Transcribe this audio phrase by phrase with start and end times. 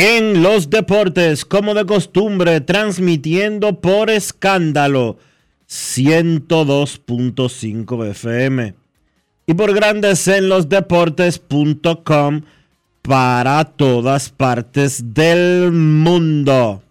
[0.00, 5.18] en los Deportes, como de costumbre, transmitiendo por escándalo
[5.68, 8.74] 102.5 FM
[9.46, 12.40] y por Grandes en los Deportes.com
[13.02, 16.82] para todas partes del mundo.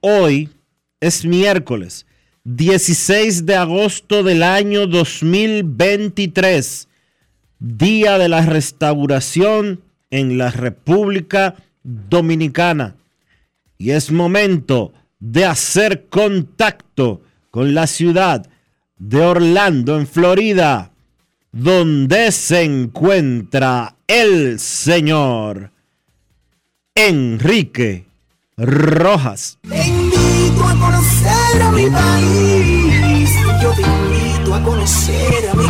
[0.00, 0.50] Hoy
[0.98, 2.04] es miércoles
[2.42, 6.88] 16 de agosto del año 2023,
[7.60, 12.96] Día de la Restauración en la República Dominicana.
[13.78, 18.48] Y es momento de hacer contacto con la ciudad
[18.98, 20.92] de Orlando, en Florida
[21.52, 25.70] donde se encuentra el señor
[26.94, 28.06] Enrique
[28.56, 29.58] Rojas.
[29.68, 33.30] Te invito a conocer a mi país.
[33.62, 35.64] Yo te invito a conocer a mi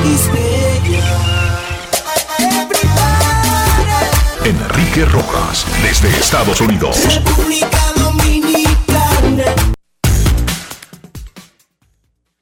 [4.45, 6.97] Enrique Rojas, desde Estados Unidos.
[7.15, 9.45] República Dominicana.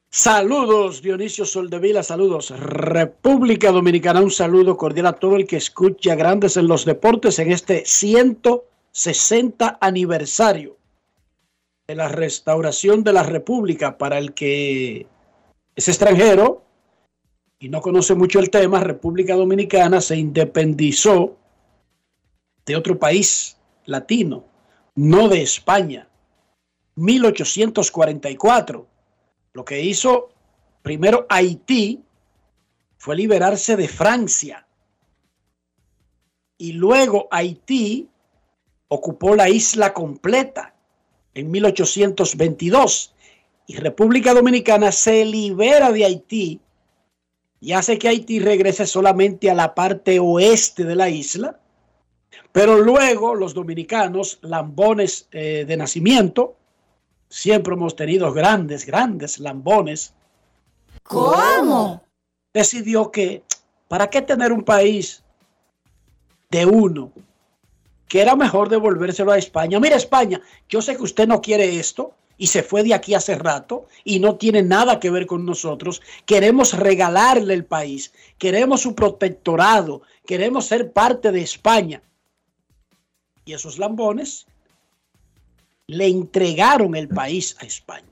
[0.09, 6.57] Saludos Dionisio Soldevila, saludos República Dominicana, un saludo cordial a todo el que escucha Grandes
[6.57, 10.79] en los Deportes en este 160 aniversario
[11.87, 13.99] de la restauración de la República.
[13.99, 15.07] Para el que
[15.77, 16.63] es extranjero
[17.59, 21.37] y no conoce mucho el tema, República Dominicana se independizó
[22.71, 24.45] de otro país latino,
[24.95, 26.09] no de España,
[26.95, 28.87] 1844
[29.55, 30.29] lo que hizo
[30.83, 32.01] primero Haití
[32.97, 34.69] fue liberarse de Francia.
[36.59, 38.09] Y luego Haití
[38.87, 40.77] ocupó la isla completa
[41.35, 43.13] en 1822.
[43.67, 46.61] Y República Dominicana se libera de Haití
[47.59, 51.59] y hace que Haití regrese solamente a la parte oeste de la isla.
[52.53, 56.57] Pero luego los dominicanos, lambones eh, de nacimiento,
[57.29, 60.13] siempre hemos tenido grandes, grandes lambones.
[61.05, 62.03] ¿Cómo?
[62.53, 63.43] Decidió que,
[63.89, 65.23] ¿para qué tener un país
[66.51, 67.13] de uno?
[68.09, 69.79] Que era mejor devolvérselo a España.
[69.79, 73.37] Mira, España, yo sé que usted no quiere esto y se fue de aquí hace
[73.37, 76.01] rato y no tiene nada que ver con nosotros.
[76.27, 82.03] Queremos regalarle el país, queremos su protectorado, queremos ser parte de España.
[83.51, 84.47] Y esos lambones
[85.89, 88.07] le entregaron el país a España.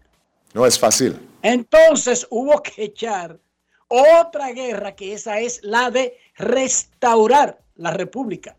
[0.52, 1.16] No es fácil.
[1.42, 3.38] Entonces hubo que echar
[3.86, 8.56] otra guerra, que esa es la de restaurar la república,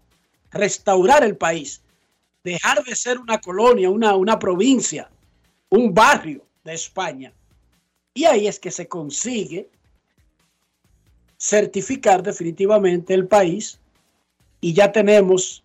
[0.51, 1.81] restaurar el país,
[2.45, 5.11] dejar de ser una colonia, una, una provincia,
[5.67, 7.33] un barrio de España.
[8.13, 9.69] Y ahí es que se consigue
[11.37, 13.79] certificar definitivamente el país
[14.61, 15.61] y ya tenemos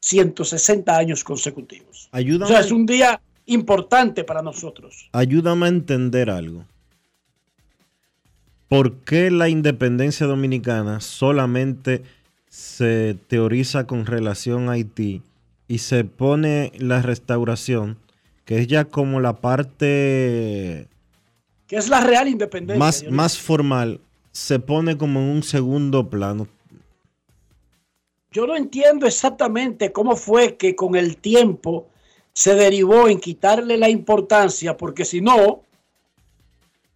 [0.00, 2.08] 160 años consecutivos.
[2.12, 5.08] Ayúdame, O sea, es un día importante para nosotros.
[5.12, 6.64] ayúdame a entender algo.
[8.68, 12.02] ¿Por qué la independencia dominicana solamente
[12.48, 15.22] se teoriza con relación a Haití
[15.68, 17.98] y se pone la restauración,
[18.44, 20.88] que es ya como la parte
[21.66, 22.78] que es la real independencia.
[22.78, 24.00] más, más formal,
[24.32, 26.48] se pone como en un segundo plano.
[28.38, 31.88] Yo no entiendo exactamente cómo fue que con el tiempo
[32.32, 35.62] se derivó en quitarle la importancia, porque si no,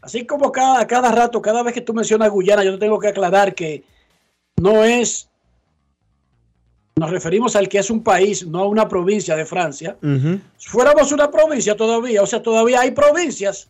[0.03, 3.09] así como cada, cada rato, cada vez que tú mencionas Guyana, yo te tengo que
[3.09, 3.83] aclarar que
[4.61, 5.29] no es,
[6.95, 9.97] nos referimos al que es un país, no a una provincia de Francia.
[10.01, 13.69] Si fuéramos una provincia todavía, o sea, todavía hay provincias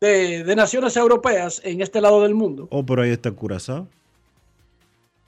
[0.00, 2.68] de, de naciones europeas en este lado del mundo.
[2.70, 3.88] Oh, por ahí está Curazao.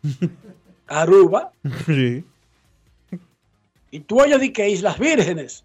[0.87, 1.53] Aruba,
[1.87, 2.25] Sí.
[3.91, 5.65] y tú de que Islas Vírgenes.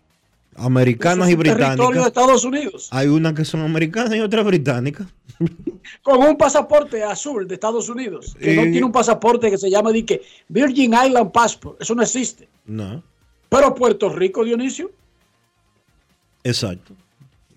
[0.55, 2.07] Americanas y un territorio de británicas.
[2.07, 2.89] Estados Unidos.
[2.91, 5.07] Hay unas que son americanas y otras británicas.
[6.03, 8.35] Con un pasaporte azul de Estados Unidos.
[8.37, 11.81] Que no tiene un pasaporte que se llama de que Virgin Island Passport.
[11.81, 12.49] Eso no existe.
[12.65, 13.01] No,
[13.47, 14.91] Pero Puerto Rico, Dionisio.
[16.43, 16.93] exacto.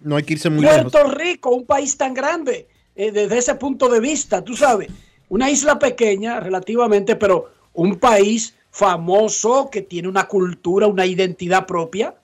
[0.00, 0.91] No hay que irse muy lejos.
[0.93, 2.67] Puerto Rico, un país tan grande.
[2.94, 4.88] eh, desde ese punto de vista, tú sabes.
[5.32, 12.14] Una isla pequeña relativamente, pero un país famoso que tiene una cultura, una identidad propia.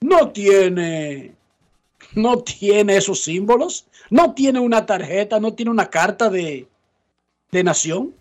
[0.00, 1.34] No tiene,
[2.14, 6.68] no tiene esos símbolos, no tiene una tarjeta, no tiene una carta de,
[7.50, 8.14] de nación.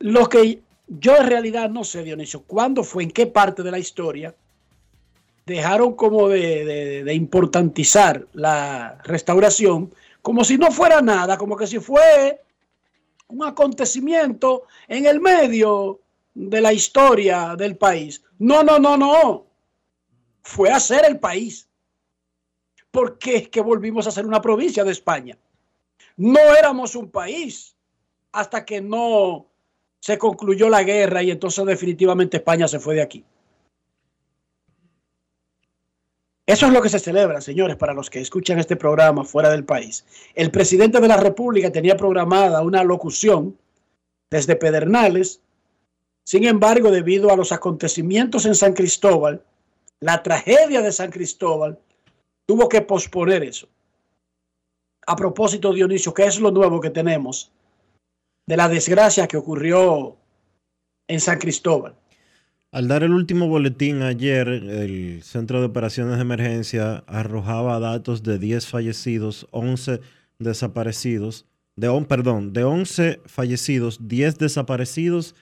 [0.00, 3.78] Lo que yo en realidad no sé, Dionisio, cuándo fue, en qué parte de la
[3.78, 4.34] historia
[5.46, 11.78] dejaron como de, de- importantizar la restauración, como si no fuera nada, como que si
[11.78, 12.42] fue
[13.28, 16.00] un acontecimiento en el medio
[16.34, 18.22] de la historia del país.
[18.38, 19.46] No, no, no, no.
[20.42, 21.68] Fue a ser el país.
[22.90, 25.38] Porque es que volvimos a ser una provincia de España.
[26.16, 27.76] No éramos un país
[28.32, 29.46] hasta que no
[30.00, 33.24] se concluyó la guerra y entonces definitivamente España se fue de aquí.
[36.46, 39.64] Eso es lo que se celebra, señores, para los que escuchan este programa fuera del
[39.64, 40.04] país.
[40.36, 43.58] El presidente de la República tenía programada una locución
[44.30, 45.40] desde Pedernales.
[46.24, 49.42] Sin embargo, debido a los acontecimientos en San Cristóbal,
[49.98, 51.80] la tragedia de San Cristóbal,
[52.46, 53.68] tuvo que posponer eso.
[55.08, 57.50] A propósito, Dionisio, ¿qué es lo nuevo que tenemos
[58.46, 60.16] de la desgracia que ocurrió
[61.08, 61.96] en San Cristóbal?
[62.76, 68.38] Al dar el último boletín ayer, el Centro de Operaciones de Emergencia arrojaba datos de
[68.38, 70.02] 10 fallecidos, 11
[70.38, 71.46] desaparecidos,
[71.76, 75.34] de, perdón, de 11 fallecidos, 10 desaparecidos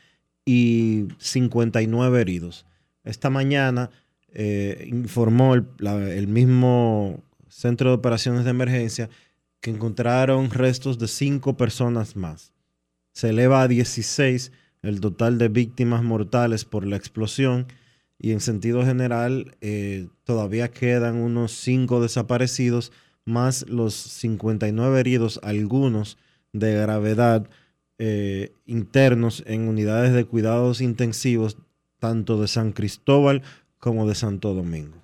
[0.44, 2.66] y 59 heridos.
[3.02, 3.90] Esta mañana
[4.32, 9.10] eh, informó el, el mismo Centro de Operaciones de Emergencia
[9.60, 12.52] que encontraron restos de 5 personas más.
[13.10, 14.52] Se eleva a 16
[14.84, 17.66] el total de víctimas mortales por la explosión
[18.18, 22.92] y en sentido general eh, todavía quedan unos 5 desaparecidos
[23.24, 26.18] más los 59 heridos, algunos
[26.52, 27.48] de gravedad
[27.98, 31.56] eh, internos en unidades de cuidados intensivos
[31.98, 33.42] tanto de San Cristóbal
[33.78, 34.98] como de Santo Domingo.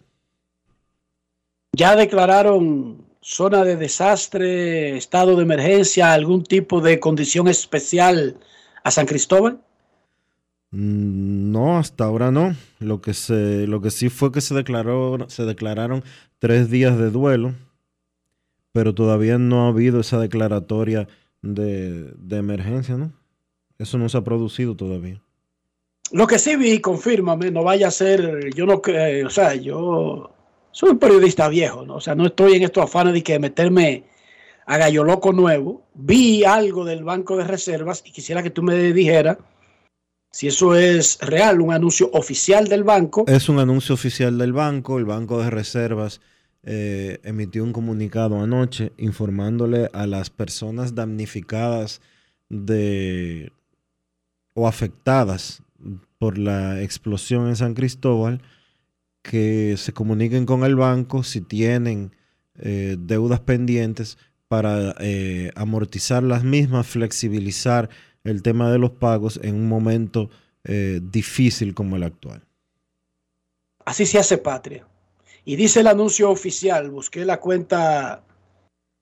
[1.72, 8.38] ¿Ya declararon zona de desastre, estado de emergencia, algún tipo de condición especial
[8.82, 9.60] a San Cristóbal?
[10.72, 12.54] Mm, No, hasta ahora no.
[12.78, 16.04] Lo que se, lo que sí fue que se declaró, se declararon
[16.38, 17.54] tres días de duelo,
[18.72, 21.08] pero todavía no ha habido esa declaratoria
[21.42, 23.12] de, de emergencia, ¿no?
[23.78, 25.20] Eso no se ha producido todavía.
[26.12, 30.30] Lo que sí vi, confírmame, no vaya a ser, yo no creo, o sea, yo
[30.72, 31.96] soy un periodista viejo, ¿no?
[31.96, 34.04] O sea, no estoy en estos afanes de que meterme
[34.66, 35.82] a gallo loco nuevo.
[35.94, 39.38] Vi algo del Banco de Reservas y quisiera que tú me dijeras
[40.30, 43.24] si eso es real, un anuncio oficial del banco.
[43.26, 44.98] Es un anuncio oficial del banco.
[44.98, 46.20] El Banco de Reservas
[46.62, 52.00] eh, emitió un comunicado anoche informándole a las personas damnificadas
[52.48, 53.52] de
[54.54, 55.62] o afectadas
[56.18, 58.42] por la explosión en San Cristóbal
[59.22, 62.14] que se comuniquen con el banco si tienen
[62.58, 64.18] eh, deudas pendientes
[64.48, 67.88] para eh, amortizar las mismas, flexibilizar
[68.24, 70.30] el tema de los pagos en un momento
[70.64, 72.42] eh, difícil como el actual.
[73.84, 74.86] Así se hace patria.
[75.44, 78.22] Y dice el anuncio oficial, busqué la cuenta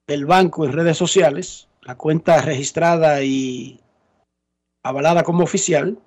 [0.06, 3.80] del banco en redes sociales, la cuenta registrada y
[4.82, 5.98] avalada como oficial,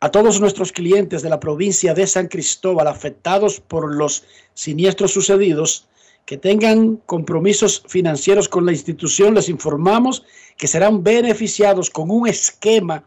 [0.00, 4.24] a todos nuestros clientes de la provincia de San Cristóbal afectados por los
[4.54, 5.86] siniestros sucedidos,
[6.26, 10.24] que tengan compromisos financieros con la institución, les informamos
[10.62, 13.04] que serán beneficiados con un esquema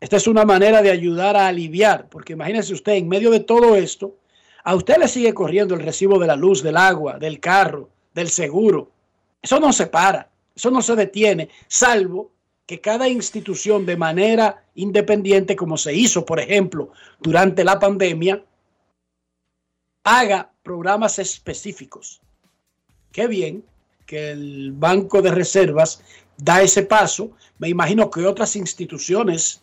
[0.00, 3.76] Esta es una manera de ayudar a aliviar, porque imagínese usted, en medio de todo
[3.76, 4.14] esto,
[4.64, 8.28] a usted le sigue corriendo el recibo de la luz, del agua, del carro, del
[8.28, 8.90] seguro.
[9.40, 12.30] Eso no se para, eso no se detiene, salvo
[12.66, 16.90] que cada institución de manera independiente, como se hizo, por ejemplo,
[17.20, 18.44] durante la pandemia,
[20.04, 22.20] haga programas específicos.
[23.10, 23.64] Qué bien
[24.06, 26.02] que el Banco de Reservas
[26.36, 27.32] da ese paso.
[27.58, 29.62] Me imagino que otras instituciones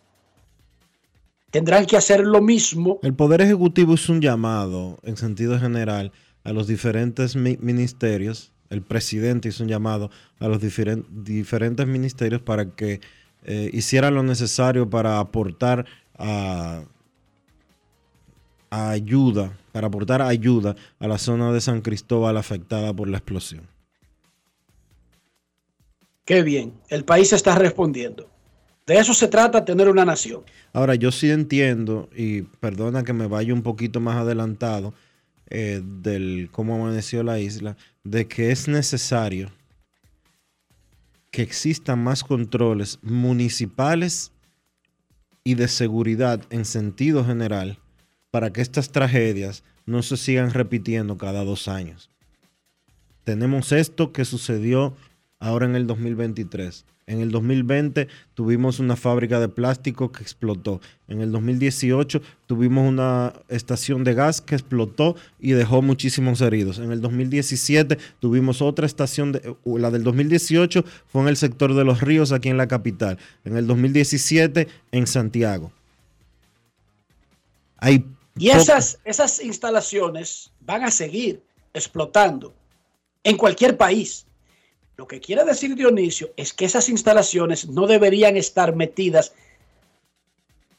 [1.51, 2.99] tendrán que hacer lo mismo.
[3.03, 6.11] El Poder Ejecutivo es un llamado, en sentido general,
[6.43, 8.51] a los diferentes ministerios.
[8.69, 13.01] El presidente hizo un llamado a los diferentes ministerios para que
[13.43, 15.85] eh, hicieran lo necesario para aportar
[16.17, 16.83] a,
[18.69, 23.67] ayuda, para aportar ayuda a la zona de San Cristóbal afectada por la explosión.
[26.25, 28.29] Qué bien, el país está respondiendo.
[28.89, 30.41] De eso se trata tener una nación.
[30.73, 34.95] Ahora, yo sí entiendo, y perdona que me vaya un poquito más adelantado
[35.51, 39.51] eh, del cómo amaneció la isla, de que es necesario
[41.29, 44.31] que existan más controles municipales
[45.43, 47.77] y de seguridad en sentido general
[48.31, 52.09] para que estas tragedias no se sigan repitiendo cada dos años.
[53.23, 54.95] Tenemos esto que sucedió
[55.37, 60.79] ahora en el 2023 en el 2020 tuvimos una fábrica de plástico que explotó.
[61.07, 66.77] En el 2018 tuvimos una estación de gas que explotó y dejó muchísimos heridos.
[66.77, 71.83] En el 2017 tuvimos otra estación, de, la del 2018 fue en el sector de
[71.83, 73.17] los ríos aquí en la capital.
[73.43, 75.71] En el 2017 en Santiago.
[78.37, 81.41] y esas, esas instalaciones van a seguir
[81.73, 82.53] explotando
[83.23, 84.27] en cualquier país.
[84.99, 89.31] Lo que quiere decir Dionisio es que esas instalaciones no deberían estar metidas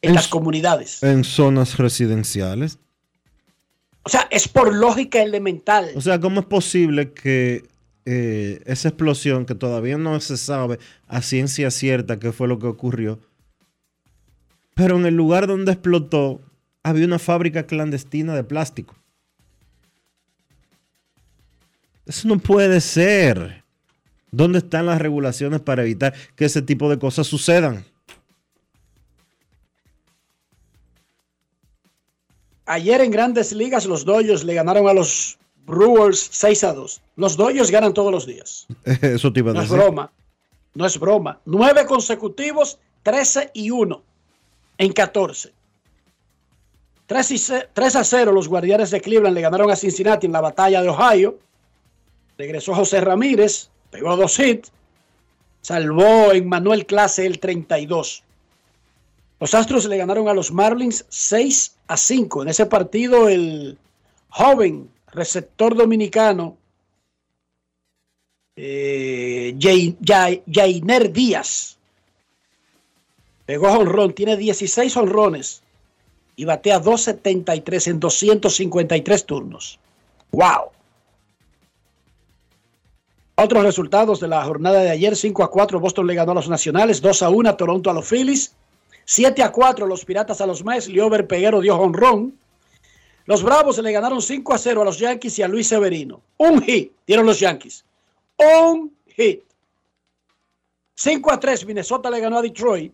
[0.02, 1.02] en, las comunidades.
[1.02, 2.78] En zonas residenciales.
[4.02, 5.92] O sea, es por lógica elemental.
[5.94, 7.64] O sea, ¿cómo es posible que
[8.04, 12.66] eh, esa explosión, que todavía no se sabe a ciencia cierta qué fue lo que
[12.66, 13.20] ocurrió,
[14.74, 16.42] pero en el lugar donde explotó
[16.82, 18.94] había una fábrica clandestina de plástico?
[22.04, 23.60] Eso no puede ser.
[24.32, 27.84] ¿Dónde están las regulaciones para evitar que ese tipo de cosas sucedan?
[32.66, 37.00] Ayer en grandes ligas los Dodgers le ganaron a los Brewers 6 a 2.
[37.16, 38.66] Los Dodgers ganan todos los días.
[38.84, 39.70] Eso te iba a decir.
[39.70, 40.12] No es broma.
[40.74, 41.40] No es broma.
[41.44, 44.02] Nueve consecutivos, 13 y 1
[44.78, 45.52] en 14.
[47.06, 50.80] 3, 3 a 0 los Guardianes de Cleveland le ganaron a Cincinnati en la batalla
[50.80, 51.40] de Ohio.
[52.38, 54.72] Regresó José Ramírez, pegó dos hits,
[55.60, 58.22] salvó en Manuel Clase el 32.
[59.40, 62.42] Los Astros le ganaron a los Marlins 6 a 5.
[62.42, 63.78] En ese partido, el
[64.28, 66.56] joven receptor dominicano
[68.56, 71.78] eh, Jainer Díaz
[73.46, 75.62] pegó honrón, tiene 16 honrones
[76.36, 79.78] y batea 273 en 253 turnos.
[80.30, 80.70] ¡Wow!
[83.42, 86.50] Otros resultados de la jornada de ayer, 5 a 4, Boston le ganó a los
[86.50, 88.54] Nacionales, 2 a 1, Toronto a los Phillies,
[89.06, 92.38] 7 a 4, los Piratas a los Mets, Liober Peguero dio honrón.
[93.24, 96.20] Los Bravos le ganaron 5 a 0 a los Yankees y a Luis Severino.
[96.36, 97.82] Un hit dieron los Yankees.
[98.36, 99.42] Un hit.
[100.96, 102.92] 5 a 3, Minnesota le ganó a Detroit.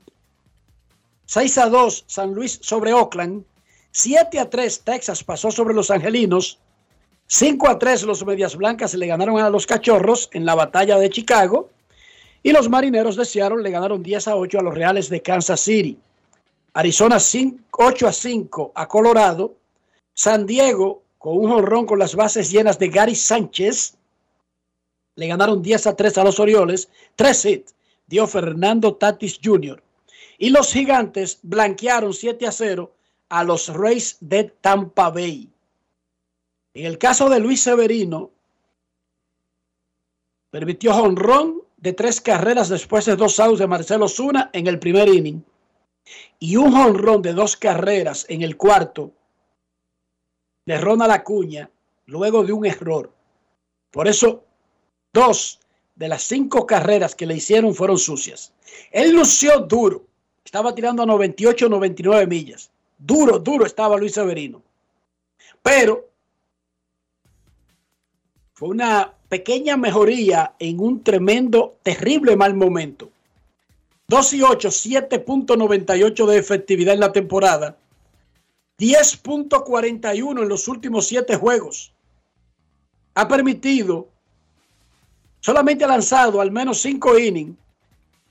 [1.24, 3.42] 6 a 2, San Luis sobre Oakland.
[3.90, 6.60] 7 a 3, Texas pasó sobre los Angelinos.
[7.28, 11.10] 5 a 3 los Medias Blancas le ganaron a los Cachorros en la batalla de
[11.10, 11.70] Chicago
[12.42, 15.60] y los Marineros de Seattle le ganaron 10 a 8 a los Reales de Kansas
[15.60, 15.98] City.
[16.74, 17.18] Arizona
[17.72, 19.54] 8 a 5 a Colorado.
[20.14, 23.96] San Diego con un jonrón con las bases llenas de Gary Sánchez
[25.16, 26.88] le ganaron 10 a 3 a los Orioles.
[27.16, 27.74] 3 hits
[28.06, 29.82] dio Fernando Tatis Jr.
[30.38, 32.92] Y los Gigantes blanquearon 7 a 0
[33.30, 35.50] a los Rays de Tampa Bay.
[36.76, 38.32] En el caso de Luis Severino,
[40.50, 45.08] permitió honrón de tres carreras después de dos outs de Marcelo Zuna en el primer
[45.08, 45.42] inning
[46.38, 49.10] y un honrón de dos carreras en el cuarto
[50.66, 51.70] de Ronald Acuña
[52.04, 53.10] luego de un error.
[53.90, 54.44] Por eso,
[55.14, 55.60] dos
[55.94, 58.52] de las cinco carreras que le hicieron fueron sucias.
[58.90, 60.04] Él lució duro.
[60.44, 62.70] Estaba tirando a 98, 99 millas.
[62.98, 64.62] Duro, duro estaba Luis Severino.
[65.62, 66.10] Pero
[68.56, 73.10] fue una pequeña mejoría en un tremendo, terrible mal momento.
[74.08, 77.76] 2 y 8, 7.98 de efectividad en la temporada.
[78.78, 81.92] 10.41 en los últimos 7 juegos.
[83.14, 84.08] Ha permitido,
[85.40, 87.58] solamente ha lanzado al menos 5 innings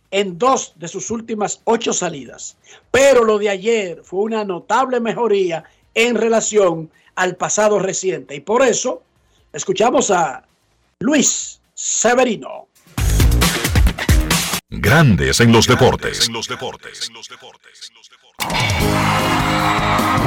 [0.09, 2.57] en dos de sus últimas 8 salidas.
[2.89, 8.33] Pero lo de ayer fue una notable mejoría en relación al pasado reciente.
[8.33, 9.03] Y por eso
[9.55, 10.43] escuchamos a
[10.99, 12.67] Luis Severino.
[14.69, 16.29] Grandes en los deportes.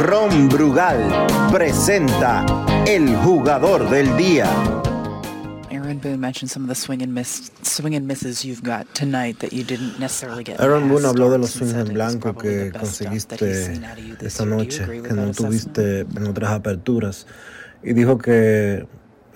[0.00, 2.46] Ron Brugal presenta
[2.86, 4.50] el jugador del día.
[5.70, 9.38] Aaron Boone mentioned some of the swing and miss, swing and misses you've got tonight
[9.40, 10.58] that you didn't necessarily get.
[10.60, 11.14] Aaron Boone past.
[11.14, 13.36] habló de los swings en blanco que conseguiste
[14.20, 17.26] esta noche, que no tuviste en otras aperturas.
[17.82, 18.86] Y dijo que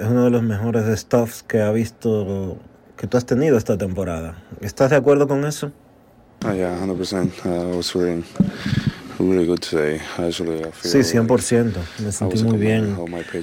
[0.03, 2.57] es uno de los mejores stuffs que ha visto,
[2.97, 4.43] que tú has tenido esta temporada.
[4.61, 5.71] ¿Estás de acuerdo con eso?
[6.45, 7.31] Oh, yeah, 100%.
[7.45, 8.25] Uh, I was feeling
[9.21, 10.01] really good today.
[10.19, 11.73] Actually, I feel Sí, like 100%.
[12.01, 12.97] Me sentí muy bien.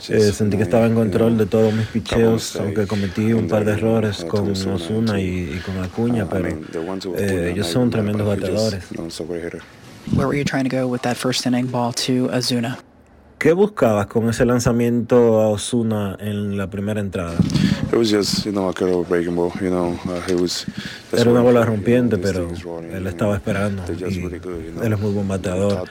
[0.10, 3.72] Eh, sentí que estaba en control de todos mis picheos, aunque cometí un par de
[3.74, 6.50] errores uh, con Osuna y, y con Acuña, Uh, pero
[7.18, 8.84] eh, ellos son tremendos bateadores.
[10.14, 12.80] Where were you trying to go with that first inning ball to Azuna?
[13.40, 17.38] ¿Qué buscabas con ese lanzamiento a Osuna en la primera entrada?
[17.90, 19.54] It was just, you know, a curve breaking ball.
[19.62, 20.66] You know, uh, he was.
[21.10, 22.50] just Era una bola rompiente, pero
[22.92, 25.88] él estaba esperando y él es muy buen bateador.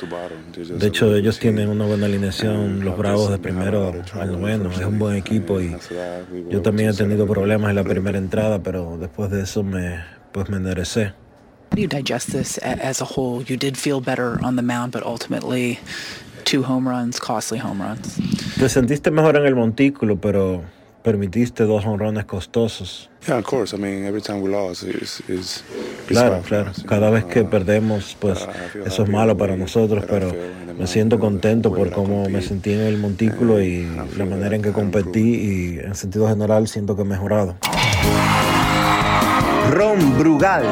[0.79, 4.71] De hecho, ellos tienen una buena alineación, los Bravos de primero al noveno.
[4.71, 5.75] Es un buen equipo y
[6.51, 10.51] yo también he tenido problemas en la primera entrada, pero después de eso me, pues
[10.51, 11.15] me enderecé.
[11.71, 13.43] How do you digest this as a whole?
[13.43, 15.79] You did feel better on the mound, but ultimately,
[16.49, 18.17] two home runs, costly home runs.
[18.59, 20.63] Te sentiste mejor en el montículo, pero
[21.03, 23.11] permitiste dos honrones costosos.
[23.27, 23.75] Yeah, of course.
[23.75, 25.63] I mean, every time we lost, is is
[26.07, 26.73] Claro, claro.
[26.87, 28.49] Cada vez que perdemos, pues
[28.87, 30.33] eso es malo para nosotros, pero
[30.79, 34.73] me siento contento por cómo me sentí en el montículo y la manera en que
[34.73, 37.57] competí y en sentido general siento que he mejorado.
[39.71, 40.65] Ron Brugal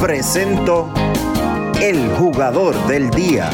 [0.00, 0.88] presento
[1.80, 3.50] el jugador del día.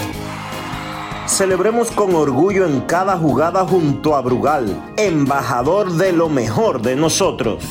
[1.26, 7.64] Celebremos con orgullo en cada jugada junto a Brugal, embajador de lo mejor de nosotros.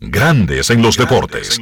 [0.00, 1.60] Grandes en los deportes.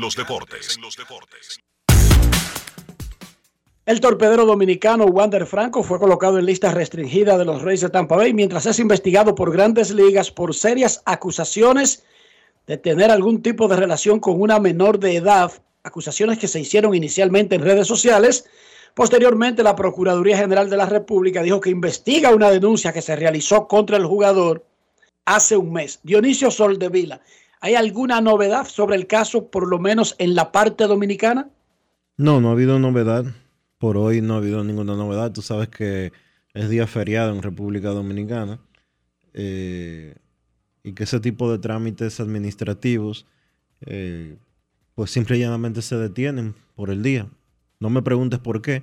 [3.87, 8.17] El torpedero dominicano Wander Franco fue colocado en lista restringida de los Reyes de Tampa
[8.17, 12.05] Bay mientras es investigado por grandes ligas por serias acusaciones
[12.67, 16.95] de tener algún tipo de relación con una menor de edad, acusaciones que se hicieron
[16.95, 18.47] inicialmente en redes sociales.
[18.95, 23.67] Posteriormente, la Procuraduría General de la República dijo que investiga una denuncia que se realizó
[23.67, 24.65] contra el jugador
[25.25, 25.99] hace un mes.
[26.05, 27.21] Dionisio Soldevila,
[27.61, 31.51] ¿hay alguna novedad sobre el caso, por lo menos en la parte dominicana?
[32.17, 33.25] No, no ha habido novedad.
[33.79, 35.33] Por hoy no ha habido ninguna novedad.
[35.33, 36.13] Tú sabes que
[36.55, 38.61] es día feriado en República Dominicana
[39.33, 40.15] eh,
[40.85, 43.27] y que ese tipo de trámites administrativos
[43.81, 44.37] eh,
[44.95, 47.27] pues simple y llanamente se detienen por el día.
[47.81, 48.83] No me preguntes por qué,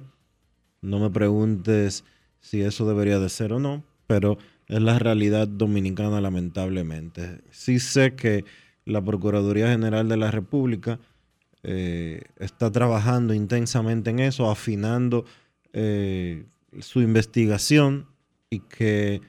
[0.81, 2.03] no me preguntes
[2.39, 7.41] si eso debería de ser o no, pero es la realidad dominicana lamentablemente.
[7.51, 8.45] Sí sé que
[8.85, 10.99] la Procuraduría General de la República
[11.63, 15.25] eh, está trabajando intensamente en eso, afinando
[15.73, 16.45] eh,
[16.79, 18.07] su investigación
[18.49, 19.21] y que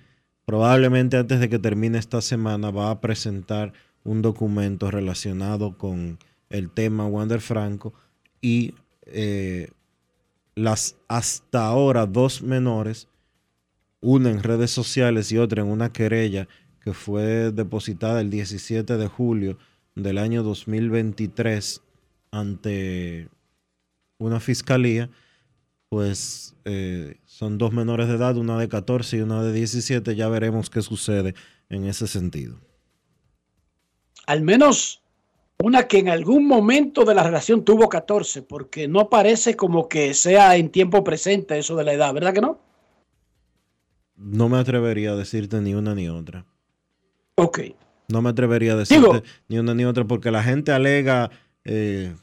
[0.45, 3.73] probablemente antes de que termine esta semana va a presentar
[4.05, 6.19] un documento relacionado con
[6.51, 7.95] el tema Wander Franco
[8.41, 8.75] y
[9.07, 9.71] eh,
[10.55, 13.09] las hasta ahora dos menores,
[14.01, 16.49] una en redes sociales y otra en una querella
[16.81, 19.59] que fue depositada el 17 de julio
[19.95, 21.83] del año 2023
[22.31, 23.29] ante
[24.19, 25.11] una fiscalía,
[25.89, 30.29] pues eh, son dos menores de edad, una de 14 y una de 17, ya
[30.29, 31.35] veremos qué sucede
[31.69, 32.59] en ese sentido.
[34.27, 35.02] Al menos
[35.65, 40.15] una que en algún momento de la relación tuvo 14, porque no parece como que
[40.15, 42.61] sea en tiempo presente eso de la edad, ¿verdad que no?
[44.17, 46.45] No me atrevería a decirte ni una ni otra.
[47.37, 47.61] Ok.
[48.09, 51.31] No me atrevería a decirte Digo- ni una ni otra porque la gente alega
[51.65, 52.15] eh,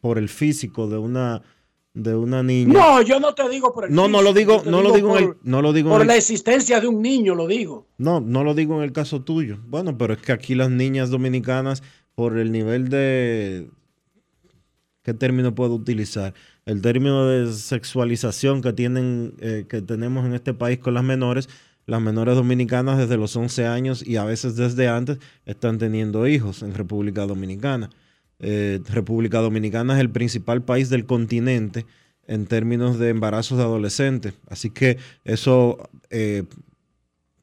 [0.00, 1.42] por el físico de una
[1.94, 2.72] de una niña.
[2.72, 5.24] No, yo no te digo por el No, no lo digo, no lo digo en
[5.24, 7.86] el, no lo digo en por el- la existencia de un niño, lo digo.
[7.98, 9.58] No, no lo digo en el caso tuyo.
[9.66, 11.82] Bueno, pero es que aquí las niñas dominicanas,
[12.14, 13.68] por el nivel de...
[15.02, 16.34] ¿Qué término puedo utilizar?
[16.66, 21.48] El término de sexualización que tienen, eh, que tenemos en este país con las menores.
[21.86, 26.62] Las menores dominicanas desde los 11 años y a veces desde antes están teniendo hijos
[26.62, 27.88] en República Dominicana.
[28.40, 31.86] Eh, República Dominicana es el principal país del continente
[32.26, 34.34] en términos de embarazos de adolescentes.
[34.48, 36.44] Así que eso eh,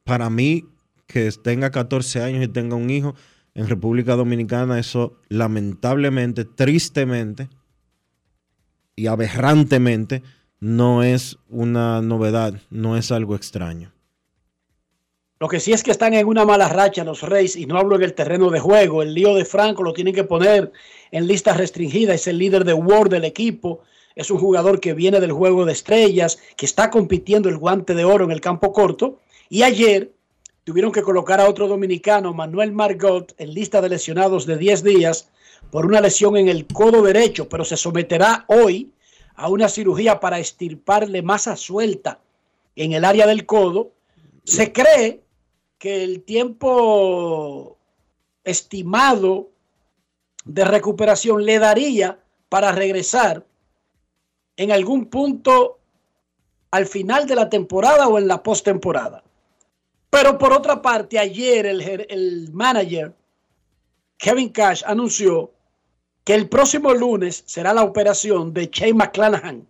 [0.03, 0.65] para mí,
[1.07, 3.15] que tenga 14 años y tenga un hijo
[3.55, 7.49] en República Dominicana, eso lamentablemente, tristemente
[8.95, 10.23] y aberrantemente
[10.59, 13.94] no es una novedad, no es algo extraño.
[15.37, 17.97] Lo que sí es que están en una mala racha los Reyes, y no hablo
[17.97, 19.03] en el terreno de juego.
[19.03, 20.71] El lío de Franco lo tienen que poner
[21.11, 22.13] en lista restringida.
[22.13, 23.81] Es el líder de Word del equipo.
[24.15, 28.05] Es un jugador que viene del juego de estrellas, que está compitiendo el guante de
[28.05, 29.19] oro en el campo corto.
[29.49, 30.13] Y ayer
[30.63, 35.29] tuvieron que colocar a otro dominicano, Manuel Margot, en lista de lesionados de 10 días
[35.69, 38.93] por una lesión en el codo derecho, pero se someterá hoy
[39.35, 42.21] a una cirugía para estirparle masa suelta
[42.77, 43.91] en el área del codo.
[44.45, 45.24] Se cree
[45.85, 47.77] que el tiempo
[48.43, 49.51] estimado
[50.43, 52.17] de recuperación le daría
[52.49, 53.45] para regresar
[54.57, 55.77] en algún punto
[56.71, 59.23] al final de la temporada o en la postemporada.
[60.09, 63.13] Pero por otra parte, ayer el, ger- el manager
[64.17, 65.51] Kevin Cash anunció
[66.23, 69.67] que el próximo lunes será la operación de Shane McClanahan.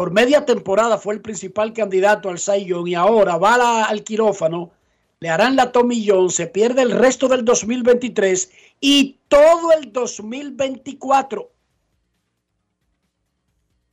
[0.00, 4.70] Por media temporada fue el principal candidato al Young y ahora va al quirófano,
[5.18, 11.52] le harán la tomillón, se pierde el resto del 2023 y todo el 2024.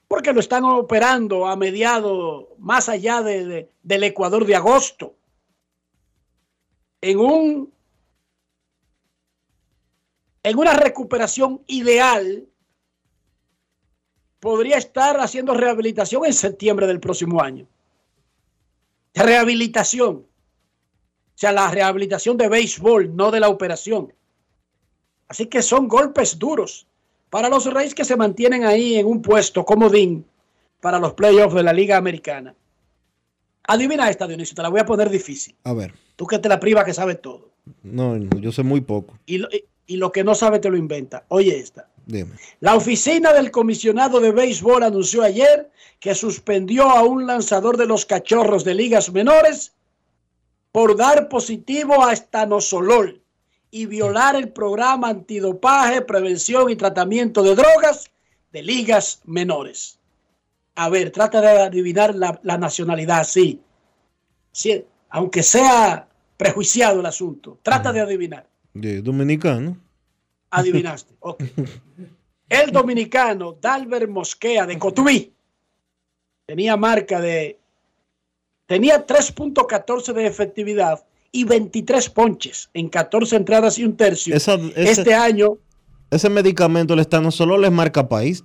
[0.08, 5.14] Porque lo están operando a mediados, más allá de- de- del Ecuador de agosto.
[7.02, 7.74] En un
[10.42, 12.48] en una recuperación ideal,
[14.40, 17.66] podría estar haciendo rehabilitación en septiembre del próximo año.
[19.14, 20.16] Rehabilitación.
[20.18, 24.14] O sea, la rehabilitación de béisbol, no de la operación.
[25.28, 26.88] Así que son golpes duros
[27.30, 30.26] para los Reyes que se mantienen ahí en un puesto comodín
[30.82, 32.56] para los playoffs de la Liga Americana.
[33.64, 35.56] Adivina esta, Dionisio, te la voy a poner difícil.
[35.64, 37.50] A ver, Tú que te la priva que sabes todo.
[37.84, 39.14] no, yo sé muy poco.
[39.26, 41.26] Y lo, y- y lo que no sabe te lo inventa.
[41.28, 41.88] Oye esta.
[42.08, 42.38] Dime.
[42.62, 48.06] La oficina del comisionado de béisbol anunció ayer que suspendió a un lanzador de los
[48.06, 49.74] cachorros de ligas menores
[50.72, 53.22] por dar positivo a estanosolol
[53.72, 58.10] y violar el programa antidopaje, prevención y tratamiento de drogas
[58.54, 60.00] de ligas menores.
[60.76, 63.60] A ver, trata de adivinar la, la nacionalidad, sí.
[64.54, 64.86] sí.
[65.10, 68.48] Aunque sea prejuiciado el asunto, trata de adivinar.
[68.74, 69.78] De dominicano.
[70.50, 71.16] Adivinaste.
[71.20, 71.44] Ok.
[72.50, 75.34] El dominicano Dalber Mosquea de Cotuí
[76.46, 77.60] tenía marca de.
[78.66, 84.36] Tenía 3.14 de efectividad y 23 ponches en 14 entradas y un tercio.
[84.36, 85.58] Esa- ese- este año
[86.10, 88.44] Ese medicamento, el solo les marca país.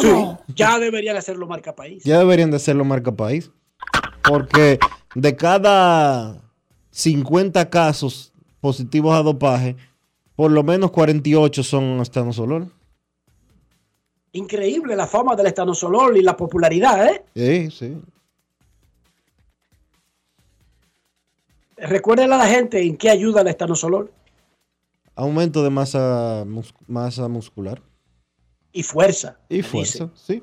[0.00, 0.12] sí,
[0.56, 2.02] ya deberían hacerlo marca país.
[2.04, 3.50] Ya deberían de hacerlo marca país.
[4.24, 4.78] Porque
[5.14, 6.42] de cada
[6.90, 9.76] 50 casos positivos a dopaje,
[10.36, 12.72] por lo menos 48 son estanosolol.
[14.32, 17.24] Increíble la fama del estanosolol y la popularidad, ¿eh?
[17.34, 18.02] Sí, sí.
[21.76, 24.10] Recuerden a la gente en qué ayuda el estanosolol
[25.14, 27.82] Aumento de masa, mus- masa muscular.
[28.72, 29.36] y fuerza.
[29.50, 30.42] Y fuerza, sí.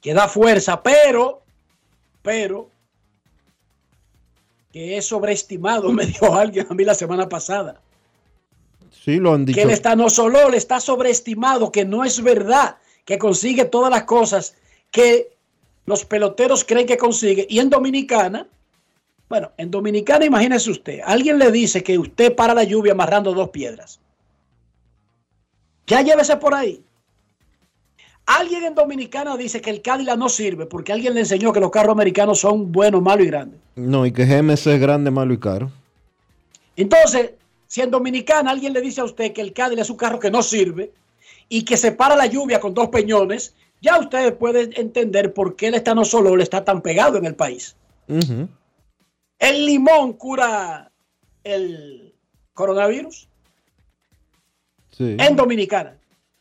[0.00, 1.42] que da fuerza, pero,
[2.22, 2.68] pero,
[4.76, 7.80] que es sobreestimado, me dijo alguien a mí la semana pasada.
[8.90, 9.56] Sí, lo han dicho.
[9.56, 14.54] Que el estanosolol está sobreestimado, que no es verdad, que consigue todas las cosas
[14.90, 15.30] que
[15.86, 17.46] los peloteros creen que consigue.
[17.48, 18.48] Y en Dominicana,
[19.30, 23.48] bueno, en Dominicana, imagínese usted, alguien le dice que usted para la lluvia amarrando dos
[23.48, 23.98] piedras.
[25.86, 26.84] Ya llévese por ahí.
[28.26, 31.70] Alguien en Dominicana dice que el Cadillac no sirve porque alguien le enseñó que los
[31.70, 33.60] carros americanos son buenos, malos y grandes.
[33.76, 35.70] No, y que GMC es grande, malo y caro.
[36.76, 37.30] Entonces,
[37.68, 40.30] si en Dominicana alguien le dice a usted que el Cadillac es un carro que
[40.30, 40.90] no sirve
[41.48, 45.68] y que se para la lluvia con dos peñones, ya usted puede entender por qué
[45.68, 47.76] el estanosolol está tan pegado en el país.
[49.38, 50.90] ¿El limón cura
[51.44, 52.12] el
[52.54, 53.28] coronavirus?
[54.90, 55.16] Sí.
[55.18, 55.96] En Dominicana.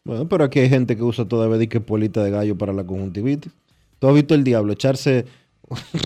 [0.06, 3.52] Bueno, pero aquí hay gente que usa todavía dique polita de gallo para la conjuntivitis.
[4.00, 5.26] ¿Tú has visto el diablo echarse,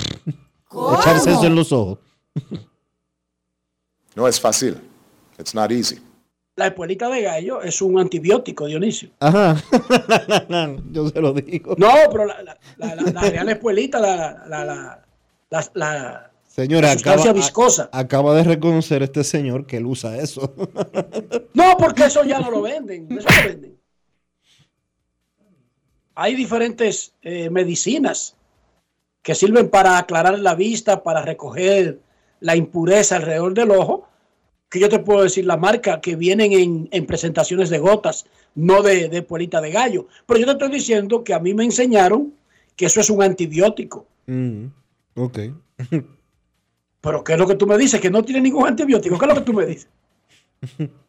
[1.00, 2.00] echarse eso en los ojos?
[4.16, 4.76] No es fácil.
[5.38, 5.98] It's not easy.
[6.58, 9.12] La espuelita de gallo es un antibiótico, Dionisio.
[9.20, 9.56] Ajá.
[10.92, 11.76] Yo se lo digo.
[11.78, 15.04] No, pero la, la, la, la- la real espuelita, la, la, la,
[15.52, 17.90] la, la- Señora, la sustancia acaba, viscosa.
[17.94, 20.54] a- acaba de reconocer este señor que él usa eso.
[21.54, 23.08] No, porque eso ya no lo venden.
[23.18, 23.79] Eso lo venden.
[26.22, 28.36] Hay diferentes eh, medicinas
[29.22, 32.02] que sirven para aclarar la vista, para recoger
[32.42, 34.06] la impureza alrededor del ojo,
[34.68, 38.82] que yo te puedo decir la marca, que vienen en, en presentaciones de gotas, no
[38.82, 40.08] de, de puelita de gallo.
[40.26, 42.34] Pero yo te estoy diciendo que a mí me enseñaron
[42.76, 44.06] que eso es un antibiótico.
[44.28, 44.66] Mm,
[45.16, 45.40] ok.
[47.00, 48.02] Pero ¿qué es lo que tú me dices?
[48.02, 49.18] Que no tiene ningún antibiótico.
[49.18, 49.88] ¿Qué es lo que tú me dices?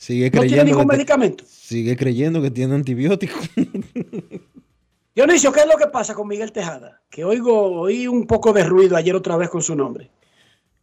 [0.00, 1.44] Sigue No tiene creyendo, ningún que te- medicamento.
[1.46, 3.34] sigue creyendo que tiene antibiótico.
[5.14, 7.02] Dionisio, ¿qué es lo que pasa con Miguel Tejada?
[7.10, 10.10] Que oigo, oí un poco de ruido ayer otra vez con su nombre.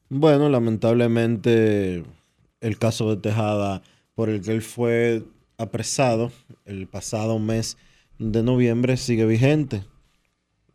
[0.09, 2.03] Bueno, lamentablemente
[2.61, 3.81] el caso de Tejada
[4.13, 5.23] por el que él fue
[5.57, 6.31] apresado
[6.65, 7.77] el pasado mes
[8.19, 9.83] de noviembre sigue vigente.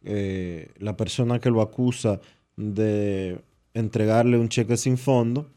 [0.05, 2.20] Eh, la persona que lo acusa
[2.57, 3.40] de
[3.74, 5.48] entregarle un cheque sin fondo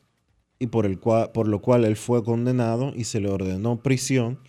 [0.65, 4.39] y por, el cual, por lo cual él fue condenado y se le ordenó prisión,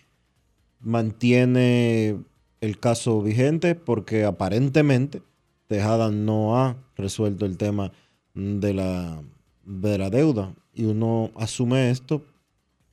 [0.79, 2.19] mantiene
[2.61, 5.21] el caso vigente porque aparentemente
[5.67, 7.91] Tejada no ha resuelto el tema
[8.33, 9.21] de la,
[9.65, 10.55] de la deuda.
[10.73, 12.23] Y uno asume esto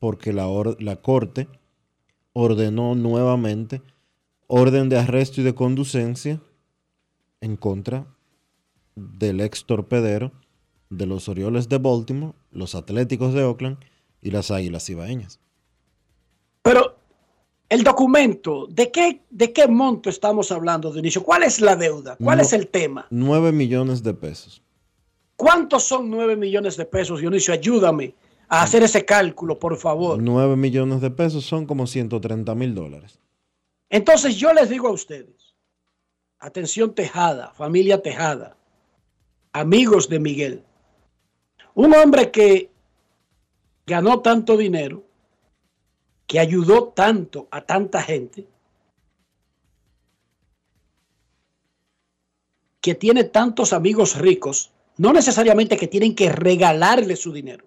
[0.01, 1.47] porque la, or- la Corte
[2.33, 3.81] ordenó nuevamente
[4.49, 6.41] orden de arresto y de conducencia
[7.41, 8.07] en contra
[8.97, 10.33] del ex torpedero
[10.97, 13.79] de los Orioles de Baltimore, los Atléticos de Oakland
[14.23, 15.41] y las Águilas Ibaeñas.
[16.63, 16.97] Pero
[17.69, 21.23] el documento, ¿de qué, ¿de qué monto estamos hablando, Dionisio?
[21.23, 22.17] ¿Cuál es la deuda?
[22.17, 22.43] ¿Cuál No.
[22.43, 23.07] es el tema?
[23.11, 24.63] 9 millones de pesos.
[25.37, 27.53] ¿Cuántos son 9 millones de pesos, Dionisio?
[27.53, 28.15] Ayúdame
[28.49, 30.23] a hacer ese cálculo, por favor.
[30.23, 33.19] 9 millones de pesos son como 130 mil dólares.
[33.91, 35.55] Entonces yo les digo a ustedes,
[36.39, 38.57] atención Tejada, familia Tejada,
[39.53, 40.65] amigos de Miguel,
[41.75, 42.71] un hombre que
[43.87, 45.05] ganó tanto dinero,
[46.27, 48.47] que ayudó tanto a tanta gente,
[52.81, 57.67] que tiene tantos amigos ricos, no necesariamente que tienen que regalarle su dinero.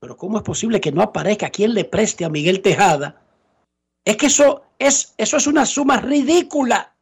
[0.00, 3.22] Pero ¿cómo es posible que no aparezca quien le preste a Miguel Tejada?
[4.04, 6.93] Es que eso es, eso es una suma ridícula.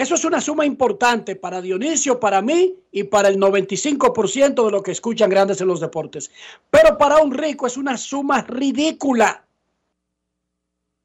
[0.00, 4.82] Eso es una suma importante para Dionisio, para mí y para el 95% de los
[4.82, 6.30] que escuchan grandes en los deportes.
[6.70, 9.44] Pero para un rico es una suma ridícula.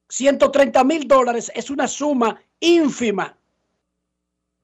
[0.07, 3.35] 130 mil dólares es una suma ínfima.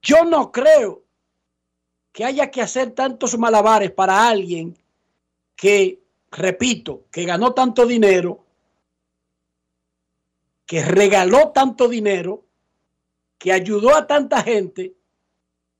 [0.00, 1.02] Yo no creo
[2.10, 4.78] que haya que hacer tantos malabares para alguien
[5.54, 8.42] que, repito, que ganó tanto dinero,
[10.64, 12.44] que regaló tanto dinero,
[13.42, 14.94] que ayudó a tanta gente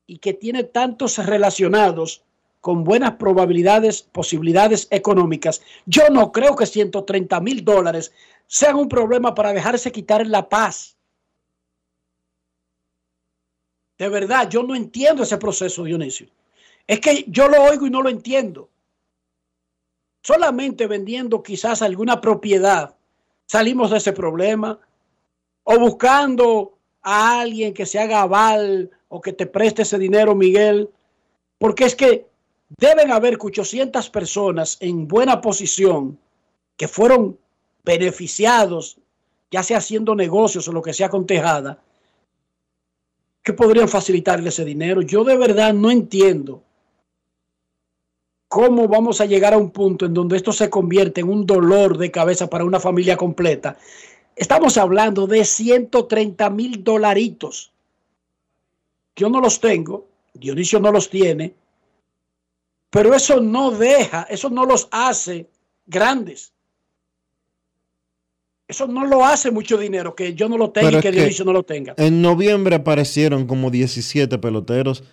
[0.05, 2.25] y que tiene tantos relacionados
[2.61, 5.63] con buenas probabilidades, posibilidades económicas.
[5.87, 8.13] Yo no creo que 130 mil dólares
[8.49, 10.97] sean un problema para dejarse quitar la paz.
[13.97, 16.27] De verdad, yo no entiendo ese proceso, Dionisio.
[16.85, 18.71] Es que yo lo oigo y no lo entiendo.
[20.21, 22.97] Solamente vendiendo quizás alguna propiedad
[23.47, 24.81] salimos de ese problema.
[25.63, 30.91] O buscando a alguien que se haga aval o que te preste ese dinero, Miguel.
[31.59, 32.27] Porque es que
[32.79, 36.19] deben haber 800 personas en buena posición
[36.77, 37.39] que fueron
[37.85, 38.99] beneficiados,
[39.51, 41.79] ya sea haciendo negocios o lo que sea con Tejada,
[43.43, 45.03] que podrían facilitarle ese dinero.
[45.03, 46.63] Yo de verdad no entiendo
[48.49, 51.97] cómo vamos a llegar a un punto en donde esto se convierte en un dolor
[51.97, 53.77] de cabeza para una familia completa.
[54.37, 57.73] Estamos hablando de 130 mil dolaritos.
[59.15, 61.55] Yo no los tengo, Dionisio no los tiene,
[62.91, 65.49] pero eso no deja, eso no los hace
[65.87, 66.53] grandes.
[68.67, 71.45] Eso no lo hace mucho dinero, que yo no lo tenga Pero y que- Dionisio
[71.45, 71.95] no lo tenga.
[71.99, 75.05] En noviembre aparecieron como 17 peloteros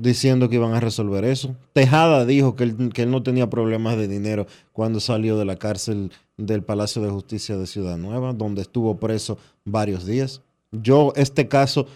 [0.00, 1.54] diciendo que iban a resolver eso.
[1.72, 5.56] Tejada dijo que él, que él no tenía problemas de dinero cuando salió de la
[5.56, 10.42] cárcel del Palacio de Justicia de Ciudad Nueva, donde estuvo preso varios días.
[10.72, 11.86] Yo este caso,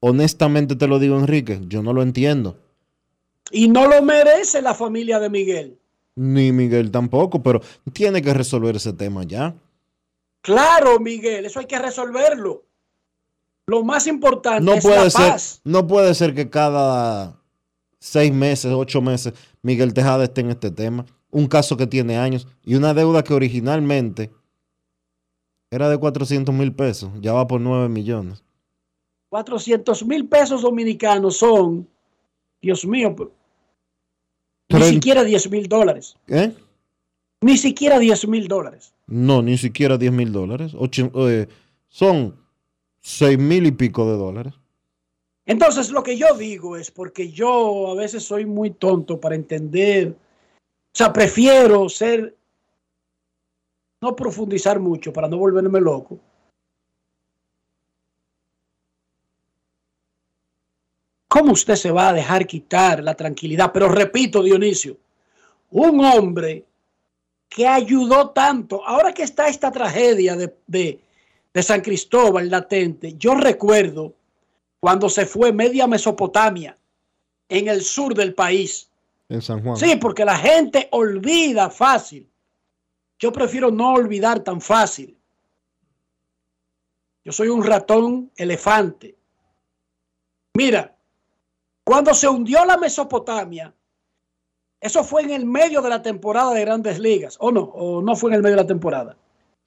[0.00, 2.56] honestamente te lo digo, Enrique, yo no lo entiendo.
[3.50, 5.78] Y no lo merece la familia de Miguel.
[6.14, 7.60] Ni Miguel tampoco, pero
[7.92, 9.54] tiene que resolver ese tema ya.
[10.42, 12.64] Claro, Miguel, eso hay que resolverlo.
[13.66, 15.60] Lo más importante No es puede la ser, paz.
[15.64, 17.39] no puede ser que cada
[18.00, 21.06] seis meses, ocho meses, Miguel Tejada esté en este tema.
[21.30, 24.30] Un caso que tiene años y una deuda que originalmente
[25.70, 28.42] era de 400 mil pesos, ya va por 9 millones.
[29.28, 31.86] 400 mil pesos dominicanos son,
[32.60, 33.32] Dios mío, pero-
[34.68, 36.16] ni siquiera 10 mil dólares.
[36.26, 36.52] ¿Eh?
[37.42, 38.92] Ni siquiera 10 mil dólares.
[39.06, 40.72] No, ni siquiera 10 mil dólares.
[40.76, 41.48] Ocho- eh,
[41.88, 42.36] son
[43.00, 44.54] 6 mil y pico de dólares.
[45.50, 50.10] Entonces, lo que yo digo es porque yo a veces soy muy tonto para entender,
[50.10, 52.36] o sea, prefiero ser,
[54.00, 56.20] no profundizar mucho para no volverme loco.
[61.26, 63.72] ¿Cómo usted se va a dejar quitar la tranquilidad?
[63.72, 64.98] Pero repito, Dionisio,
[65.72, 66.64] un hombre
[67.48, 71.00] que ayudó tanto, ahora que está esta tragedia de, de-
[71.52, 74.14] de San Cristóbal latente, yo recuerdo
[74.80, 76.76] cuando se fue media Mesopotamia
[77.48, 78.90] en el sur del país.
[79.28, 79.76] En San Juan.
[79.76, 82.28] Sí, porque la gente olvida fácil.
[83.18, 85.16] Yo prefiero no olvidar tan fácil.
[87.22, 89.14] Yo soy un ratón elefante.
[90.54, 90.96] Mira,
[91.84, 93.74] cuando se hundió la Mesopotamia,
[94.80, 98.16] eso fue en el medio de la temporada de Grandes Ligas, o no, o no
[98.16, 99.16] fue en el medio de la temporada.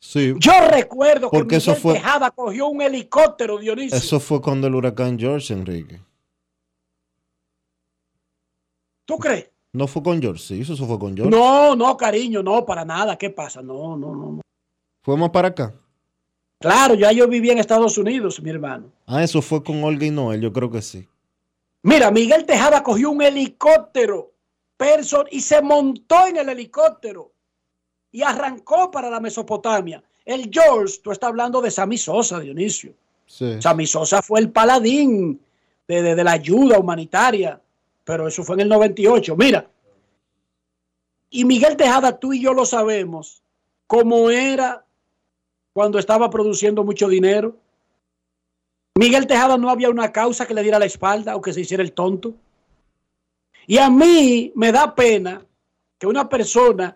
[0.06, 0.34] Sí.
[0.38, 3.98] Yo recuerdo que Porque eso Miguel fue- Tejada cogió un helicóptero, Dionisio.
[3.98, 6.02] Eso fue cuando el huracán George, Enrique.
[9.06, 9.50] ¿Tú crees?
[9.72, 11.32] No fue con George, sí, eso fue con George.
[11.32, 13.18] No, no, cariño, no, para nada.
[13.18, 13.62] ¿Qué pasa?
[13.62, 14.32] No, no, no.
[14.34, 14.42] no.
[15.04, 15.74] Fuimos para acá.
[16.60, 18.92] Claro, ya yo vivía en Estados Unidos, mi hermano.
[19.08, 21.08] Ah, eso fue con Olga y Noel, yo creo que sí.
[21.82, 24.34] Mira, Miguel Tejada cogió un helicóptero
[24.78, 27.33] person y se montó en el helicóptero
[28.13, 30.02] y arrancó para la Mesopotamia.
[30.23, 32.93] El George, tú estás hablando de Sammy Sosa, Dionisio.
[33.26, 33.62] Sí.
[33.62, 35.41] Sammy Sosa fue el paladín
[35.88, 37.60] de, de- de la ayuda humanitaria,
[38.06, 39.36] pero eso fue en el 98.
[39.36, 39.67] Mira,
[41.30, 43.41] y Miguel Tejada, tú y yo lo sabemos,
[43.88, 44.86] cómo era
[45.73, 47.58] cuando estaba produciendo mucho dinero.
[48.95, 51.82] Miguel Tejada no había una causa que le diera la espalda o que se hiciera
[51.82, 52.36] el tonto.
[53.65, 55.43] Y a mí me da pena
[55.97, 56.95] que una persona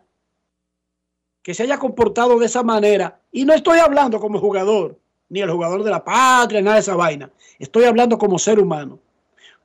[1.47, 5.49] que se haya comportado de esa manera, y no estoy hablando como jugador, ni el
[5.49, 8.99] jugador de la patria, nada de esa vaina, estoy hablando como ser humano.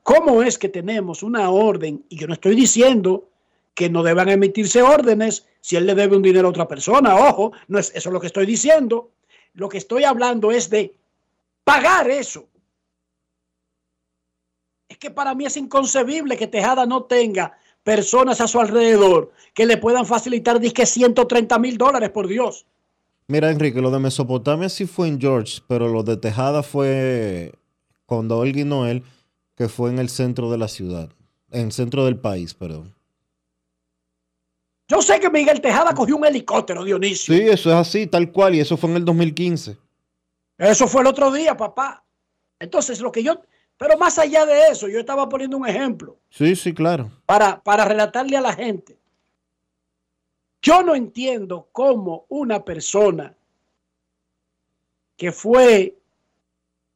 [0.01, 2.05] ¿Cómo es que tenemos una orden?
[2.07, 3.27] Y yo no estoy diciendo
[3.73, 7.17] que no deban emitirse órdenes si él le debe un dinero a otra persona.
[7.17, 9.11] Ojo, no es eso lo que estoy diciendo.
[9.53, 10.95] Lo que estoy hablando es de
[11.65, 12.47] pagar eso.
[14.87, 19.65] Es que para mí es inconcebible que Tejada no tenga personas a su alrededor que
[19.65, 22.65] le puedan facilitar, disque 130 mil dólares, por Dios.
[23.27, 27.53] Mira, Enrique, lo de Mesopotamia sí fue en George, pero lo de Tejada fue
[28.05, 29.03] cuando Olga y Noel,
[29.55, 31.09] que fue en el centro de la ciudad,
[31.51, 32.93] en el centro del país, perdón.
[34.87, 37.33] Yo sé que Miguel Tejada cogió un helicóptero, Dionisio.
[37.33, 39.77] Sí, eso es así, tal cual, y eso fue en el 2015.
[40.57, 42.03] Eso fue el otro día, papá.
[42.59, 43.41] Entonces, lo que yo,
[43.83, 47.11] pero más allá de eso, yo estaba poniendo un ejemplo Sí, sí, claro.
[47.25, 48.97] para, para relatarle a la gente.
[50.61, 53.35] Yo no entiendo cómo una persona
[55.17, 55.97] que fue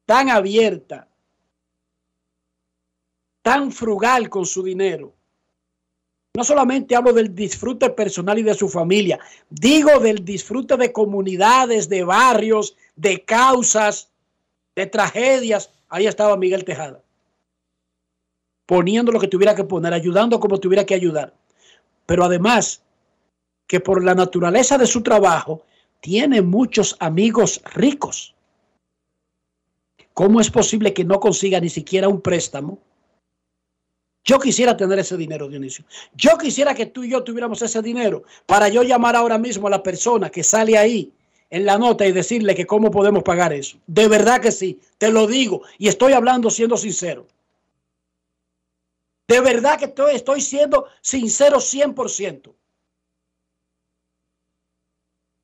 [0.06, 1.10] tan abierta,
[3.42, 5.14] tan frugal con su dinero,
[6.36, 9.20] no solamente hablo del disfrute personal y de su familia,
[9.50, 14.10] digo del disfrute de comunidades, de barrios, de causas,
[14.74, 15.74] de tragedias.
[15.90, 17.02] Ahí estaba Miguel Tejada,
[18.66, 21.34] poniendo lo que tuviera que poner, ayudando como tuviera que ayudar.
[22.06, 22.84] Pero además,
[23.68, 25.64] que por la naturaleza de su trabajo,
[26.00, 28.36] tiene muchos amigos ricos.
[30.14, 32.80] ¿Cómo es posible que no consiga ni siquiera un préstamo?
[34.24, 35.86] Yo quisiera tener ese dinero, Dionisio.
[36.14, 39.70] Yo quisiera que tú y yo tuviéramos ese dinero para yo llamar ahora mismo a
[39.70, 41.14] la persona que sale ahí
[41.50, 43.78] en la nota y decirle que cómo podemos pagar eso.
[43.88, 47.28] De verdad que sí, te lo digo y estoy hablando siendo sincero.
[49.28, 52.54] De verdad que estoy, estoy siendo sincero 100%.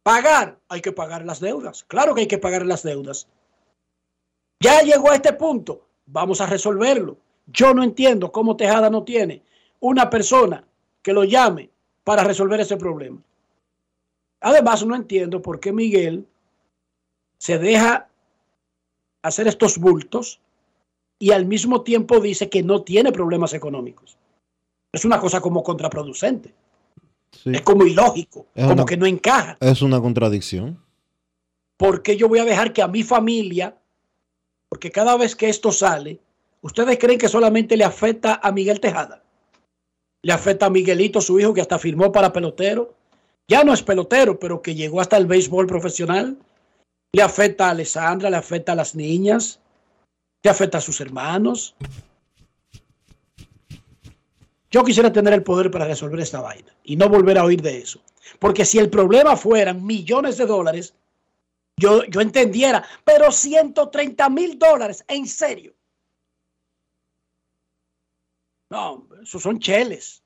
[0.03, 1.83] Pagar, hay que pagar las deudas.
[1.85, 3.27] Claro que hay que pagar las deudas.
[4.59, 7.17] Ya llegó a este punto, vamos a resolverlo.
[7.47, 9.41] Yo no entiendo cómo Tejada no tiene
[9.79, 10.65] una persona
[11.01, 11.69] que lo llame
[12.03, 13.21] para resolver ese problema.
[14.43, 16.27] Además, no entiendo por qué Miguel
[17.37, 18.09] se deja
[19.23, 20.39] hacer estos bultos
[21.17, 24.17] y al mismo tiempo dice que no tiene problemas económicos.
[24.91, 26.53] Es una cosa como contraproducente.
[27.31, 27.51] Sí.
[27.53, 29.57] Es como ilógico, Es como una- que no encaja.
[29.59, 30.77] Es una contradicción.
[31.77, 33.75] ¿Por qué yo voy a dejar que a mi familia,
[34.69, 36.19] porque cada vez que esto sale,
[36.61, 39.23] ustedes creen que solamente le afecta a Miguel Tejada?
[40.21, 42.93] Le afecta a Miguelito, su hijo, que hasta firmó para pelotero.
[43.47, 46.37] Ya no es pelotero, pero que llegó hasta el béisbol profesional.
[47.11, 49.59] Le afecta a Alessandra, le afecta a las niñas,
[50.41, 51.75] le afecta a sus hermanos.
[54.71, 57.77] Yo quisiera tener el poder para resolver esta vaina y no volver a oír de
[57.77, 58.01] eso.
[58.39, 60.95] Porque si el problema fueran millones de dólares,
[61.77, 65.75] yo, yo entendiera, pero 130 mil dólares, en serio.
[68.71, 70.23] No, esos son cheles.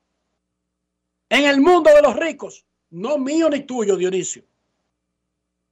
[1.28, 4.42] En el mundo de los ricos, no mío ni tuyo, Dionisio.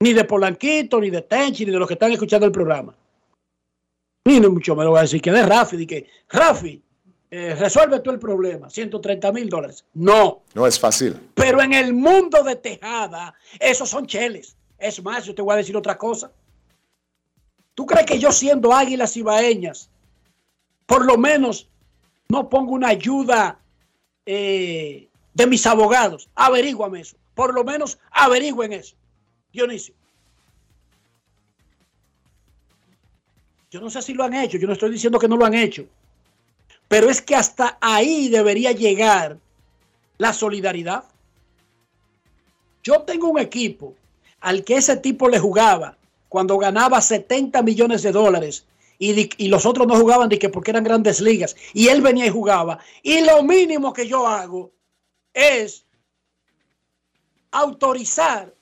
[0.00, 2.94] Ni de Polanquito, ni de Tenchi, ni de los que están escuchando el programa.
[4.26, 6.82] Ni no mucho me lo voy a decir que de Rafi, de que Rafi,
[7.30, 9.84] eh, resuelve tú el problema, 130 mil dólares.
[9.94, 11.16] No, No es fácil.
[11.34, 14.56] pero en el mundo de Tejada, esos son cheles.
[14.78, 16.30] Es más, yo te voy a decir otra cosa.
[17.74, 19.90] ¿Tú crees que yo siendo águilas ibaeñas,
[20.86, 21.68] por lo menos
[22.28, 23.58] no pongo una ayuda
[24.24, 26.28] eh, de mis abogados?
[26.34, 27.16] Averíguame eso.
[27.34, 28.96] Por lo menos averigüen eso.
[29.52, 29.94] Dionisio.
[33.70, 35.52] Yo no sé si lo han hecho, yo no estoy diciendo que no lo han
[35.52, 35.84] hecho.
[36.88, 39.36] Pero es que hasta ahí debería llegar
[40.16, 41.04] la solidaridad.
[42.82, 43.94] Yo tengo un equipo
[44.40, 45.98] al que ese tipo le jugaba
[46.30, 48.64] cuando ganaba 70 millones de dólares
[48.98, 52.24] y, y los otros no jugaban de que porque eran grandes ligas y él venía
[52.24, 52.78] y jugaba.
[53.02, 54.75] Y lo mínimo que yo hago
[55.36, 55.84] es
[57.52, 58.52] autorizar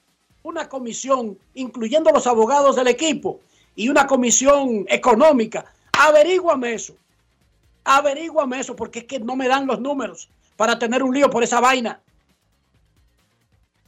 [0.42, 3.40] una comisión, incluyendo los abogados del equipo
[3.76, 5.72] y una comisión económica.
[5.92, 6.94] Averíguame eso.
[7.84, 11.44] Averíguame eso porque es que no me dan los números para tener un lío por
[11.44, 12.00] esa vaina.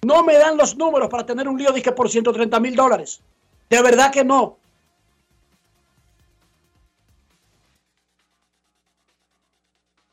[0.03, 3.21] No me dan los números para tener un lío que por 130 mil dólares.
[3.69, 4.59] De verdad que no.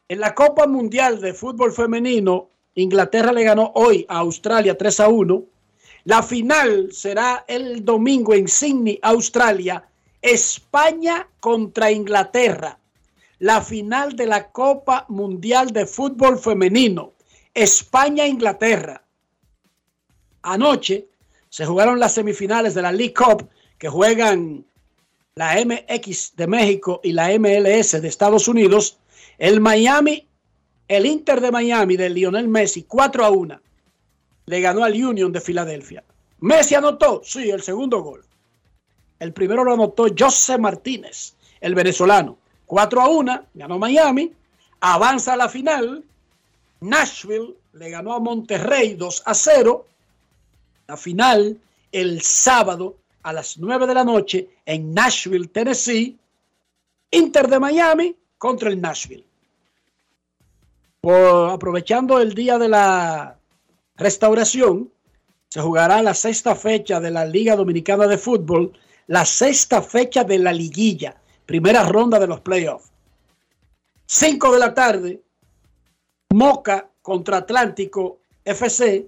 [0.09, 5.07] En la Copa Mundial de Fútbol Femenino, Inglaterra le ganó hoy a Australia 3 a
[5.09, 5.43] 1.
[6.05, 9.87] La final será el domingo en Sydney, Australia.
[10.21, 12.79] España contra Inglaterra.
[13.39, 17.13] La final de la Copa Mundial de Fútbol Femenino.
[17.53, 19.03] España-Inglaterra.
[20.41, 21.07] Anoche
[21.49, 23.47] se jugaron las semifinales de la League Cup
[23.77, 24.65] que juegan
[25.35, 28.97] la MX de México y la MLS de Estados Unidos.
[29.37, 30.27] El Miami,
[30.87, 33.59] el Inter de Miami de Lionel Messi, 4 a 1.
[34.45, 36.03] Le ganó al Union de Filadelfia.
[36.39, 38.25] Messi anotó, sí, el segundo gol.
[39.19, 42.37] El primero lo anotó José Martínez, el venezolano.
[42.65, 44.33] 4 a 1, ganó Miami.
[44.81, 46.03] Avanza a la final.
[46.81, 49.85] Nashville le ganó a Monterrey 2 a 0.
[50.87, 51.57] La final
[51.91, 56.17] el sábado a las 9 de la noche en Nashville, Tennessee.
[57.11, 59.23] Inter de Miami contra el Nashville.
[61.05, 63.37] Aprovechando el día de la
[63.97, 64.89] restauración,
[65.49, 68.71] se jugará la sexta fecha de la Liga Dominicana de Fútbol,
[69.07, 72.89] la sexta fecha de la liguilla, primera ronda de los playoffs.
[74.05, 75.21] 5 de la tarde,
[76.29, 79.05] Moca contra Atlántico FC.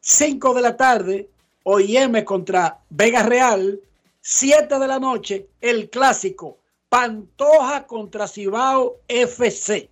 [0.00, 1.30] 5 de la tarde,
[1.62, 3.80] OIM contra Vega Real.
[4.20, 6.58] 7 de la noche, el clásico,
[6.88, 9.88] Pantoja contra Cibao FC.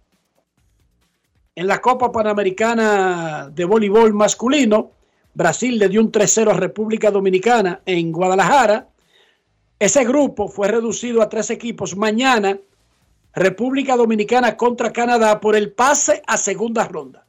[1.61, 4.92] En la Copa Panamericana de Voleibol Masculino,
[5.34, 8.88] Brasil le dio un 3-0 a República Dominicana en Guadalajara.
[9.78, 11.98] Ese grupo fue reducido a tres equipos.
[11.98, 12.58] Mañana,
[13.34, 17.26] República Dominicana contra Canadá por el pase a segunda ronda.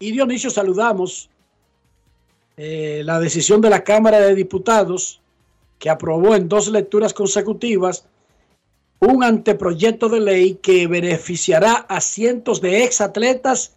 [0.00, 1.30] Y Dionisio, saludamos
[2.56, 5.20] eh, la decisión de la Cámara de Diputados
[5.78, 8.08] que aprobó en dos lecturas consecutivas
[9.00, 13.72] un anteproyecto de ley que beneficiará a cientos de exatletas,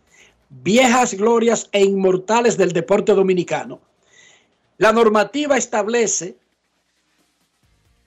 [0.49, 3.79] viejas glorias e inmortales del deporte dominicano.
[4.77, 6.37] La normativa establece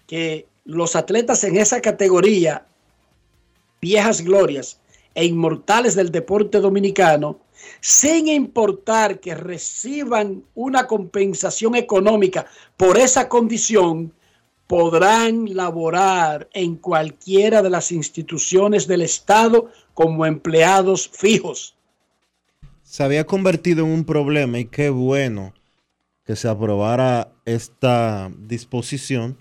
[0.07, 2.67] que los atletas en esa categoría,
[3.81, 4.81] viejas glorias
[5.15, 7.39] e inmortales del deporte dominicano,
[7.81, 12.47] sin importar que reciban una compensación económica
[12.77, 14.13] por esa condición,
[14.71, 21.75] podrán laborar en cualquiera de las instituciones del Estado como empleados fijos.
[22.85, 25.55] Se había convertido en un problema y qué bueno
[26.25, 29.39] que se aprobara esta disposición,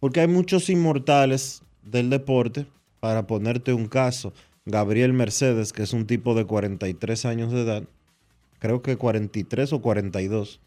[0.00, 2.64] porque hay muchos inmortales del deporte
[2.98, 4.32] para ponerte un caso,
[4.64, 7.82] Gabriel Mercedes, que es un tipo de 43 años de edad,
[8.58, 10.60] creo que 43 o 42,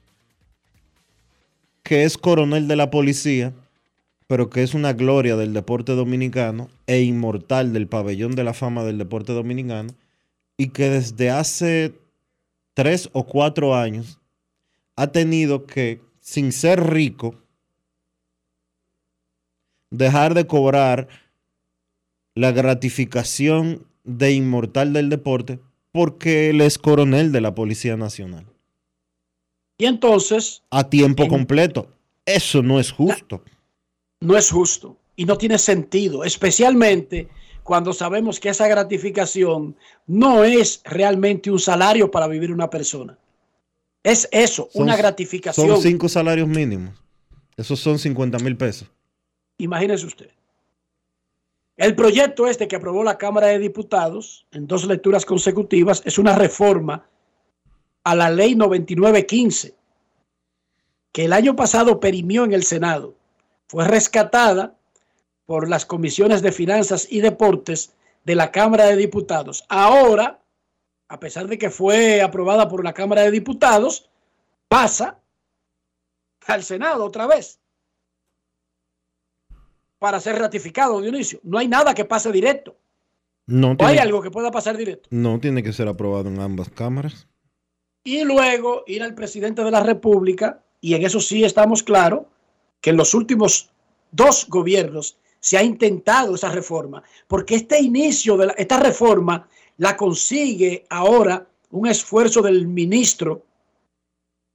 [1.81, 3.51] que es coronel de la policía,
[4.29, 8.83] pero que es una gloria del deporte dominicano e inmortal del pabellón de la fama
[8.83, 9.95] del deporte dominicano,
[10.55, 11.95] y que desde hace
[12.75, 14.19] tres o cuatro años
[14.95, 17.41] ha tenido que, sin ser rico,
[19.89, 21.07] dejar de cobrar
[22.35, 25.59] la gratificación de inmortal del deporte
[25.91, 28.45] porque él es coronel de la Policía Nacional.
[29.79, 30.61] Y entonces...
[30.69, 31.89] A tiempo completo.
[32.27, 33.41] Eso no es justo.
[34.21, 37.29] No es justo y no tiene sentido, especialmente
[37.63, 39.75] cuando sabemos que esa gratificación
[40.07, 43.17] no es realmente un salario para vivir una persona.
[44.03, 45.67] Es eso, Son- una gratificación.
[45.67, 46.95] Son cinco salarios mínimos.
[47.55, 48.89] Esos son 50 mil pesos.
[49.57, 50.29] Imagínese usted.
[51.77, 56.35] El proyecto este que aprobó la Cámara de Diputados en dos lecturas consecutivas es una
[56.35, 57.07] reforma
[58.03, 59.75] a la ley 9915
[61.11, 63.15] que el año pasado perimió en el Senado.
[63.69, 64.75] Fue rescatada
[65.45, 67.93] por las comisiones de finanzas y deportes
[68.25, 69.63] de la Cámara de Diputados.
[69.69, 70.41] Ahora,
[71.07, 74.09] a pesar de que fue aprobada por la Cámara de Diputados,
[74.67, 75.19] pasa
[76.47, 77.59] al Senado otra vez
[79.99, 81.39] para ser ratificado, Dionisio.
[81.43, 82.75] No hay nada que pase directo.
[83.45, 85.09] No O hay algo que pueda pasar directo.
[85.11, 87.27] no tiene que ser aprobado en ambas cámaras.
[88.03, 92.21] Y luego ir al presidente de la República, y en eso sí estamos claros,
[92.81, 93.69] que en los últimos
[94.11, 99.95] dos gobiernos se ha intentado esa reforma, porque este inicio de la- esta reforma la
[99.95, 103.45] consigue ahora un esfuerzo del ministro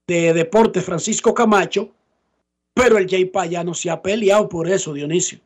[0.07, 1.91] de Deportes, Francisco Camacho,
[2.75, 5.39] pero el JPA ya no se ha peleado por eso, Dionisio.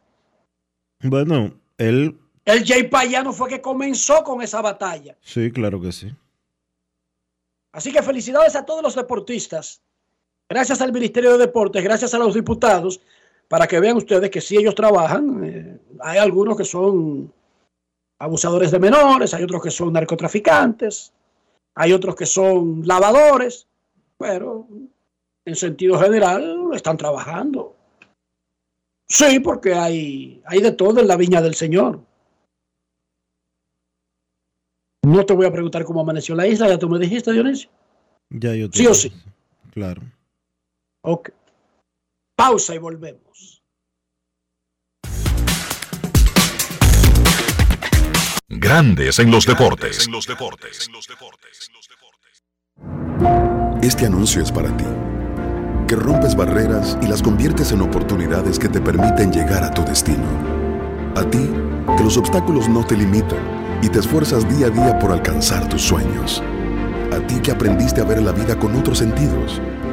[1.03, 5.17] Bueno, él, El JPA ya no fue que comenzó con esa batalla.
[5.21, 6.11] sí, claro que sí.
[7.73, 9.83] Así que felicidades a todos los deportistas.
[10.49, 13.01] Gracias al Ministerio de Deportes, gracias a los diputados,
[13.49, 15.45] para que vean ustedes que sí ellos trabajan.
[15.45, 17.33] Eh, hay algunos que son
[18.19, 21.13] abusadores de menores, hay otros que son narcotraficantes,
[21.75, 23.67] hay otros que son lavadores,
[24.17, 24.67] pero
[25.45, 27.75] en sentido general están trabajando.
[29.07, 32.01] Sí, porque hay, hay de todo en la viña del Señor.
[35.03, 37.71] No te voy a preguntar cómo amaneció la isla, ya tú me dijiste, Dionisio.
[38.31, 39.13] Ya yo te Sí o sí.
[39.73, 40.03] Claro.
[41.03, 41.31] Ok.
[42.37, 43.63] Pausa y volvemos.
[48.49, 50.09] Grandes en los deportes.
[53.83, 54.85] Este anuncio es para ti,
[55.87, 60.27] que rompes barreras y las conviertes en oportunidades que te permiten llegar a tu destino.
[61.15, 61.51] A ti,
[61.97, 65.83] que los obstáculos no te limitan y te esfuerzas día a día por alcanzar tus
[65.83, 66.43] sueños.
[67.13, 69.61] A ti que aprendiste a ver la vida con otros sentidos,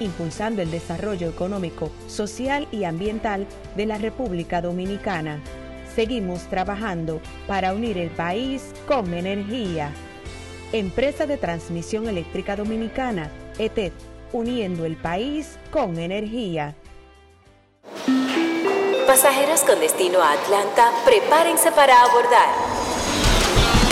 [0.00, 3.46] impulsando el desarrollo económico, social y ambiental
[3.76, 5.40] de la República Dominicana.
[5.94, 9.92] Seguimos trabajando para unir el país con energía.
[10.72, 13.92] Empresa de Transmisión Eléctrica Dominicana, ETED,
[14.32, 16.76] uniendo el país con energía.
[19.06, 22.69] Pasajeros con destino a Atlanta, prepárense para abordar.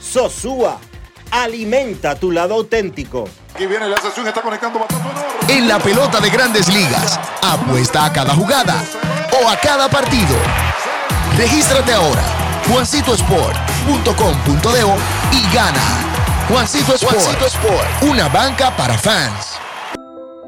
[0.00, 0.78] Sosúa,
[1.30, 3.28] alimenta tu lado auténtico.
[3.54, 4.80] Aquí viene la sesión, está conectando
[5.48, 8.82] En la pelota de grandes ligas, apuesta a cada jugada
[9.42, 10.36] o a cada partido.
[11.36, 12.22] Regístrate ahora,
[12.68, 14.80] juancitosport.com.de
[15.32, 15.80] y gana.
[16.48, 19.59] Juancito Sport, Juancito Sport, una banca para fans.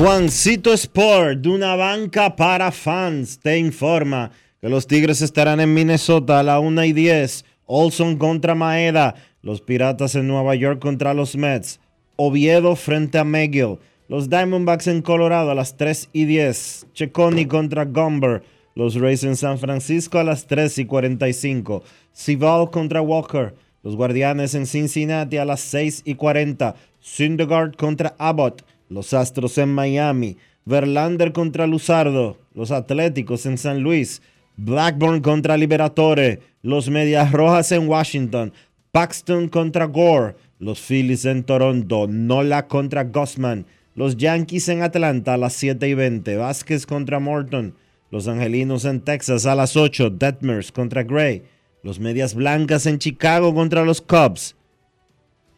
[0.00, 6.40] Juancito Sport, de una banca para fans, te informa que los Tigres estarán en Minnesota
[6.40, 7.44] a la 1 y 10.
[7.66, 9.14] Olson contra Maeda.
[9.42, 11.80] Los Piratas en Nueva York contra los Mets.
[12.16, 13.78] Oviedo frente a McGill.
[14.10, 16.88] Los Diamondbacks en Colorado a las 3 y 10.
[16.94, 18.42] Checoni contra Gumber.
[18.74, 21.84] Los Rays en San Francisco a las 3 y 45.
[22.10, 23.54] Sival contra Walker.
[23.84, 26.74] Los Guardianes en Cincinnati a las 6 y 40.
[26.98, 28.64] Syndergaard contra Abbott.
[28.88, 30.38] Los Astros en Miami.
[30.64, 32.36] Verlander contra Luzardo.
[32.52, 34.22] Los Atléticos en San Luis.
[34.56, 36.40] Blackburn contra Liberatore.
[36.62, 38.52] Los Medias Rojas en Washington.
[38.90, 40.34] Paxton contra Gore.
[40.58, 42.08] Los Phillies en Toronto.
[42.08, 43.66] Nola contra Gossman.
[43.94, 46.36] Los Yankees en Atlanta a las 7 y 20.
[46.36, 47.74] Vázquez contra Morton.
[48.10, 50.10] Los Angelinos en Texas a las 8.
[50.10, 51.42] Detmers contra Gray.
[51.82, 54.56] Los Medias Blancas en Chicago contra los Cubs.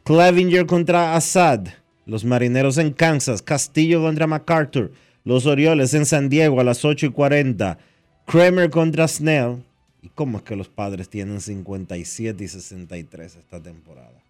[0.05, 1.69] Clevinger contra Assad.
[2.05, 4.93] Los Marineros en Kansas, Castillo contra MacArthur.
[5.25, 7.79] Los Orioles en San Diego a las 8 y 40.
[8.27, 9.63] Kramer contra Snell.
[10.01, 14.21] ¿Y cómo es que los padres tienen 57 y 63 esta temporada?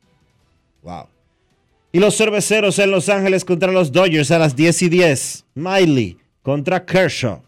[0.83, 1.07] Wow.
[1.95, 5.45] Y los cerveceros en Los Ángeles contra los Dodgers a las 10 y 10.
[5.55, 7.43] Miley contra Kershaw.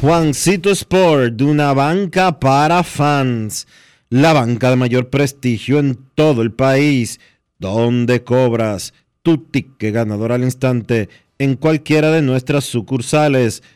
[0.00, 3.66] Juancito Sport, de una banca para fans.
[4.08, 7.20] La banca de mayor prestigio en todo el país,
[7.58, 13.62] donde cobras tu ticket ganador al instante en cualquiera de nuestras sucursales.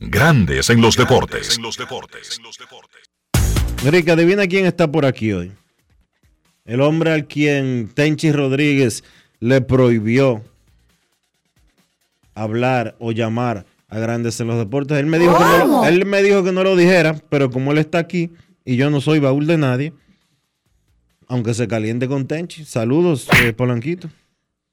[0.00, 1.58] Grandes en los deportes.
[3.84, 5.50] Enrique, adivina quién está por aquí hoy.
[6.64, 9.02] El hombre al quien Tenchi Rodríguez
[9.40, 10.44] le prohibió
[12.34, 14.98] hablar o llamar a Grandes en los deportes.
[14.98, 17.78] Él me dijo, que no, él me dijo que no lo dijera, pero como él
[17.78, 18.30] está aquí
[18.64, 19.92] y yo no soy baúl de nadie,
[21.26, 22.64] aunque se caliente con Tenchi.
[22.64, 24.08] Saludos, eh, Polanquito.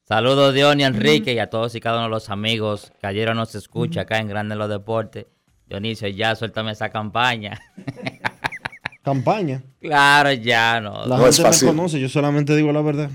[0.08, 3.56] Saludos, Diony, Enrique y a todos y cada uno de los amigos que ayer nos
[3.56, 5.26] escucha acá en Grandes en los Deportes.
[5.68, 7.60] Dionisio, ya suéltame esa campaña.
[9.02, 9.64] ¿Campaña?
[9.80, 11.06] Claro, ya no.
[11.06, 13.10] La gente me conoce, yo solamente digo la verdad.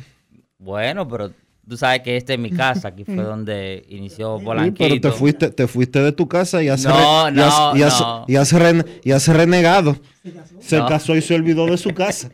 [0.58, 1.32] Bueno, pero
[1.66, 4.84] tú sabes que esta es mi casa, aquí fue donde inició Polanquito.
[4.84, 7.84] Sí, pero te fuiste, te fuiste de tu casa y has, no, re, no, y
[7.84, 8.26] has, no.
[8.28, 9.96] y has, ren, y has renegado.
[10.24, 12.32] Se casó, se casó y se olvidó de su casa.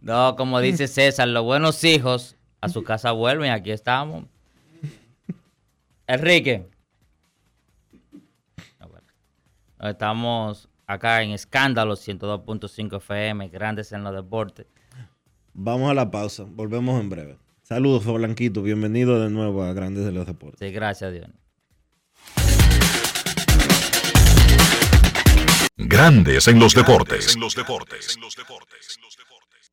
[0.00, 2.34] no, como dice César, los buenos hijos
[2.64, 4.24] a su casa vuelven, aquí estamos.
[6.06, 6.66] Enrique.
[9.80, 14.66] Estamos acá en Escándalo 102.5 FM, grandes en los deportes.
[15.52, 17.38] Vamos a la pausa, volvemos en breve.
[17.62, 20.58] Saludos, Blanquito, bienvenido de nuevo a Grandes en los Deportes.
[20.58, 21.28] Sí, gracias, Dios.
[25.76, 27.34] Grandes en los deportes.
[27.34, 28.18] En los deportes.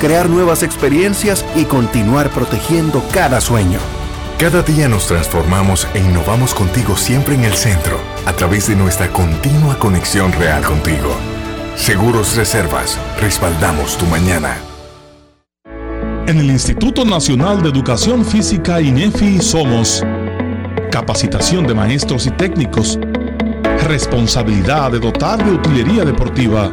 [0.00, 3.78] crear nuevas experiencias y continuar protegiendo cada sueño.
[4.38, 9.12] Cada día nos transformamos e innovamos contigo siempre en el centro, a través de nuestra
[9.12, 11.14] continua conexión real contigo.
[11.76, 14.56] Seguros Reservas, respaldamos tu mañana.
[16.26, 20.02] En el Instituto Nacional de Educación Física INEFI somos
[20.90, 22.98] capacitación de maestros y técnicos,
[23.86, 26.72] responsabilidad de dotar de utilería deportiva,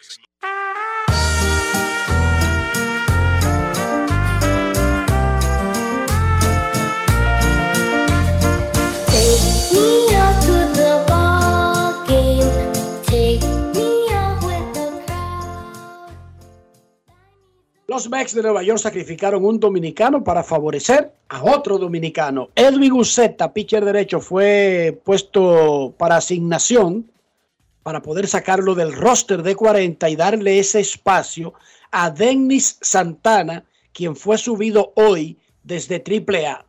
[18.09, 22.49] Mets de Nueva York sacrificaron un dominicano para favorecer a otro dominicano.
[22.55, 27.11] Edwin Uceta, pitcher derecho, fue puesto para asignación
[27.83, 31.53] para poder sacarlo del roster de 40 y darle ese espacio
[31.91, 36.63] a Dennis Santana, quien fue subido hoy desde AAA.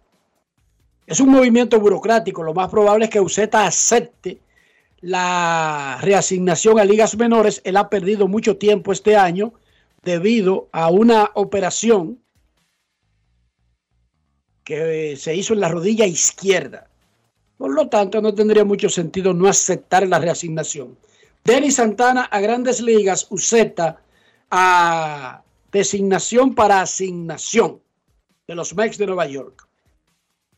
[1.06, 2.42] Es un movimiento burocrático.
[2.42, 4.40] Lo más probable es que Uceta acepte
[5.00, 7.60] la reasignación a ligas menores.
[7.64, 9.52] Él ha perdido mucho tiempo este año
[10.03, 12.18] debido a una operación
[14.64, 16.88] que se hizo en la rodilla izquierda.
[17.57, 20.96] Por lo tanto, no tendría mucho sentido no aceptar la reasignación.
[21.44, 24.00] Denis Santana a grandes ligas, Uceta
[24.50, 27.80] a designación para asignación
[28.46, 29.66] de los Mets de Nueva York.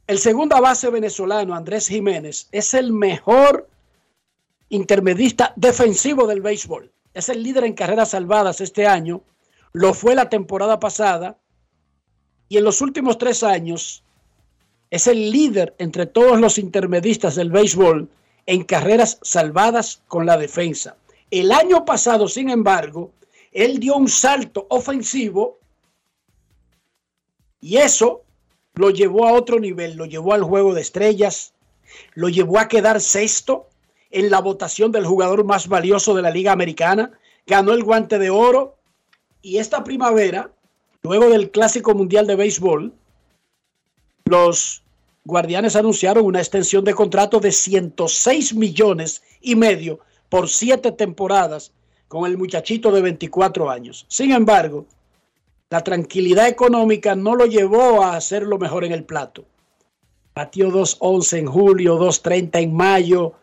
[0.07, 3.69] El segunda base venezolano, Andrés Jiménez, es el mejor
[4.69, 6.93] intermedista defensivo del béisbol.
[7.15, 9.23] Es el líder en carreras salvadas este año
[9.75, 11.37] lo fue la temporada pasada
[12.49, 14.03] y en los últimos tres años
[14.91, 18.09] es el líder entre todos los intermedistas del béisbol
[18.47, 20.97] en carreras salvadas con la defensa.
[21.31, 23.11] El año pasado, sin embargo,
[23.51, 25.59] él dio un salto ofensivo
[27.61, 28.23] y eso
[28.75, 31.53] lo llevó a otro nivel, lo llevó al juego de estrellas,
[32.15, 33.69] lo llevó a quedar sexto
[34.13, 38.31] en la votación del jugador más valioso de la Liga Americana, ganó el guante de
[38.31, 38.77] oro,
[39.45, 40.51] y esta primavera,
[41.03, 42.95] luego del Clásico Mundial de Béisbol,
[44.25, 44.83] los
[45.23, 51.73] Guardianes anunciaron una extensión de contrato de 106 millones y medio por siete temporadas
[52.09, 54.07] con el muchachito de 24 años.
[54.09, 54.87] Sin embargo,
[55.69, 59.45] la tranquilidad económica no lo llevó a hacer lo mejor en el plato.
[60.35, 63.35] Batió 2.11 en julio, 2.30 en mayo,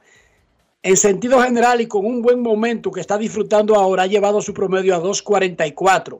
[0.84, 4.54] en sentido general y con un buen momento que está disfrutando ahora, ha llevado su
[4.54, 6.20] promedio a 2.44,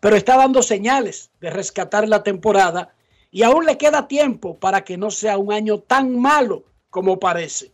[0.00, 2.92] pero está dando señales de rescatar la temporada
[3.30, 7.70] y aún le queda tiempo para que no sea un año tan malo como parece.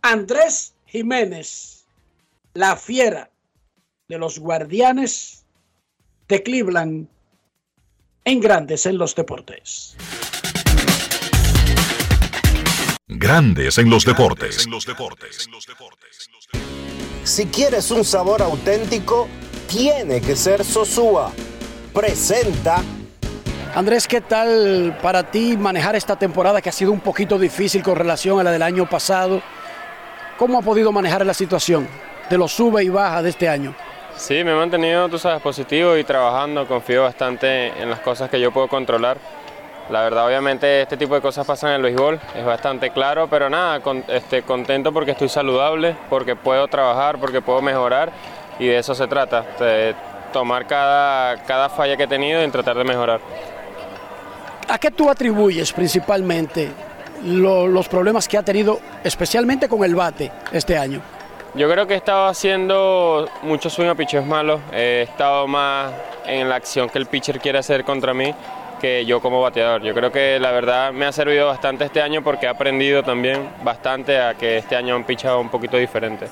[0.00, 1.84] Andrés Jiménez,
[2.54, 3.30] la fiera
[4.08, 5.44] de los guardianes
[6.28, 7.08] de Cleveland
[8.24, 9.96] en grandes en los deportes.
[13.22, 14.68] Grandes en los deportes.
[17.22, 19.28] Si quieres un sabor auténtico,
[19.68, 21.30] tiene que ser Sosúa.
[21.94, 22.82] Presenta.
[23.76, 27.94] Andrés, ¿qué tal para ti manejar esta temporada que ha sido un poquito difícil con
[27.94, 29.40] relación a la del año pasado?
[30.36, 31.86] ¿Cómo ha podido manejar la situación
[32.28, 33.72] de los sube y baja de este año?
[34.16, 36.66] Sí, me he mantenido, tú sabes, positivo y trabajando.
[36.66, 39.16] Confío bastante en las cosas que yo puedo controlar
[39.90, 43.50] la verdad, obviamente, este tipo de cosas pasan en el béisbol, es bastante claro, pero
[43.50, 48.12] nada, este, contento porque estoy saludable, porque puedo trabajar, porque puedo mejorar
[48.58, 49.94] y de eso se trata, de
[50.32, 53.20] tomar cada, cada falla que he tenido y tratar de mejorar.
[54.68, 56.70] ¿A qué tú atribuyes principalmente
[57.24, 61.00] los problemas que ha tenido, especialmente con el bate este año?
[61.54, 65.92] Yo creo que he estado haciendo muchos swing a pitchers malos, he estado más
[66.24, 68.34] en la acción que el pitcher quiere hacer contra mí
[68.82, 69.80] que yo como bateador.
[69.82, 73.48] Yo creo que la verdad me ha servido bastante este año porque he aprendido también
[73.62, 76.26] bastante a que este año han pichado un poquito diferente.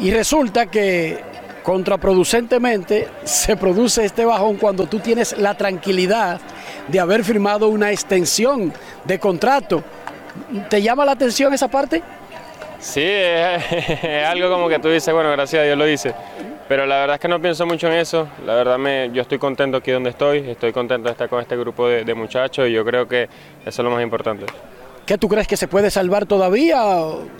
[0.00, 1.22] Y resulta que
[1.62, 6.40] contraproducentemente se produce este bajón cuando tú tienes la tranquilidad
[6.88, 8.72] de haber firmado una extensión
[9.04, 9.84] de contrato.
[10.68, 12.02] ¿Te llama la atención esa parte?
[12.80, 16.12] Sí, es, algo como que tú dices, bueno, gracias a Dios lo hice.
[16.68, 18.26] Pero la verdad es que no pienso mucho en eso.
[18.46, 20.38] La verdad, me, yo estoy contento aquí donde estoy.
[20.48, 23.24] Estoy contento de estar con este grupo de, muchachos y yo creo que
[23.64, 24.46] eso es lo más importante.
[25.04, 26.82] ¿Qué tú crees que se puede salvar todavía?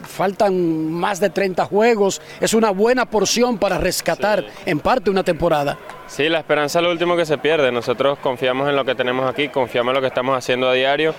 [0.03, 2.21] Faltan más de 30 juegos.
[2.39, 5.79] Es una buena porción para rescatar en parte una temporada.
[6.07, 7.73] Sí, la esperanza es lo último que se pierde.
[7.73, 11.15] Nosotros confiamos en lo que tenemos aquí, confiamos en lo que estamos haciendo a diario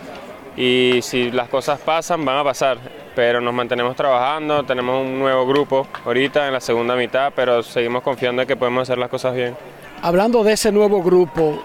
[0.57, 2.77] y si las cosas pasan, van a pasar.
[3.15, 8.03] Pero nos mantenemos trabajando, tenemos un nuevo grupo ahorita en la segunda mitad, pero seguimos
[8.03, 9.55] confiando en que podemos hacer las cosas bien.
[10.01, 11.63] Hablando de ese nuevo grupo,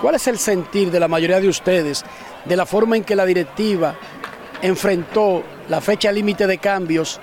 [0.00, 2.04] ¿cuál es el sentir de la mayoría de ustedes
[2.44, 3.94] de la forma en que la directiva
[4.62, 7.20] enfrentó la fecha límite de cambios,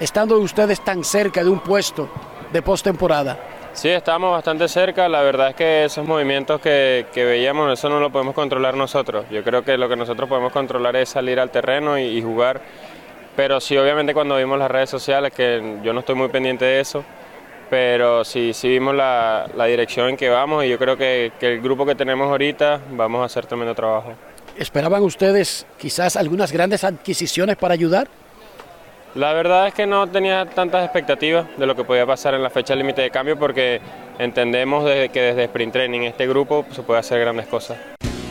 [0.00, 2.08] estando ustedes tan cerca de un puesto
[2.52, 3.38] de postemporada?
[3.72, 5.08] Sí, estamos bastante cerca.
[5.08, 9.26] La verdad es que esos movimientos que, veíamos, eso no lo podemos controlar nosotros.
[9.30, 12.60] Yo creo que lo que nosotros podemos controlar es salir al terreno y, jugar.
[13.36, 16.80] Pero sí, obviamente cuando vimos las redes sociales, que yo no estoy muy pendiente de
[16.80, 17.04] eso,
[17.70, 21.60] pero sí, sí vimos la, dirección en que vamos y yo creo que, que el
[21.60, 24.12] grupo que tenemos ahorita vamos a hacer tremendo trabajo.
[24.56, 28.08] ¿Esperaban ustedes quizás algunas grandes adquisiciones para ayudar?
[29.18, 32.50] La verdad es que no tenía tantas expectativas de lo que podía pasar en la
[32.50, 33.80] fecha límite de cambio porque
[34.16, 37.78] entendemos que desde Sprint Training este grupo se puede hacer grandes cosas.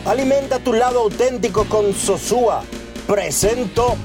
[0.06, 2.64] Alimenta tu lado auténtico con Sosúa.
[3.06, 3.98] Presento.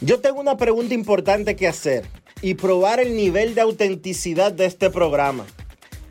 [0.00, 2.04] Yo tengo una pregunta importante que hacer
[2.42, 5.46] y probar el nivel de autenticidad de este programa.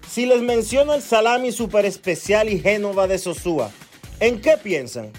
[0.06, 3.72] Si les menciono el salami super especial y Génova de Sosúa,
[4.20, 5.14] ¿en qué piensan?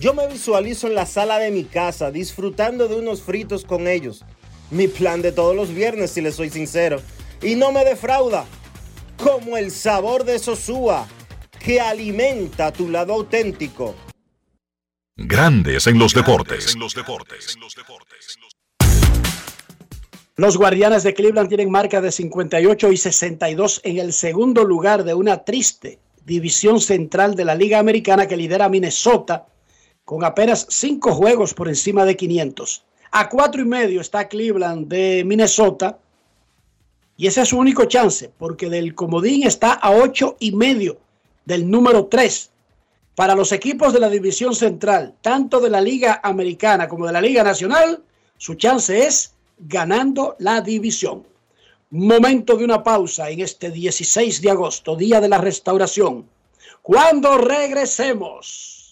[0.00, 4.24] Yo me visualizo en la sala de mi casa disfrutando de unos fritos con ellos.
[4.70, 7.00] Mi plan de todos los viernes, si les soy sincero.
[7.42, 8.44] Y no me defrauda.
[9.22, 11.06] Como el sabor de Sosúa,
[11.64, 13.94] que alimenta tu lado auténtico.
[15.16, 16.74] Grandes en los deportes.
[20.36, 25.14] Los Guardianes de Cleveland tienen marca de 58 y 62 en el segundo lugar de
[25.14, 29.46] una triste división central de la Liga Americana que lidera Minnesota
[30.04, 32.84] con apenas cinco juegos por encima de 500.
[33.10, 35.98] A cuatro y medio está Cleveland de Minnesota.
[37.16, 40.98] Y ese es su único chance, porque del comodín está a ocho y medio
[41.44, 42.50] del número tres.
[43.14, 47.20] Para los equipos de la división central, tanto de la Liga Americana como de la
[47.20, 48.02] Liga Nacional,
[48.36, 51.24] su chance es ganando la división.
[51.90, 56.28] Momento de una pausa en este 16 de agosto, día de la restauración.
[56.82, 58.83] Cuando regresemos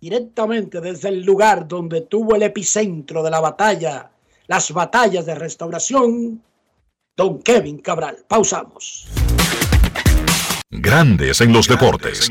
[0.00, 4.10] directamente desde el lugar donde tuvo el epicentro de la batalla,
[4.46, 6.42] las batallas de restauración,
[7.16, 8.24] don Kevin Cabral.
[8.28, 9.08] Pausamos.
[10.70, 12.30] Grandes en los deportes.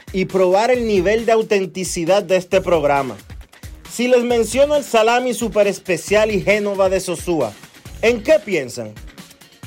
[0.13, 3.15] y probar el nivel de autenticidad de este programa.
[3.91, 7.53] Si les menciono el salami super especial y Génova de Sosúa,
[8.01, 8.93] ¿en qué piensan?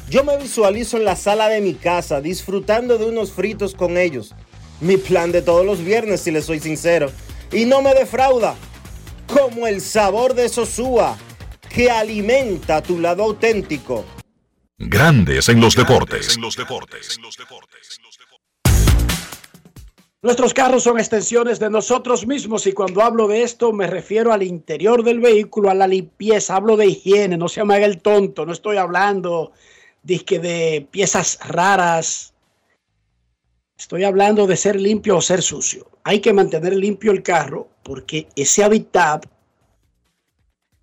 [0.09, 4.35] Yo me visualizo en la sala de mi casa disfrutando de unos fritos con ellos.
[4.81, 7.11] Mi plan de todos los viernes, si les soy sincero.
[7.53, 8.55] Y no me defrauda.
[9.27, 11.17] Como el sabor de Sosúa,
[11.69, 14.05] que alimenta tu lado auténtico.
[14.79, 16.39] Grandes en los deportes.
[20.25, 24.43] Nuestros carros son extensiones de nosotros mismos y cuando hablo de esto me refiero al
[24.43, 28.47] interior del vehículo, a la limpieza, hablo de higiene, no se me haga el tonto,
[28.47, 29.53] no estoy hablando
[30.03, 32.33] de, de piezas raras,
[33.77, 35.91] estoy hablando de ser limpio o ser sucio.
[36.05, 39.27] Hay que mantener limpio el carro porque ese hábitat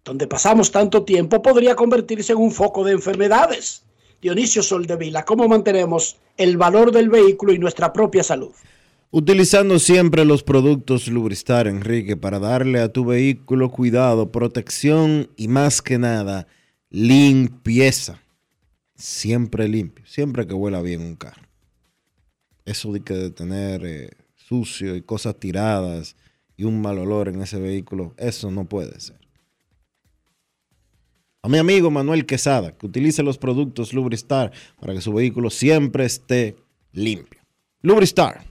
[0.05, 3.85] donde pasamos tanto tiempo podría convertirse en un foco de enfermedades.
[4.21, 8.53] Dionisio Soldevila, ¿cómo mantenemos el valor del vehículo y nuestra propia salud?
[9.14, 15.82] Utilizando siempre los productos Lubristar, Enrique, para darle a tu vehículo cuidado, protección y más
[15.82, 16.47] que nada,
[16.89, 18.22] limpieza.
[18.95, 21.45] Siempre limpio, siempre que huela bien un carro.
[22.64, 26.16] Eso de que de tener eh, sucio y cosas tiradas
[26.55, 29.20] y un mal olor en ese vehículo, eso no puede ser.
[31.41, 36.05] A mi amigo Manuel Quesada, que utilice los productos Lubristar para que su vehículo siempre
[36.05, 36.55] esté
[36.93, 37.41] limpio.
[37.82, 38.51] Lubristar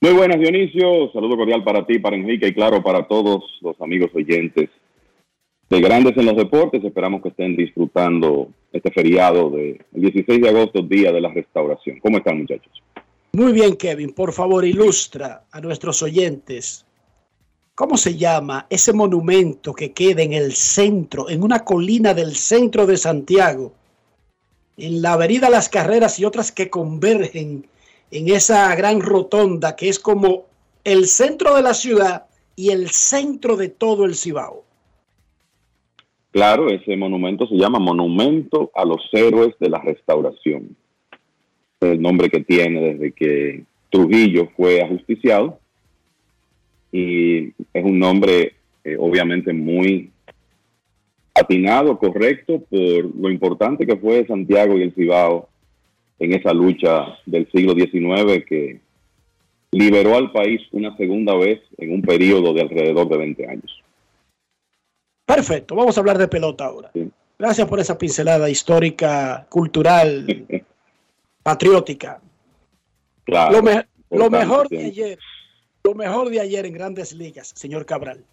[0.00, 1.10] Muy buenas, Dionisio.
[1.12, 4.70] Saludo cordial para ti, para Enrique y claro, para todos los amigos oyentes
[5.68, 6.84] de Grandes en los Deportes.
[6.84, 11.98] Esperamos que estén disfrutando este feriado del 16 de agosto, Día de la Restauración.
[12.00, 12.82] ¿Cómo están, muchachos?
[13.32, 14.12] Muy bien, Kevin.
[14.12, 16.86] Por favor, ilustra a nuestros oyentes
[17.78, 22.86] ¿Cómo se llama ese monumento que queda en el centro, en una colina del centro
[22.88, 23.72] de Santiago?
[24.76, 27.68] En la avenida Las Carreras y otras que convergen
[28.10, 30.46] en esa gran rotonda que es como
[30.84, 34.64] el centro de la ciudad y el centro de todo el Cibao.
[36.30, 40.76] Claro, ese monumento se llama Monumento a los Héroes de la Restauración.
[41.80, 45.58] Es el nombre que tiene desde que Trujillo fue ajusticiado.
[46.92, 48.54] Y es un nombre
[48.84, 50.10] eh, obviamente muy
[51.34, 55.48] atinado, correcto, por lo importante que fue Santiago y el Cibao
[56.18, 58.80] en esa lucha del siglo XIX que
[59.70, 63.82] liberó al país una segunda vez en un periodo de alrededor de 20 años.
[65.26, 66.90] Perfecto, vamos a hablar de pelota ahora.
[67.38, 70.46] Gracias por esa pincelada histórica, cultural,
[71.42, 72.20] patriótica.
[73.24, 75.18] Claro, lo, lo mejor de ayer,
[75.84, 78.24] lo mejor de ayer en grandes ligas, señor Cabral.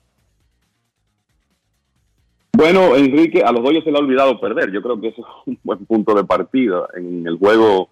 [2.56, 4.72] Bueno, Enrique, a los Dodgers se le ha olvidado perder.
[4.72, 6.88] Yo creo que eso es un buen punto de partida.
[6.96, 7.90] En el juego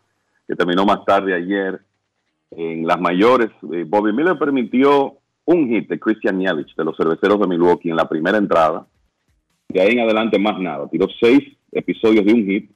[0.47, 1.81] que terminó más tarde ayer,
[2.51, 7.41] en las mayores, eh, Bobby Miller permitió un hit de Christian Yelich de los cerveceros
[7.41, 8.87] de Milwaukee en la primera entrada.
[9.67, 10.87] De ahí en adelante más nada.
[10.89, 11.41] Tiró seis
[11.73, 12.71] episodios de un hit.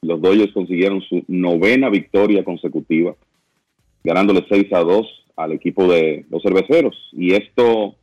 [0.00, 3.14] Los Dodgers consiguieron su novena victoria consecutiva,
[4.02, 5.06] ganándole 6 a 2
[5.36, 6.96] al equipo de los cerveceros.
[7.12, 7.96] Y esto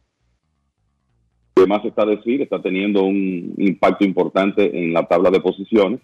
[1.68, 6.00] más está decir, está teniendo un impacto importante en la tabla de posiciones,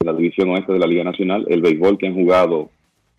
[0.00, 2.70] en la división oeste de la Liga Nacional, el béisbol que han jugado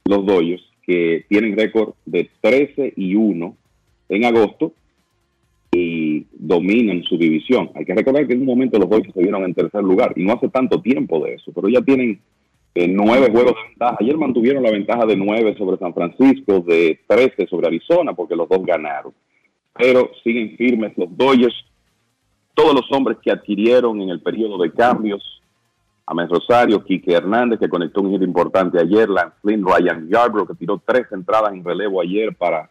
[0.05, 3.55] los Dodgers, que tienen récord de 13 y 1
[4.09, 4.73] en agosto
[5.71, 7.71] y dominan su división.
[7.76, 10.23] Hay que recordar que en un momento los Dodgers se vieron en tercer lugar y
[10.23, 12.19] no hace tanto tiempo de eso, pero ya tienen
[12.76, 13.97] eh, nueve juegos de ventaja.
[13.99, 18.47] Ayer mantuvieron la ventaja de nueve sobre San Francisco, de 13 sobre Arizona, porque los
[18.47, 19.13] dos ganaron
[19.78, 21.55] pero siguen firmes los Dodgers.
[22.53, 25.41] Todos los hombres que adquirieron en el periodo de cambios,
[26.05, 30.55] Amés Rosario, Quique Hernández, que conectó un hit importante ayer, Lance Flynn, Ryan Yarbrough, que
[30.55, 32.69] tiró tres entradas en relevo ayer para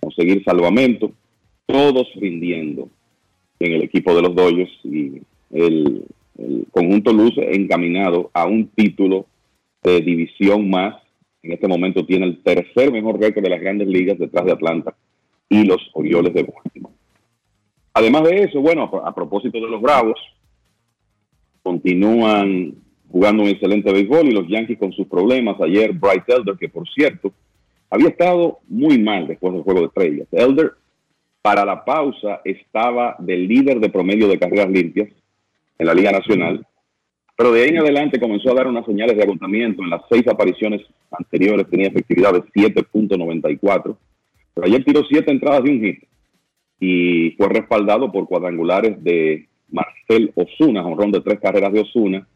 [0.00, 1.10] conseguir salvamento,
[1.66, 2.88] todos rindiendo
[3.58, 6.04] en el equipo de los Dodgers y el,
[6.38, 9.26] el conjunto luce encaminado a un título
[9.82, 10.94] de división más.
[11.42, 14.94] En este momento tiene el tercer mejor récord de las grandes ligas detrás de Atlanta
[15.54, 16.94] y los Orioles de Baltimore.
[17.92, 20.18] Además de eso, bueno, a, propósito de los Bravos,
[21.62, 22.74] continúan
[23.10, 25.60] jugando un excelente béisbol y los Yankees con sus problemas.
[25.60, 27.32] Ayer Bright Elder, que por cierto
[27.88, 30.26] había estado muy mal después del juego de estrellas.
[30.32, 30.72] Elder,
[31.40, 35.08] para la pausa, estaba del líder de promedio de carreras limpias
[35.78, 36.66] en la Liga Nacional,
[37.36, 39.82] pero de ahí en adelante comenzó a dar unas señales de agotamiento.
[39.82, 40.80] En las seis apariciones
[41.12, 43.96] anteriores tenía efectividad de 7.94
[44.54, 46.04] pero ayer tiró siete entradas de un hit
[46.80, 52.26] y fue respaldado por cuadrangulares de Marcel Osuna, honrón de tres carreras de Osuna,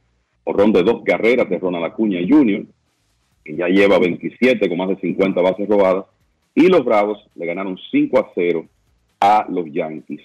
[0.44, 2.64] honrón de dos carreras de Ronald Acuña Jr.,
[3.44, 6.06] que ya lleva 27 con más de 50 bases robadas,
[6.54, 8.66] y los Bravos le ganaron 5 a 0
[9.20, 10.22] a los Yankees.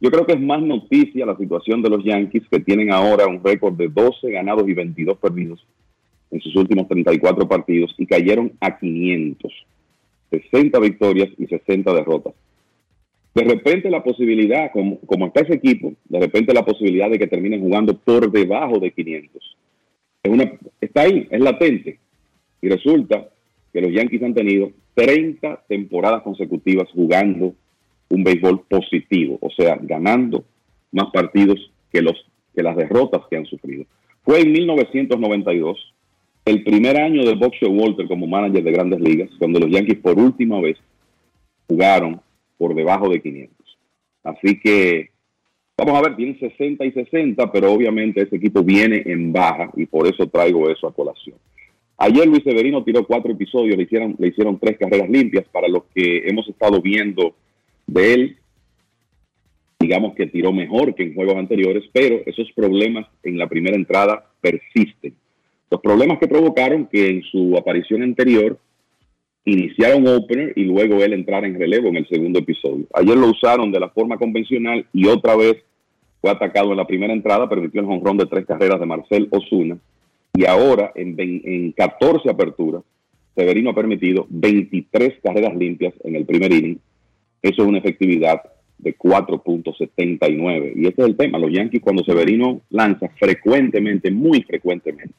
[0.00, 3.42] Yo creo que es más noticia la situación de los Yankees que tienen ahora un
[3.42, 5.64] récord de 12 ganados y 22 perdidos
[6.30, 9.52] en sus últimos 34 partidos y cayeron a 500,
[10.30, 12.34] 60 victorias y 60 derrotas.
[13.34, 17.26] De repente la posibilidad, como, como está ese equipo, de repente la posibilidad de que
[17.26, 19.56] terminen jugando por debajo de 500.
[20.22, 21.98] Es una, está ahí, es latente.
[22.62, 23.28] Y resulta
[23.72, 27.54] que los Yankees han tenido 30 temporadas consecutivas jugando
[28.08, 30.44] un béisbol positivo, o sea, ganando
[30.92, 32.14] más partidos que, los,
[32.54, 33.84] que las derrotas que han sufrido.
[34.22, 35.93] Fue en 1992,
[36.44, 40.18] el primer año de Bob Walter como manager de grandes ligas, cuando los Yankees por
[40.18, 40.76] última vez
[41.66, 42.20] jugaron
[42.58, 43.78] por debajo de 500.
[44.24, 45.10] Así que,
[45.76, 49.86] vamos a ver, tienen 60 y 60, pero obviamente ese equipo viene en baja y
[49.86, 51.36] por eso traigo eso a colación.
[51.96, 55.84] Ayer Luis Severino tiró cuatro episodios, le hicieron, le hicieron tres carreras limpias para los
[55.94, 57.34] que hemos estado viendo
[57.86, 58.36] de él.
[59.78, 64.30] Digamos que tiró mejor que en juegos anteriores, pero esos problemas en la primera entrada
[64.40, 65.14] persisten.
[65.70, 68.58] Los problemas que provocaron que en su aparición anterior
[69.44, 72.86] iniciara un opener y luego él entrara en relevo en el segundo episodio.
[72.94, 75.56] Ayer lo usaron de la forma convencional y otra vez
[76.20, 79.76] fue atacado en la primera entrada, permitió el jonrón de tres carreras de Marcel Osuna
[80.32, 82.82] y ahora en, en 14 aperturas,
[83.34, 86.78] Severino ha permitido 23 carreras limpias en el primer inning.
[87.42, 88.42] Eso es una efectividad
[88.78, 90.72] de 4.79.
[90.76, 91.38] Y ese es el tema.
[91.38, 95.14] Los Yankees cuando Severino lanza frecuentemente, muy frecuentemente,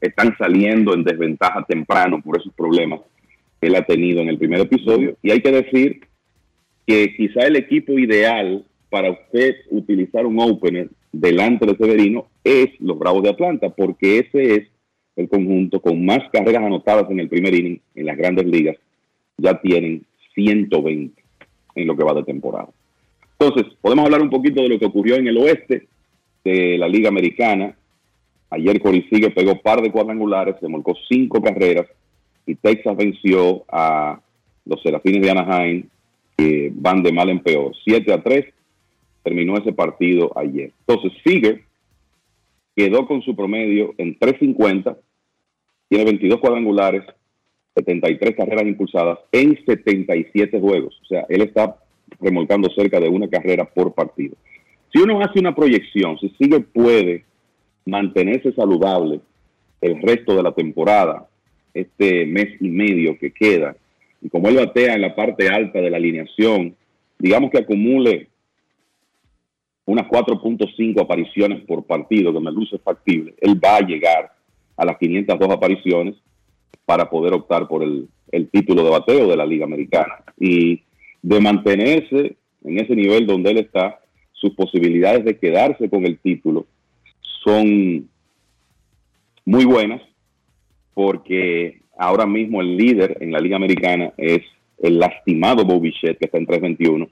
[0.00, 3.00] están saliendo en desventaja temprano por esos problemas
[3.60, 5.16] que él ha tenido en el primer episodio.
[5.22, 6.00] Y hay que decir
[6.86, 12.98] que quizá el equipo ideal para usted utilizar un opener delante de Severino es los
[12.98, 14.68] Bravos de Atlanta, porque ese es
[15.16, 18.76] el conjunto con más carreras anotadas en el primer inning en las grandes ligas.
[19.36, 20.04] Ya tienen
[20.34, 21.20] 120
[21.74, 22.68] en lo que va de temporada.
[23.38, 25.86] Entonces, podemos hablar un poquito de lo que ocurrió en el oeste
[26.44, 27.76] de la Liga Americana.
[28.50, 30.66] Ayer Corey Sigue pegó par de cuadrangulares, se
[31.08, 31.86] cinco carreras
[32.46, 34.20] y Texas venció a
[34.64, 35.88] los Serafines de Anaheim,
[36.36, 37.72] que van de mal en peor.
[37.84, 38.46] 7 a 3
[39.22, 40.72] terminó ese partido ayer.
[40.86, 41.64] Entonces, Sigue
[42.74, 44.96] quedó con su promedio en 350,
[45.88, 47.02] tiene 22 cuadrangulares,
[47.74, 50.98] 73 carreras impulsadas en 77 juegos.
[51.02, 51.76] O sea, él está
[52.20, 54.36] remolcando cerca de una carrera por partido.
[54.92, 57.24] Si uno hace una proyección, si Sigue puede
[57.88, 59.20] mantenerse saludable
[59.80, 61.26] el resto de la temporada,
[61.72, 63.76] este mes y medio que queda,
[64.20, 66.74] y como él batea en la parte alta de la alineación,
[67.18, 68.28] digamos que acumule
[69.86, 74.32] unas 4.5 apariciones por partido, que me luce factible, él va a llegar
[74.76, 76.14] a las 502 apariciones
[76.84, 80.16] para poder optar por el, el título de bateo de la Liga Americana.
[80.38, 80.82] Y
[81.22, 84.00] de mantenerse en ese nivel donde él está,
[84.32, 86.66] sus posibilidades de quedarse con el título
[87.44, 88.08] son
[89.44, 90.02] muy buenas
[90.94, 94.42] porque ahora mismo el líder en la Liga Americana es
[94.78, 97.08] el lastimado Bobby que está en 321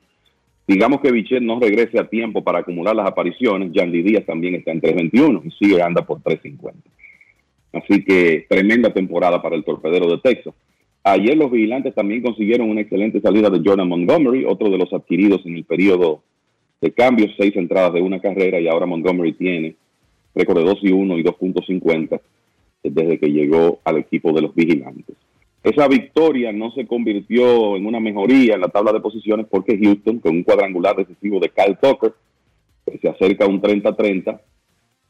[0.66, 3.70] Digamos que Bichet no regrese a tiempo para acumular las apariciones.
[3.72, 6.72] Yandy Díaz también está en 3.21 y sigue anda por 3.50.
[7.72, 10.54] Así que tremenda temporada para el torpedero de Texas.
[11.04, 15.46] Ayer los vigilantes también consiguieron una excelente salida de Jordan Montgomery, otro de los adquiridos
[15.46, 16.22] en el periodo
[16.80, 19.76] de cambios, seis entradas de una carrera y ahora Montgomery tiene
[20.36, 22.20] récord de 2 y 1 y 2.50
[22.84, 25.16] desde que llegó al equipo de los vigilantes.
[25.64, 30.20] Esa victoria no se convirtió en una mejoría en la tabla de posiciones porque Houston,
[30.20, 32.12] con un cuadrangular decisivo de Kyle Tucker,
[32.84, 34.40] que se acerca a un 30-30,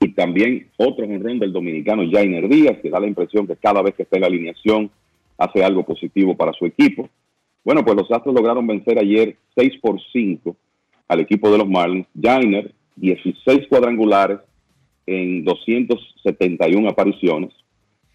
[0.01, 3.95] y también otro jonrón del dominicano Jainer Díaz, que da la impresión que cada vez
[3.95, 4.91] que está en la alineación
[5.37, 7.09] hace algo positivo para su equipo.
[7.65, 10.57] Bueno, pues los Astros lograron vencer ayer 6 por 5
[11.09, 12.07] al equipo de los Marlins.
[12.19, 14.39] Jainer, 16 cuadrangulares
[15.07, 17.53] en 271 apariciones.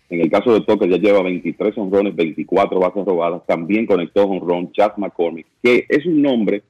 [0.09, 3.45] En el caso de Tucker ya lleva 23 honrones, 24 bases robadas.
[3.47, 6.63] También conectó honrón Chad McCormick, que es un nombre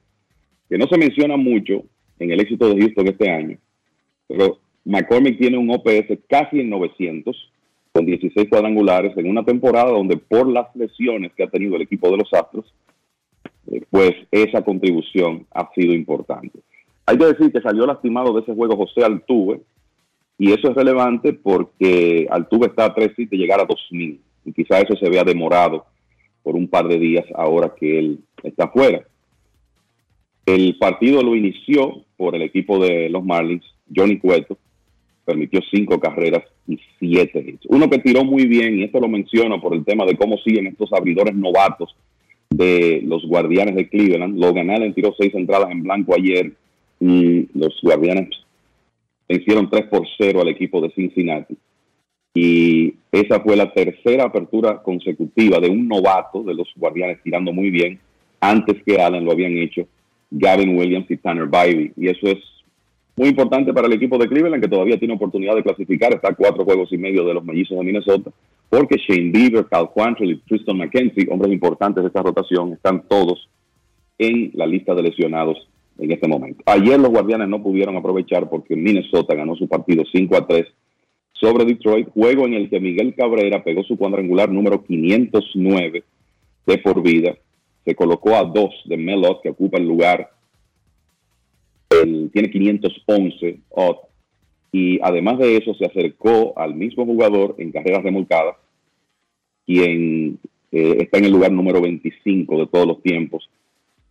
[0.68, 1.82] que no se menciona mucho
[2.20, 3.58] en el éxito de Houston este año.
[4.28, 7.50] Pero McCormick tiene un OPS casi en 900,
[7.92, 12.10] con 16 cuadrangulares, en una temporada donde por las lesiones que ha tenido el equipo
[12.10, 12.72] de los Astros,
[13.70, 16.60] eh, pues esa contribución ha sido importante.
[17.06, 19.60] Hay que decir que salió lastimado de ese juego José Altuve,
[20.42, 24.20] y eso es relevante porque Altuve está a tres de llegar a 2000.
[24.44, 25.86] Y quizá eso se vea demorado
[26.42, 29.04] por un par de días ahora que él está fuera.
[30.44, 33.64] El partido lo inició por el equipo de los Marlins,
[33.94, 34.58] Johnny Cueto,
[35.24, 37.66] permitió cinco carreras y siete hits.
[37.68, 40.66] Uno que tiró muy bien, y esto lo menciono por el tema de cómo siguen
[40.66, 41.94] estos abridores novatos
[42.50, 44.36] de los Guardianes de Cleveland.
[44.36, 46.52] Logan Allen tiró seis entradas en blanco ayer
[46.98, 48.42] y los Guardianes
[49.32, 51.56] vencieron 3 por 0 al equipo de Cincinnati.
[52.34, 57.70] Y esa fue la tercera apertura consecutiva de un novato de los Guardianes tirando muy
[57.70, 57.98] bien.
[58.40, 59.86] Antes que Allen lo habían hecho
[60.30, 61.92] Gavin Williams y Tanner Bybee.
[61.96, 62.38] Y eso es
[63.16, 66.12] muy importante para el equipo de Cleveland, que todavía tiene oportunidad de clasificar.
[66.14, 68.30] Está a cuatro juegos y medio de los mellizos de Minnesota.
[68.68, 73.48] Porque Shane Bieber, Cal Quantrill y Tristan McKenzie, hombres importantes de esta rotación, están todos
[74.18, 76.62] en la lista de lesionados en este momento.
[76.66, 80.66] Ayer los Guardianes no pudieron aprovechar porque Minnesota ganó su partido 5 a 3
[81.32, 86.04] sobre Detroit, juego en el que Miguel Cabrera pegó su cuadrangular número 509
[86.66, 87.36] de por vida,
[87.84, 90.30] se colocó a dos de Melot, que ocupa el lugar,
[92.32, 93.58] tiene 511
[94.72, 98.56] y además de eso se acercó al mismo jugador en carreras remolcadas,
[99.66, 100.38] quien
[100.70, 103.48] eh, está en el lugar número 25 de todos los tiempos.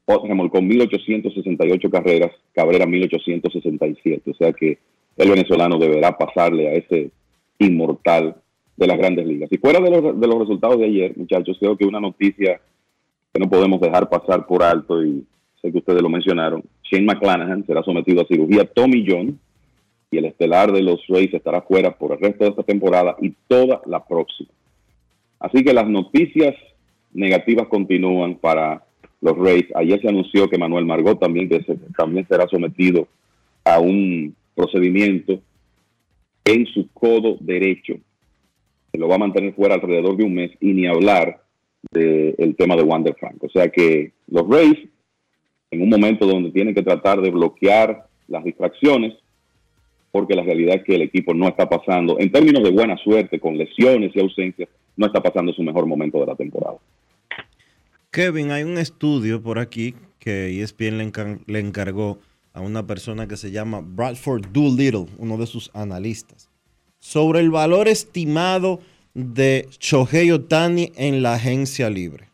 [0.08, 4.78] Remolcó 1868 carreras, Cabrera 1867, o sea que
[5.18, 7.12] el venezolano deberá pasarle a ese
[7.60, 8.36] inmortal
[8.76, 9.52] de las grandes ligas.
[9.52, 12.60] Y fuera de los, de los resultados de ayer, muchachos, creo que una noticia
[13.34, 15.24] que no podemos dejar pasar por alto, y
[15.62, 19.40] sé que ustedes lo mencionaron, Shane McClanahan será sometido a cirugía Tommy John
[20.10, 23.34] y el estelar de los Rays estará fuera por el resto de esta temporada y
[23.48, 24.50] toda la próxima.
[25.40, 26.54] Así que las noticias
[27.14, 28.84] negativas continúan para
[29.22, 29.66] los Rays.
[29.76, 31.50] Ayer se anunció que Manuel Margot también,
[31.96, 33.08] también será sometido
[33.64, 35.40] a un procedimiento
[36.44, 37.96] en su codo derecho.
[38.92, 41.42] Se lo va a mantener fuera alrededor de un mes y ni hablar
[41.92, 43.44] del tema de Wander Frank.
[43.44, 44.78] O sea que los Rays,
[45.72, 49.14] en un momento donde tienen que tratar de bloquear las distracciones,
[50.12, 53.40] porque la realidad es que el equipo no está pasando, en términos de buena suerte,
[53.40, 54.68] con lesiones y ausencias,
[54.98, 56.78] no está pasando su mejor momento de la temporada.
[58.12, 62.20] Kevin, hay un estudio por aquí que ESPN le, le encargó
[62.54, 66.50] a una persona que se llama Bradford Doolittle, uno de sus analistas,
[67.00, 68.82] sobre el valor estimado
[69.14, 72.30] de Shohei Otani en la agencia libre.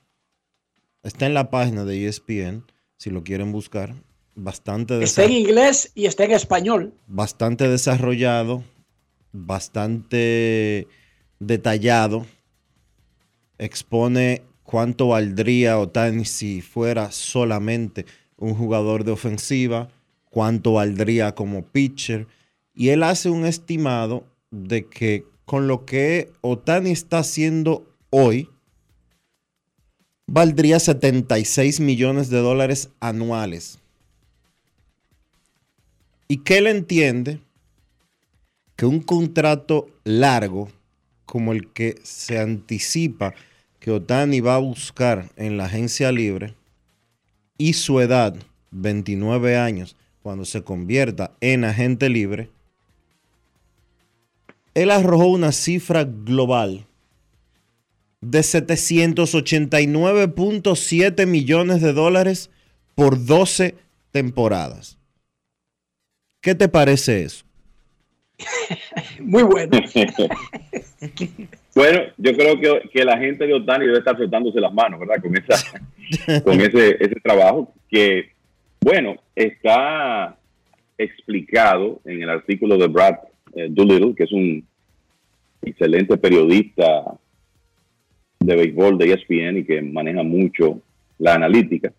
[1.04, 2.66] Está en la página de ESPN,
[2.98, 3.94] si lo quieren buscar.
[4.34, 6.94] Bastante está en inglés y está en español.
[7.08, 8.64] Bastante desarrollado,
[9.32, 10.88] bastante
[11.40, 12.26] detallado.
[13.58, 19.88] Expone cuánto valdría Otani si fuera solamente un jugador de ofensiva,
[20.30, 22.28] cuánto valdría como pitcher.
[22.76, 28.50] Y él hace un estimado de que con lo que Otani está haciendo hoy,
[30.28, 33.80] valdría 76 millones de dólares anuales.
[36.28, 37.40] Y que él entiende
[38.76, 40.68] que un contrato largo
[41.26, 43.34] como el que se anticipa
[43.88, 46.54] que Otani va a buscar en la agencia libre
[47.58, 48.36] y su edad,
[48.72, 52.50] 29 años, cuando se convierta en agente libre,
[54.74, 56.86] él arrojó una cifra global
[58.20, 62.50] de 789.7 millones de dólares
[62.94, 63.74] por 12
[64.12, 64.98] temporadas.
[66.42, 67.46] ¿Qué te parece eso?
[69.22, 69.80] Muy bueno.
[71.78, 75.22] bueno, yo creo que, que, la gente de Otani debe estar frotándose las manos, ¿verdad?
[75.22, 78.32] Con, esa, con ese, ese trabajo que
[78.82, 80.38] bueno, está
[80.98, 83.16] explicado en el artículo de Brad
[83.54, 84.66] eh, Doolittle, que es un
[85.62, 87.20] excelente periodista
[88.40, 90.82] de béisbol de ESPN y que maneja mucho
[91.18, 91.92] la analítica.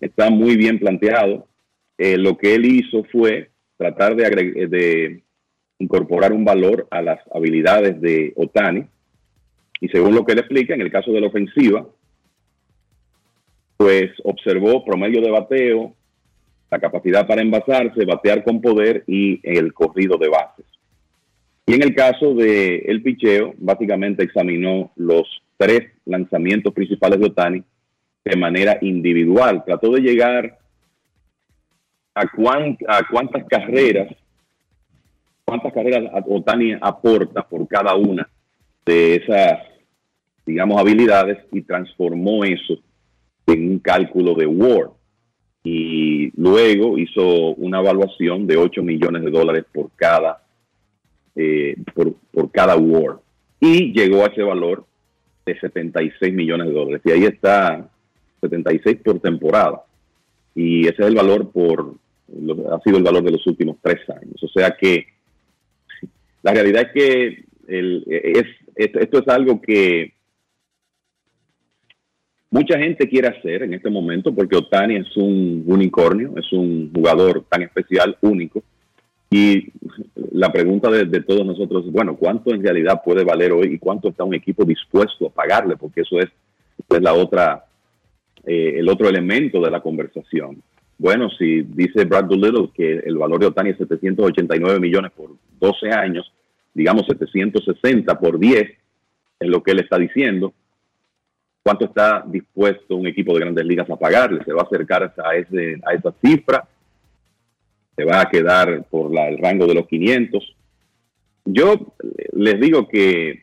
[0.00, 1.48] Está muy bien planteado.
[1.98, 5.22] Eh, lo que él hizo fue tratar de, de
[5.78, 8.84] incorporar un valor a las habilidades de Otani.
[9.80, 11.86] Y según lo que él explica, en el caso de la ofensiva,
[13.76, 15.94] pues observó promedio de bateo,
[16.70, 20.66] la capacidad para envasarse, batear con poder y el corrido de bases.
[21.66, 27.62] Y en el caso de el picheo, básicamente examinó los tres lanzamientos principales de Otani
[28.24, 29.62] de manera individual.
[29.64, 30.58] Trató de llegar
[32.14, 34.14] a, a cuántas carreras,
[35.44, 38.28] cuántas carreras Otani aporta por cada una
[38.86, 39.58] de esas,
[40.46, 42.78] digamos, habilidades y transformó eso
[43.46, 44.90] en un cálculo de Ward
[45.64, 50.40] y luego hizo una evaluación de 8 millones de dólares por cada,
[51.34, 53.18] eh, por, cada award
[53.58, 54.86] y llegó a ese valor
[55.44, 57.02] de 76 millones de dólares.
[57.04, 57.88] Y ahí está
[58.40, 59.82] 76 por temporada.
[60.54, 61.94] Y ese es el valor por,
[62.72, 64.40] ha sido el valor de los últimos tres años.
[64.42, 65.06] O sea que
[66.42, 68.46] la realidad es que el, es,
[68.76, 70.12] esto es algo que
[72.50, 77.44] mucha gente quiere hacer en este momento porque Otani es un unicornio, es un jugador
[77.48, 78.62] tan especial, único.
[79.30, 79.72] Y
[80.32, 83.78] la pregunta de, de todos nosotros es, bueno, ¿cuánto en realidad puede valer hoy y
[83.78, 85.76] cuánto está un equipo dispuesto a pagarle?
[85.76, 86.28] Porque eso es,
[86.88, 87.64] es la otra,
[88.44, 90.62] eh, el otro elemento de la conversación.
[90.98, 95.30] Bueno, si dice Brad Doolittle que el valor de Otani es 789 millones por
[95.60, 96.32] 12 años,
[96.76, 98.62] digamos 760 por 10,
[99.40, 100.52] es lo que él está diciendo.
[101.62, 104.44] ¿Cuánto está dispuesto un equipo de grandes ligas a pagarle?
[104.44, 106.68] ¿Se va a acercar a, ese, a esa cifra?
[107.96, 110.54] ¿Se va a quedar por el rango de los 500?
[111.46, 111.94] Yo
[112.34, 113.42] les digo que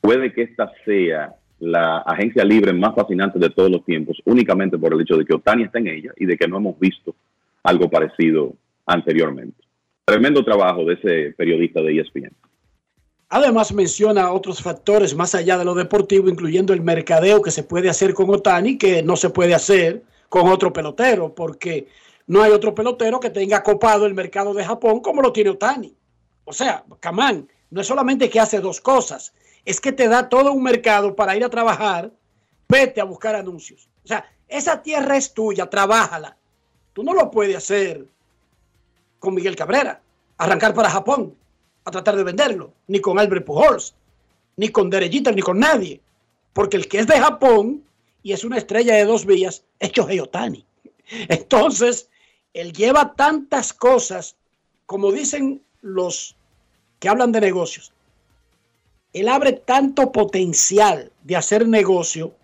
[0.00, 4.92] puede que esta sea la agencia libre más fascinante de todos los tiempos, únicamente por
[4.92, 7.14] el hecho de que Otani está en ella y de que no hemos visto
[7.62, 8.54] algo parecido
[8.86, 9.63] anteriormente.
[10.04, 12.36] Tremendo trabajo de ese periodista de ESPN.
[13.30, 17.88] Además menciona otros factores más allá de lo deportivo, incluyendo el mercadeo que se puede
[17.88, 21.88] hacer con Otani, que no se puede hacer con otro pelotero, porque
[22.26, 25.96] no hay otro pelotero que tenga copado el mercado de Japón como lo tiene Otani.
[26.44, 29.32] O sea, Camán, no es solamente que hace dos cosas,
[29.64, 32.12] es que te da todo un mercado para ir a trabajar,
[32.68, 33.88] vete a buscar anuncios.
[34.04, 36.36] O sea, esa tierra es tuya, trabájala.
[36.92, 38.06] Tú no lo puedes hacer
[39.24, 40.00] con Miguel Cabrera,
[40.38, 41.34] arrancar para Japón
[41.84, 43.94] a tratar de venderlo, ni con Albert Pujols,
[44.56, 46.00] ni con Derechita, ni con nadie.
[46.52, 47.82] Porque el que es de Japón
[48.22, 50.64] y es una estrella de dos vías es Shohei Otani.
[51.28, 52.08] Entonces,
[52.52, 54.36] él lleva tantas cosas,
[54.86, 56.36] como dicen los
[57.00, 57.92] que hablan de negocios,
[59.12, 62.34] él abre tanto potencial de hacer negocio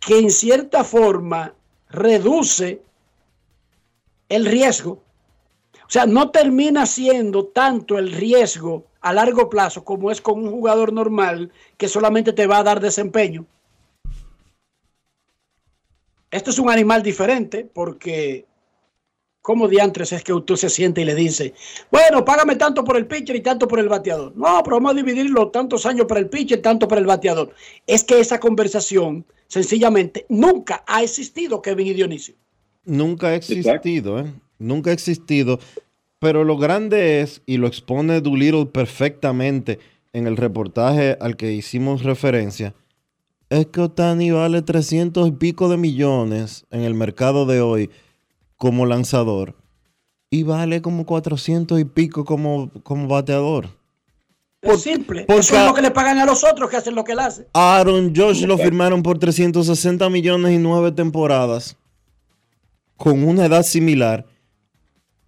[0.00, 1.54] que en cierta forma
[1.88, 2.80] reduce
[4.28, 5.02] el riesgo.
[5.86, 10.50] O sea, no termina siendo tanto el riesgo a largo plazo como es con un
[10.50, 13.46] jugador normal que solamente te va a dar desempeño.
[16.30, 18.46] Esto es un animal diferente porque
[19.46, 21.54] ¿Cómo diantres es que usted se siente y le dice,
[21.92, 24.32] bueno, págame tanto por el pitcher y tanto por el bateador?
[24.34, 27.54] No, pero vamos a dividirlo tantos años para el pitcher, tanto para el bateador.
[27.86, 32.34] Es que esa conversación sencillamente nunca ha existido, Kevin y Dionisio.
[32.86, 34.34] Nunca ha existido, ¿eh?
[34.58, 35.58] Nunca ha existido.
[36.18, 39.78] Pero lo grande es, y lo expone Doolittle perfectamente
[40.12, 42.74] en el reportaje al que hicimos referencia,
[43.50, 47.90] es que Otani vale 300 y pico de millones en el mercado de hoy
[48.56, 49.54] como lanzador
[50.30, 53.68] y vale como 400 y pico como, como bateador.
[54.62, 55.26] Es simple.
[55.28, 57.46] Eso es lo que le pagan a los otros que hacen lo que él hace.
[57.52, 61.76] Aaron Josh lo firmaron por 360 millones y nueve temporadas
[62.96, 64.26] con una edad similar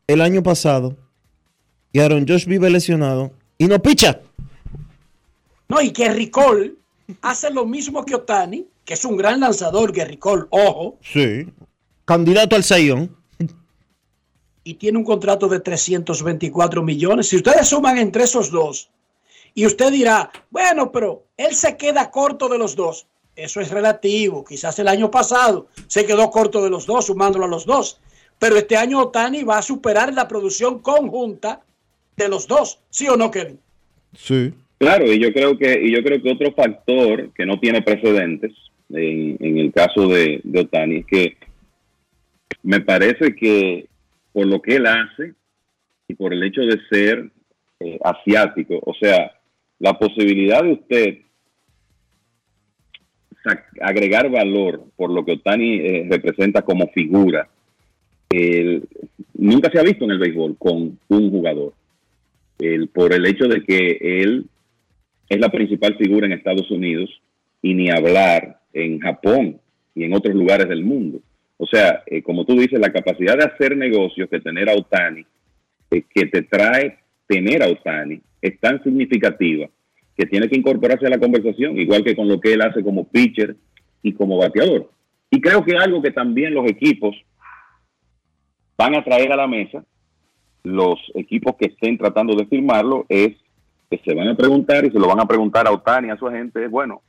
[0.09, 0.97] el año pasado
[1.93, 4.21] y Aaron Josh vive lesionado y no picha.
[5.69, 6.79] No, y que Ricol
[7.21, 10.99] hace lo mismo que Otani, que es un gran lanzador, Gary Cole, ojo.
[11.03, 11.47] Sí.
[12.07, 13.15] Candidato al Sayón.
[14.65, 17.29] Y tiene un contrato de 324 millones.
[17.29, 18.91] Si ustedes suman entre esos dos,
[19.55, 23.07] y usted dirá, bueno, pero él se queda corto de los dos.
[23.37, 24.45] Eso es relativo.
[24.45, 28.01] Quizás el año pasado se quedó corto de los dos, sumándolo a los dos.
[28.39, 31.61] Pero este año Otani va a superar la producción conjunta
[32.17, 32.81] de los dos.
[32.91, 33.59] ¿Sí o no, Kevin?
[34.15, 34.53] Sí.
[34.79, 38.53] Claro, y yo creo que, y yo creo que otro factor que no tiene precedentes
[38.91, 41.37] en, en el caso de, de Otani es que
[42.63, 43.87] me parece que
[44.33, 45.35] por lo que él hace
[46.07, 47.31] y por el hecho de ser
[47.81, 49.33] eh, asiático, o sea,
[49.79, 51.19] la posibilidad de usted
[53.81, 57.49] agregar valor por lo que Otani eh, representa como figura,
[59.35, 61.73] nunca se ha visto en el béisbol con un jugador.
[62.59, 64.47] El, por el hecho de que él
[65.29, 67.11] es la principal figura en Estados Unidos
[67.63, 69.61] y ni hablar en Japón
[69.95, 71.21] y en otros lugares del mundo.
[71.57, 75.25] O sea, eh, como tú dices, la capacidad de hacer negocios que tener a Otani,
[75.91, 79.69] eh, que te trae tener a Otani, es tan significativa
[80.17, 83.09] que tiene que incorporarse a la conversación, igual que con lo que él hace como
[83.09, 83.57] pitcher
[84.03, 84.91] y como bateador.
[85.31, 87.17] Y creo que algo que también los equipos
[88.79, 89.85] van a traer a la mesa,
[90.63, 93.37] los equipos que estén tratando de firmarlo, es
[93.91, 96.29] que se van a preguntar y se lo van a preguntar a Otani, a su
[96.29, 97.03] agente, es bueno,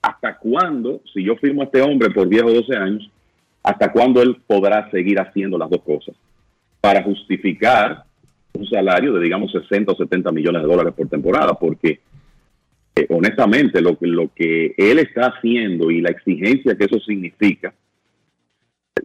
[0.00, 3.10] ¿hasta cuándo, si yo firmo a este hombre por 10 o 12 años,
[3.62, 6.14] hasta cuándo él podrá seguir haciendo las dos cosas?
[6.80, 8.04] Para justificar
[8.52, 12.00] un salario de, digamos, 60 o 70 millones de dólares por temporada, porque
[12.94, 17.74] eh, honestamente lo, lo que él está haciendo y la exigencia que eso significa,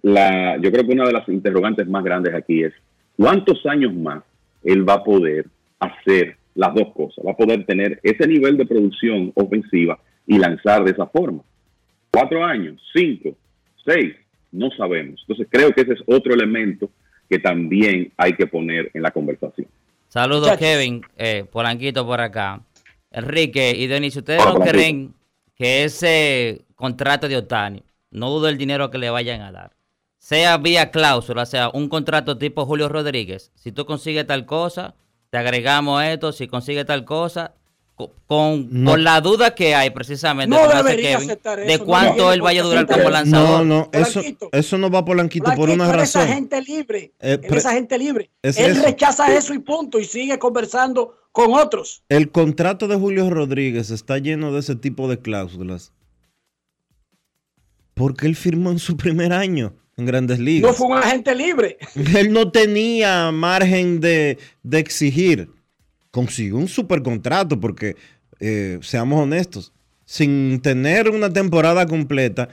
[0.02, 2.74] la, yo creo que una de las interrogantes más grandes aquí es,
[3.18, 4.24] ¿cuántos años más
[4.64, 5.48] él va a poder
[5.80, 7.26] hacer las dos cosas?
[7.26, 11.44] Va a poder tener ese nivel de producción ofensiva y lanzar de esa forma.
[12.12, 13.36] cuatro años, cinco,
[13.86, 14.16] seis,
[14.52, 15.22] no sabemos.
[15.22, 16.90] Entonces creo que ese es otro elemento
[17.30, 19.68] que también hay que poner en la conversación.
[20.10, 21.02] Saludos, Kevin.
[21.18, 22.62] Eh, Polanquito por acá.
[23.12, 25.14] Enrique y Denis, ¿ustedes no creen
[25.56, 29.72] que ese contrato de Otani, no dudo el dinero que le vayan a dar,
[30.22, 33.52] sea vía cláusula, sea un contrato tipo Julio Rodríguez?
[33.56, 34.94] Si tú consigues tal cosa,
[35.32, 37.56] te agregamos esto, si consigues tal cosa,
[38.28, 38.70] con,
[39.04, 43.66] la duda que hay precisamente de cuánto él vaya a durar como lanzador.
[43.66, 44.22] No, no, eso,
[44.52, 46.24] eso no va por Lanquito por una razón.
[46.24, 48.30] Esa gente libre, eh, esa gente libre.
[48.44, 52.04] él rechaza eso y punto y sigue conversando con otros.
[52.10, 55.94] El contrato de Julio Rodríguez está lleno de ese tipo de cláusulas.
[57.94, 60.72] Porque él firmó en su primer año en grandes ligas.
[60.72, 61.78] No fue un agente libre.
[62.16, 65.50] Él no tenía margen de, de exigir
[66.12, 67.96] consiguió un super contrato porque,
[68.40, 69.74] eh, seamos honestos,
[70.06, 72.50] sin tener una temporada completa,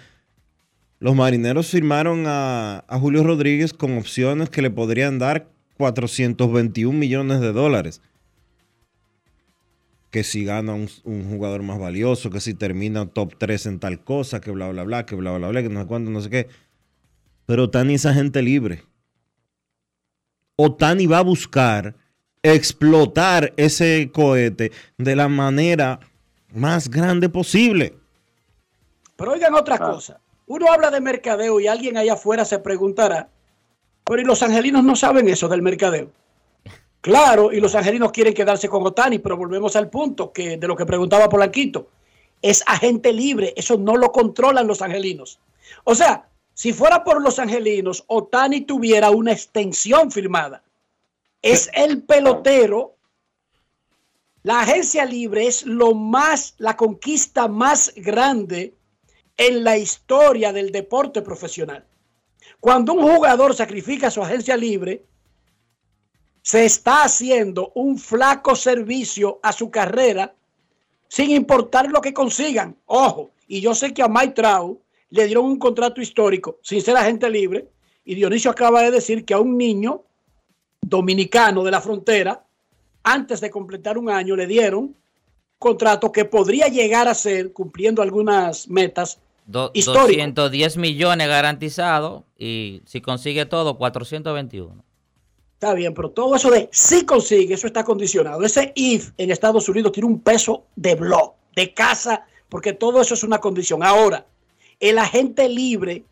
[1.01, 7.52] los marineros firmaron a, Julio Rodríguez con opciones que le podrían dar 421 millones de
[7.52, 8.01] dólares.
[10.10, 14.02] Que si gana un, un, jugador más valioso, que si termina top 3 en tal
[14.02, 16.31] cosa, que bla, bla, bla, que bla, bla, bla, que no sé cuándo, no sé
[16.31, 16.48] qué.
[17.49, 18.85] Pero Tani es agente libre.
[20.57, 21.95] O Tani va a buscar
[22.43, 25.99] explotar ese cohete de la manera
[26.53, 27.95] más grande posible.
[29.16, 29.79] Pero oigan otra ah.
[29.79, 30.20] cosa.
[30.47, 33.31] Uno habla de mercadeo y alguien allá afuera se preguntará,
[34.05, 36.11] pero ¿y los angelinos no saben eso del mercadeo?
[37.01, 40.77] Claro, y los angelinos quieren quedarse con Otani, pero volvemos al punto que de lo
[40.77, 41.89] que preguntaba Polanquito.
[42.43, 45.39] Es agente libre, eso no lo controlan los angelinos.
[45.85, 50.64] O sea, si fuera por los angelinos, Otani tuviera una extensión firmada
[51.43, 52.97] es el pelotero.
[54.43, 58.74] La agencia libre es lo más, la conquista más grande
[59.36, 61.85] en la historia del deporte profesional.
[62.59, 65.05] Cuando un jugador sacrifica su agencia libre,
[66.43, 70.35] se está haciendo un flaco servicio a su carrera
[71.09, 72.76] sin importar lo que consigan.
[72.86, 74.80] Ojo, y yo sé que a Mike Trout
[75.10, 77.68] le dieron un contrato histórico sin ser agente libre,
[78.05, 80.02] y Dionisio acaba de decir que a un niño
[80.80, 82.44] dominicano de la frontera,
[83.02, 84.97] antes de completar un año, le dieron
[85.59, 93.01] contrato que podría llegar a ser, cumpliendo algunas metas, Do, 210 millones garantizados y si
[93.01, 94.85] consigue todo, 421.
[95.55, 98.43] Está bien, pero todo eso de si consigue, eso está condicionado.
[98.43, 103.14] Ese if en Estados Unidos tiene un peso de blog, de casa, porque todo eso
[103.14, 103.82] es una condición.
[103.82, 104.26] Ahora,
[104.81, 106.05] el agente libre,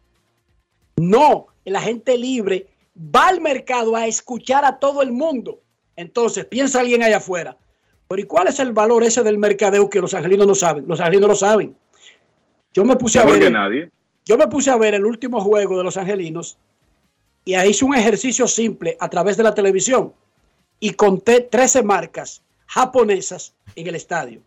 [0.96, 2.66] no, el agente libre
[2.96, 5.60] va al mercado a escuchar a todo el mundo.
[5.96, 7.56] Entonces, piensa alguien allá afuera.
[8.08, 10.84] Pero ¿y cuál es el valor ese del mercadeo que los angelinos no saben?
[10.86, 11.76] Los angelinos lo saben.
[12.72, 13.50] Yo me puse a ver.
[13.50, 13.90] nadie.
[14.24, 16.58] Yo me puse a ver el último juego de los angelinos
[17.44, 20.12] y ahí hice un ejercicio simple a través de la televisión
[20.80, 24.40] y conté 13 marcas japonesas en el estadio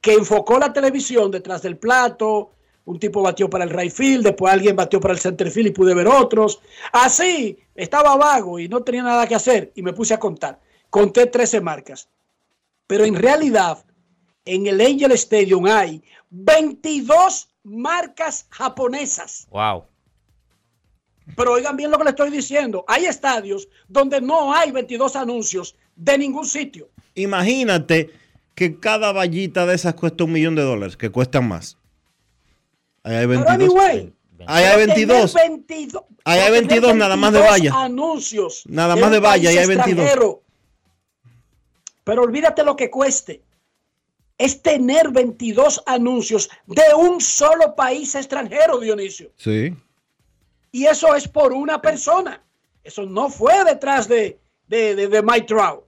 [0.00, 2.50] que enfocó la televisión detrás del plato,
[2.84, 5.72] un tipo batió para el right field, después alguien batió para el center field y
[5.72, 6.60] pude ver otros.
[6.92, 10.58] Así, estaba vago y no tenía nada que hacer y me puse a contar.
[10.88, 12.08] Conté 13 marcas.
[12.86, 13.84] Pero en realidad,
[14.44, 19.46] en el Angel Stadium hay 22 marcas japonesas.
[19.50, 19.84] Wow.
[21.36, 22.84] Pero oigan bien lo que le estoy diciendo.
[22.88, 26.88] Hay estadios donde no hay 22 anuncios de ningún sitio.
[27.14, 28.10] Imagínate
[28.54, 31.78] que cada vallita de esas cuesta un millón de dólares, que cuestan más.
[33.02, 33.74] Ahí hay 22.
[34.46, 35.36] ahí hay 22.
[36.24, 37.72] ahí hay 22 nada más de valla.
[37.82, 38.62] Anuncios.
[38.66, 40.36] Nada más de valla, ahí hay 22.
[42.04, 43.42] Pero olvídate lo que cueste.
[44.36, 49.30] Es tener 22 anuncios de un solo país extranjero, Dionisio.
[49.36, 49.74] Sí.
[50.72, 52.42] Y eso es por una persona.
[52.82, 55.84] Eso no fue detrás de, de, de, Mike Trout.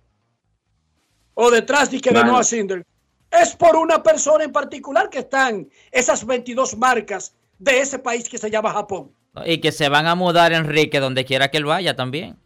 [1.34, 2.84] O detrás de que de Noah Cinder
[3.32, 8.38] es por una persona en particular que están esas 22 marcas de ese país que
[8.38, 9.10] se llama Japón.
[9.46, 12.36] Y que se van a mudar, Enrique, donde quiera que él vaya también.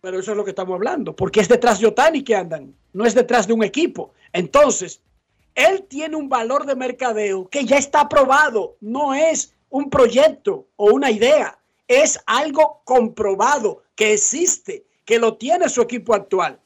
[0.00, 3.04] Pero eso es lo que estamos hablando, porque es detrás de Otani que andan, no
[3.04, 4.12] es detrás de un equipo.
[4.32, 5.00] Entonces,
[5.54, 10.92] él tiene un valor de mercadeo que ya está aprobado, no es un proyecto o
[10.92, 16.58] una idea, es algo comprobado que existe, que lo tiene su equipo actual.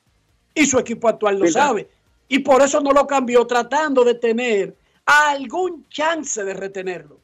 [0.54, 1.88] Y su equipo actual lo sabe
[2.32, 7.20] y por eso no lo cambió, tratando de tener algún chance de retenerlo.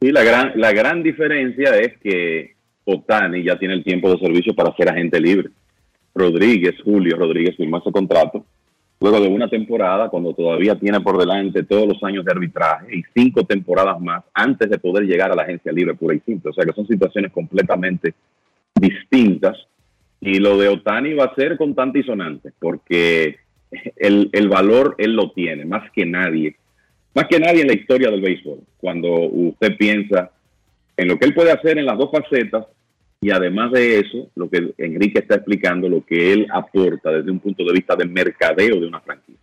[0.00, 2.54] Sí, la gran, la gran diferencia es que
[2.86, 5.50] Otani ya tiene el tiempo de servicio para ser agente libre.
[6.14, 8.46] Rodríguez, Julio Rodríguez firmó ese contrato
[8.98, 13.02] luego de una temporada, cuando todavía tiene por delante todos los años de arbitraje y
[13.14, 16.50] cinco temporadas más antes de poder llegar a la agencia libre pura y simple.
[16.50, 18.14] O sea que son situaciones completamente
[18.74, 19.58] distintas.
[20.18, 23.36] Y lo de Otani va a ser constante y sonante, porque
[23.96, 26.56] el, el valor él lo tiene, más que nadie,
[27.14, 28.60] más que nadie en la historia del béisbol.
[28.78, 30.30] Cuando usted piensa
[30.96, 32.66] en lo que él puede hacer en las dos facetas
[33.20, 37.38] y además de eso, lo que Enrique está explicando, lo que él aporta desde un
[37.40, 39.40] punto de vista de mercadeo de una franquicia.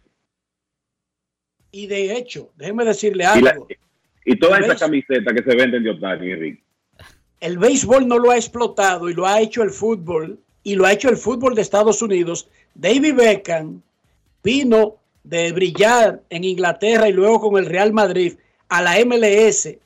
[1.71, 3.67] Y de hecho, déjeme decirle Y, la- algo.
[4.25, 6.63] y todas El esas camisetas que se venden de Otani, Enrique.
[7.39, 10.93] El béisbol no lo ha explotado y lo ha hecho el fútbol y lo ha
[10.93, 12.49] hecho el fútbol de Estados Unidos.
[12.73, 13.81] David Beckham
[14.43, 18.37] vino de brillar en Inglaterra y luego con el Real Madrid
[18.69, 19.77] a la MLS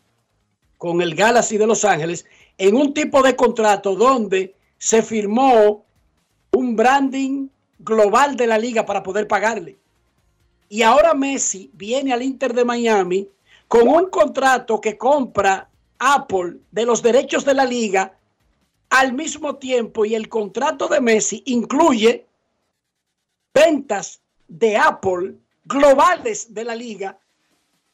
[0.78, 2.26] con el Galaxy de Los Ángeles
[2.58, 5.86] en un tipo de contrato donde se firmó
[6.52, 7.50] un branding
[7.80, 9.78] global de la liga para poder pagarle.
[10.70, 13.28] Y ahora Messi viene al Inter de Miami
[13.68, 15.70] con un contrato que compra
[16.00, 18.18] Apple de los derechos de la liga
[18.90, 22.26] al mismo tiempo y el contrato de Messi incluye
[23.54, 24.21] ventas
[24.52, 27.18] de Apple globales de la liga.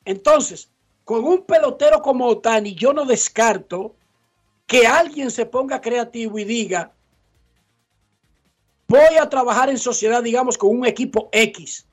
[0.06, 0.72] Entonces,
[1.06, 3.96] con un pelotero como Otani, yo no descarto
[4.66, 6.92] que alguien se ponga creativo y diga,
[8.88, 11.86] voy a trabajar en sociedad, digamos, con un equipo X.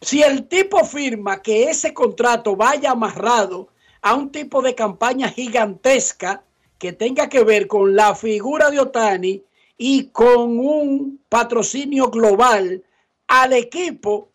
[0.00, 3.68] Si el tipo firma que ese contrato vaya amarrado
[4.00, 6.44] a un tipo de campaña gigantesca
[6.78, 9.42] que tenga que ver con la figura de Otani
[9.76, 12.84] y con un patrocinio global
[13.28, 14.32] al equipo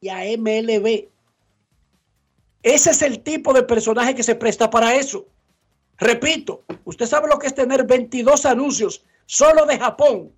[0.00, 1.08] y a MLB.
[2.62, 5.26] Ese es el tipo de personaje que se presta para eso.
[5.98, 10.32] Repito, usted sabe lo que es tener 22 anuncios solo de Japón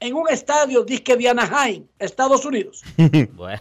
[0.00, 2.82] en un estadio disque de Anaheim, Estados Unidos.
[3.32, 3.60] Bueno.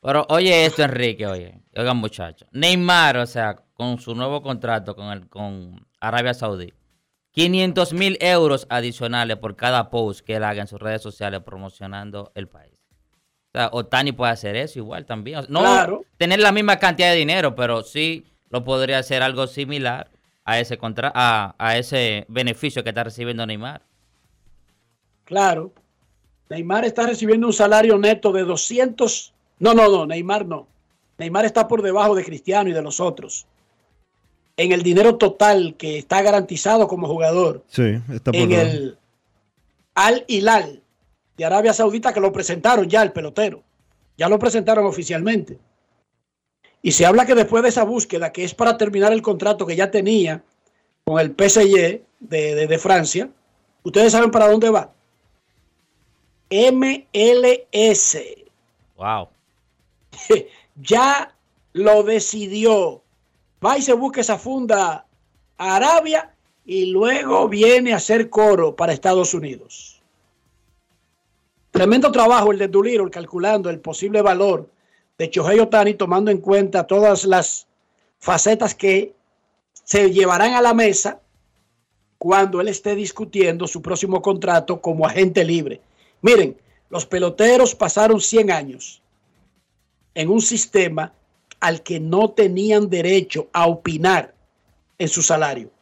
[0.00, 1.62] Pero oye esto, Enrique, oye.
[1.74, 2.46] Oigan, muchachos.
[2.52, 6.74] Neymar, o sea, con su nuevo contrato con, el, con Arabia Saudí.
[7.32, 12.32] 500 mil euros adicionales por cada post que él haga en sus redes sociales promocionando
[12.34, 12.73] el país.
[13.54, 15.38] O sea, Otani puede hacer eso igual también.
[15.38, 16.04] O sea, no Claro.
[16.18, 20.08] tener la misma cantidad de dinero, pero sí lo podría hacer algo similar
[20.44, 23.80] a ese contra a, a ese beneficio que está recibiendo Neymar.
[25.24, 25.72] Claro.
[26.50, 29.32] Neymar está recibiendo un salario neto de 200.
[29.60, 30.66] No, no, no, Neymar no.
[31.18, 33.46] Neymar está por debajo de Cristiano y de los otros.
[34.56, 37.64] En el dinero total que está garantizado como jugador.
[37.68, 38.68] Sí, está por en debajo.
[38.70, 38.98] el
[39.94, 40.82] Al Hilal
[41.36, 43.62] de Arabia Saudita que lo presentaron ya el pelotero.
[44.16, 45.58] Ya lo presentaron oficialmente.
[46.82, 49.74] Y se habla que después de esa búsqueda, que es para terminar el contrato que
[49.76, 50.42] ya tenía
[51.04, 53.30] con el PSG de, de- de Francia,
[53.82, 54.92] ustedes saben para dónde va.
[56.50, 58.16] MLS
[58.96, 59.28] Wow.
[60.76, 61.34] ya
[61.72, 63.02] lo decidió.
[63.64, 65.06] Va y se busca esa funda
[65.58, 66.32] a Arabia
[66.64, 69.93] y luego viene a hacer coro para Estados Unidos.
[71.74, 74.70] Tremendo trabajo el de Doolittle calculando el posible valor
[75.18, 77.66] de Shohei Otani tomando en cuenta todas las
[78.20, 79.12] facetas que
[79.72, 81.20] se llevarán a la mesa
[82.16, 85.80] cuando él esté discutiendo su próximo contrato como agente libre.
[86.22, 86.56] Miren,
[86.90, 89.02] los peloteros pasaron 100 años
[90.14, 91.12] en un sistema
[91.58, 94.32] al que no tenían derecho a opinar
[94.96, 95.72] en su salario.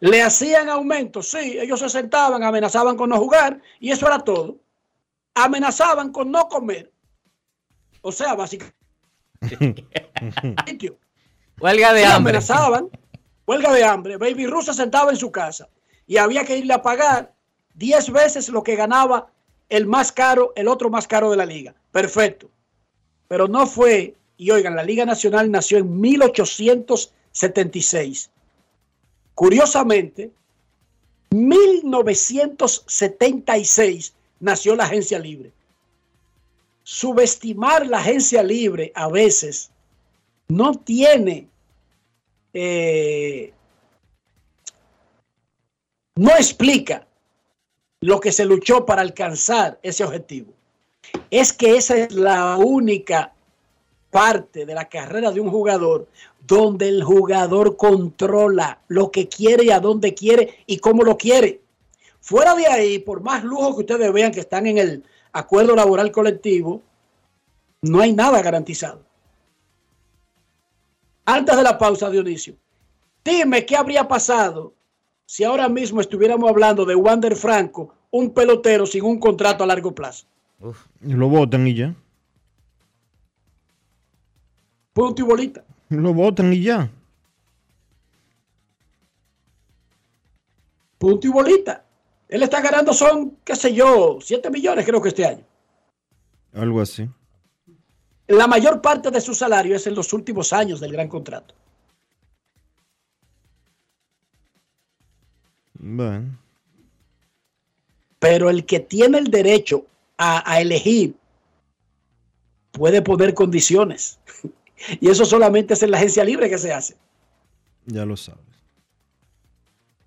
[0.00, 4.56] Le hacían aumentos, sí, ellos se sentaban, amenazaban con no jugar y eso era todo.
[5.34, 6.92] Amenazaban con no comer.
[8.02, 8.76] O sea, básicamente.
[11.60, 12.30] Huelga de hambre.
[12.30, 12.88] amenazaban,
[13.46, 14.16] huelga de hambre.
[14.16, 15.68] Baby Ruth se sentaba en su casa
[16.06, 17.34] y había que irle a pagar
[17.74, 19.30] 10 veces lo que ganaba
[19.68, 21.74] el más caro, el otro más caro de la liga.
[21.92, 22.50] Perfecto.
[23.28, 28.30] Pero no fue, y oigan, la Liga Nacional nació en 1876.
[29.34, 30.32] Curiosamente,
[31.30, 35.52] 1976 nació la agencia libre.
[36.82, 39.70] Subestimar la agencia libre a veces
[40.48, 41.46] no tiene,
[42.52, 43.52] eh,
[46.16, 47.06] no explica
[48.00, 50.52] lo que se luchó para alcanzar ese objetivo.
[51.30, 53.32] Es que esa es la única
[54.10, 56.08] parte de la carrera de un jugador
[56.46, 61.60] donde el jugador controla lo que quiere y a dónde quiere y cómo lo quiere.
[62.20, 66.12] Fuera de ahí, por más lujo que ustedes vean que están en el acuerdo laboral
[66.12, 66.82] colectivo,
[67.82, 69.02] no hay nada garantizado.
[71.24, 72.56] Antes de la pausa, Dionisio,
[73.24, 74.74] dime qué habría pasado
[75.24, 79.94] si ahora mismo estuviéramos hablando de Wander Franco, un pelotero sin un contrato a largo
[79.94, 80.26] plazo.
[81.00, 81.94] Lo votan y ya.
[84.92, 85.64] Punto y bolita.
[85.88, 86.90] Lo votan y ya.
[90.98, 91.84] Punto y bolita.
[92.30, 95.44] Él está ganando son, qué sé yo, 7 millones creo que este año.
[96.52, 97.08] Algo así.
[98.28, 101.56] La mayor parte de su salario es en los últimos años del gran contrato.
[105.74, 106.38] Bueno.
[108.20, 109.86] Pero el que tiene el derecho
[110.16, 111.16] a, a elegir
[112.70, 114.20] puede poner condiciones.
[115.00, 116.96] y eso solamente es en la agencia libre que se hace.
[117.86, 118.44] Ya lo sabes.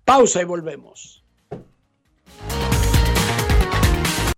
[0.06, 1.23] Pausa y volvemos.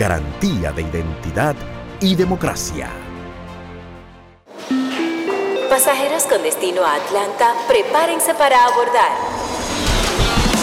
[0.00, 1.54] Garantía de identidad
[2.00, 2.88] y democracia.
[5.68, 9.49] Pasajeros con destino a Atlanta, prepárense para abordar.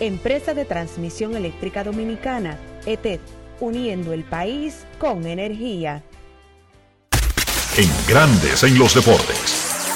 [0.00, 3.20] Empresa de Transmisión Eléctrica Dominicana, ETED,
[3.60, 6.02] uniendo el país con energía.
[7.76, 9.36] En Grandes en los deportes.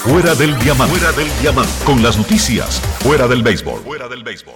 [0.03, 0.95] Fuera del diamante.
[0.95, 1.71] Fuera del diamante.
[1.83, 2.79] Con las noticias.
[2.99, 3.81] Fuera del béisbol.
[3.81, 4.53] Fuera del béisbol.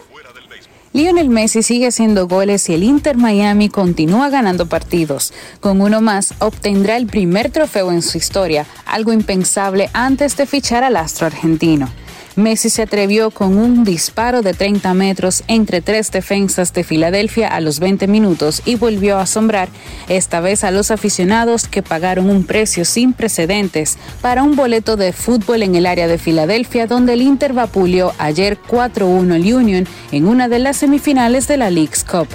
[0.93, 5.33] Lionel Messi sigue haciendo goles y el Inter Miami continúa ganando partidos.
[5.59, 10.83] Con uno más, obtendrá el primer trofeo en su historia, algo impensable antes de fichar
[10.83, 11.89] al astro argentino.
[12.35, 17.59] Messi se atrevió con un disparo de 30 metros entre tres defensas de Filadelfia a
[17.59, 19.69] los 20 minutos y volvió a asombrar,
[20.07, 25.13] esta vez a los aficionados que pagaron un precio sin precedentes para un boleto de
[25.13, 30.27] fútbol en el área de Filadelfia donde el Inter vapuleó ayer 4-1 al Union en
[30.27, 32.27] una de las semifinales de la League's Cup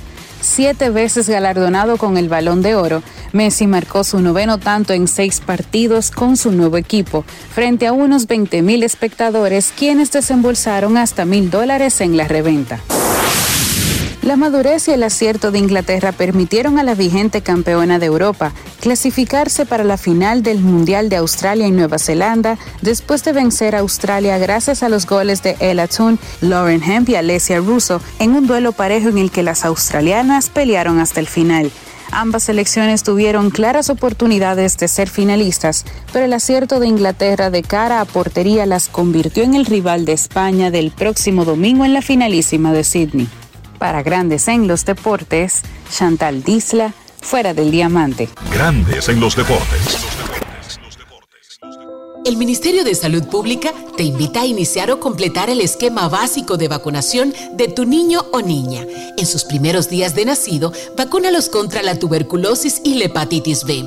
[0.45, 3.03] siete veces galardonado con el balón de oro,
[3.33, 8.27] Messi marcó su noveno tanto en seis partidos con su nuevo equipo, frente a unos
[8.27, 12.81] 20 mil espectadores quienes desembolsaron hasta mil dólares en la reventa.
[14.23, 19.67] La madurez y el acierto de Inglaterra permitieron a la vigente campeona de Europa clasificarse
[19.67, 24.39] para la final del Mundial de Australia y Nueva Zelanda después de vencer a Australia
[24.39, 28.73] gracias a los goles de Ella Toon, Lauren Hemp y Alessia Russo en un duelo
[28.73, 31.71] parejo en el que las australianas pelearon hasta el final.
[32.11, 38.01] Ambas selecciones tuvieron claras oportunidades de ser finalistas, pero el acierto de Inglaterra de cara
[38.01, 42.73] a portería las convirtió en el rival de España del próximo domingo en la finalísima
[42.73, 43.29] de Sydney.
[43.85, 45.61] Para Grandes en los Deportes,
[45.95, 48.31] Chantal Disla, fuera del diamante.
[48.51, 49.99] Grandes en los deportes.
[52.25, 56.69] El Ministerio de Salud Pública te invita a iniciar o completar el esquema básico de
[56.69, 58.87] vacunación de tu niño o niña.
[59.19, 63.87] En sus primeros días de nacido, vacúnalos contra la tuberculosis y la hepatitis B.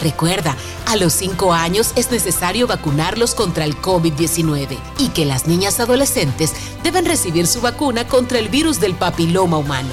[0.00, 0.56] Recuerda,
[0.86, 6.52] a los 5 años es necesario vacunarlos contra el COVID-19 y que las niñas adolescentes
[6.82, 9.90] deben recibir su vacuna contra el virus del papiloma humano.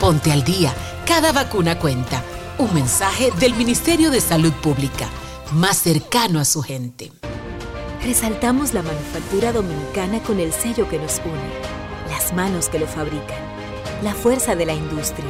[0.00, 0.74] Ponte al día,
[1.06, 2.22] cada vacuna cuenta.
[2.58, 5.08] Un mensaje del Ministerio de Salud Pública,
[5.52, 7.10] más cercano a su gente.
[8.04, 13.50] Resaltamos la manufactura dominicana con el sello que nos une, las manos que lo fabrican
[14.02, 15.28] la fuerza de la industria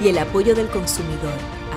[0.00, 1.34] y el apoyo del consumidor,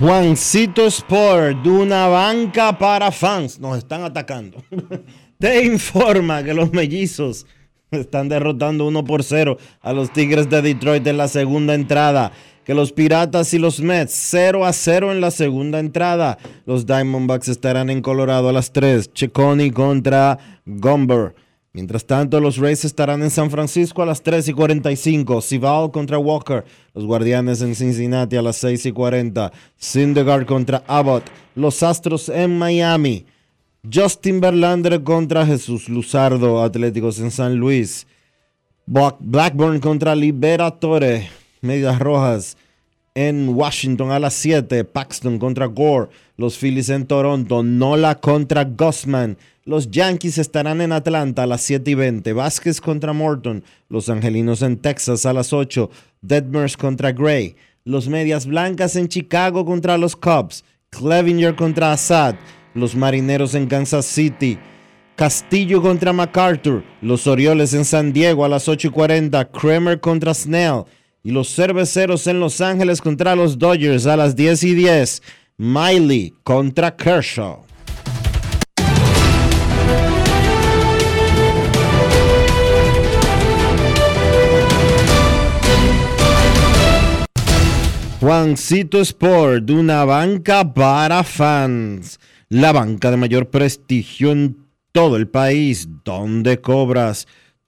[0.00, 4.64] Juancito Sport, de una banca para fans, nos están atacando.
[5.38, 7.46] Te informa que los mellizos
[7.90, 12.32] están derrotando 1 por 0 a los Tigres de Detroit en la segunda entrada.
[12.64, 16.38] Que los Piratas y los Mets 0 a 0 en la segunda entrada.
[16.66, 19.12] Los Diamondbacks estarán en Colorado a las 3.
[19.12, 21.34] Checoni contra Gomber.
[21.72, 25.40] Mientras tanto, los Rays estarán en San Francisco a las 3 y 45.
[25.40, 26.64] Sival contra Walker.
[26.94, 29.52] Los Guardianes en Cincinnati a las 6 y 40.
[29.76, 31.24] Syndergaard contra Abbott.
[31.54, 33.24] Los Astros en Miami.
[33.92, 36.60] Justin Verlander contra Jesús Luzardo.
[36.60, 38.06] Atléticos en San Luis.
[38.86, 41.39] Blackburn contra Liberatore.
[41.60, 42.56] Medias Rojas
[43.14, 44.84] en Washington a las 7.
[44.84, 46.08] Paxton contra Gore.
[46.36, 47.62] Los Phillies en Toronto.
[47.62, 49.36] Nola contra Gossman.
[49.64, 52.32] Los Yankees estarán en Atlanta a las 7 y 20.
[52.32, 53.62] Vázquez contra Morton.
[53.88, 55.90] Los Angelinos en Texas a las 8.
[56.22, 57.56] Detmers contra Gray.
[57.84, 60.64] Los Medias Blancas en Chicago contra los Cubs.
[60.90, 62.36] Clevinger contra Assad.
[62.74, 64.58] Los Marineros en Kansas City.
[65.16, 66.82] Castillo contra MacArthur.
[67.02, 69.50] Los Orioles en San Diego a las 8 y 40.
[69.50, 70.84] Kramer contra Snell.
[71.22, 75.22] Y los Cerveceros en Los Ángeles contra los Dodgers a las 10 y 10.
[75.58, 77.64] Miley contra Kershaw.
[88.20, 92.18] Juancito Sport, una banca para fans.
[92.48, 94.56] La banca de mayor prestigio en
[94.92, 97.26] todo el país, donde cobras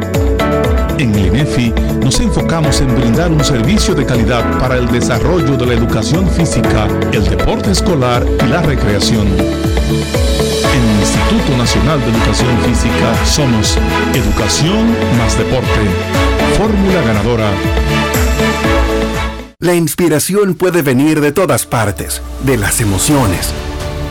[1.01, 1.73] En el INEFI
[2.03, 6.87] nos enfocamos en brindar un servicio de calidad para el desarrollo de la educación física,
[7.11, 9.25] el deporte escolar y la recreación.
[9.25, 13.79] En el Instituto Nacional de Educación Física somos
[14.13, 15.81] Educación más Deporte.
[16.55, 17.49] Fórmula ganadora.
[19.57, 23.49] La inspiración puede venir de todas partes, de las emociones,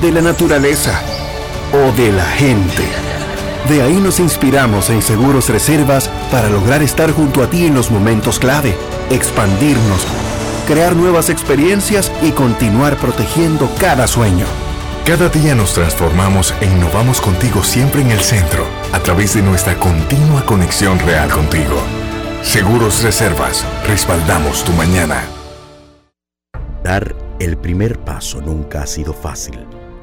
[0.03, 1.01] de la naturaleza
[1.73, 2.83] o de la gente.
[3.69, 7.91] De ahí nos inspiramos en Seguros Reservas para lograr estar junto a ti en los
[7.91, 8.75] momentos clave,
[9.11, 10.07] expandirnos,
[10.67, 14.47] crear nuevas experiencias y continuar protegiendo cada sueño.
[15.05, 19.75] Cada día nos transformamos e innovamos contigo siempre en el centro, a través de nuestra
[19.77, 21.77] continua conexión real contigo.
[22.43, 25.23] Seguros Reservas, respaldamos tu mañana.
[26.83, 29.67] Dar el primer paso nunca ha sido fácil,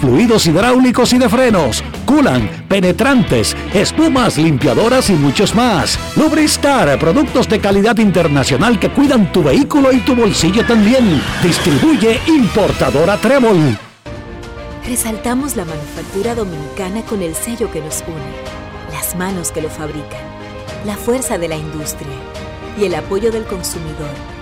[0.00, 5.98] fluidos hidráulicos y de frenos, culan, penetrantes, espumas, limpiadoras y muchos más.
[6.16, 11.22] Lubristar, productos de calidad internacional que cuidan tu vehículo y tu bolsillo también.
[11.42, 13.78] Distribuye importadora Trébol.
[14.86, 20.20] Resaltamos la manufactura dominicana con el sello que nos une, las manos que lo fabrican,
[20.84, 22.16] la fuerza de la industria
[22.78, 24.41] y el apoyo del consumidor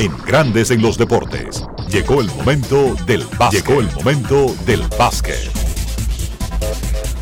[0.00, 1.62] En Grandes en los Deportes.
[1.90, 3.66] Llegó el momento del básquet.
[3.66, 5.36] Llegó el momento del básquet.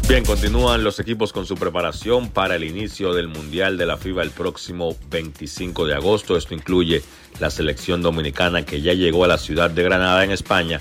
[0.09, 4.23] Bien, continúan los equipos con su preparación para el inicio del Mundial de la FIBA
[4.23, 6.37] el próximo 25 de agosto.
[6.37, 7.03] Esto incluye
[7.41, 10.81] la selección dominicana que ya llegó a la ciudad de Granada en España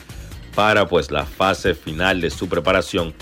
[0.54, 3.16] para pues la fase final de su preparación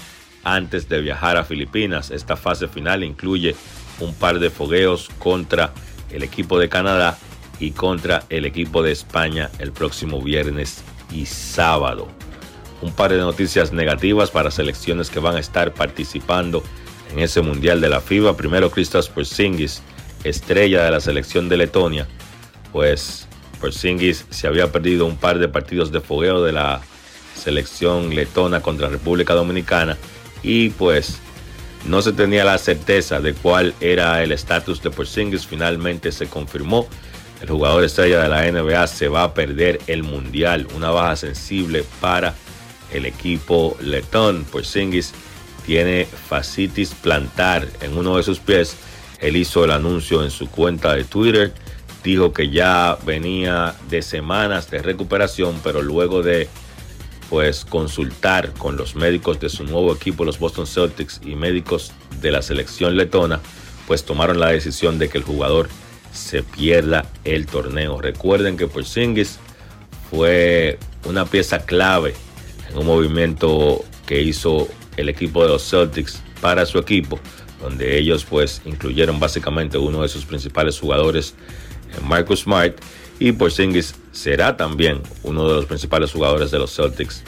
[0.43, 2.11] antes de viajar a Filipinas.
[2.11, 3.55] Esta fase final incluye
[4.01, 5.73] un par de fogueos contra
[6.11, 7.17] el equipo de Canadá
[7.59, 12.07] y contra el equipo de España el próximo viernes y sábado.
[12.81, 16.63] Un par de noticias negativas para selecciones que van a estar participando
[17.11, 18.35] en ese Mundial de la FIBA.
[18.35, 19.81] Primero, Christos Porzingis,
[20.23, 22.07] estrella de la selección de Letonia.
[22.71, 23.27] Pues
[23.61, 26.81] Porzingis se había perdido un par de partidos de fogueo de la
[27.35, 29.97] selección letona contra República Dominicana
[30.43, 31.19] y pues
[31.85, 35.45] no se tenía la certeza de cuál era el estatus de Porzingis.
[35.45, 36.87] Finalmente se confirmó
[37.45, 41.85] el jugador estrella de la NBA se va a perder el Mundial, una baja sensible
[42.01, 42.33] para
[42.91, 44.45] el equipo letón.
[44.45, 45.13] Porzingis
[45.63, 48.77] tiene fascitis plantar en uno de sus pies.
[49.19, 51.53] Él hizo el anuncio en su cuenta de Twitter.
[52.03, 56.49] Dijo que ya venía de semanas de recuperación, pero luego de
[57.29, 61.91] pues consultar con los médicos de su nuevo equipo, los Boston Celtics y médicos
[62.21, 63.39] de la selección letona,
[63.85, 65.69] pues tomaron la decisión de que el jugador
[66.15, 68.01] se pierda el torneo.
[68.01, 69.37] Recuerden que Porzingis
[70.09, 72.13] fue una pieza clave
[72.71, 74.67] en un movimiento que hizo
[74.97, 77.19] el equipo de los Celtics para su equipo,
[77.61, 81.35] donde ellos pues incluyeron básicamente uno de sus principales jugadores,
[81.91, 82.77] eh, Marcus Smart,
[83.19, 87.23] y Porzingis será también uno de los principales jugadores de los Celtics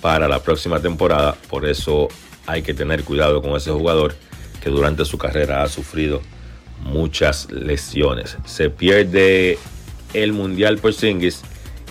[0.00, 2.08] para la próxima temporada, por eso
[2.46, 4.14] hay que tener cuidado con ese jugador
[4.62, 6.22] que durante su carrera ha sufrido
[6.82, 8.36] muchas lesiones.
[8.44, 9.58] Se pierde
[10.14, 11.42] el Mundial por Singis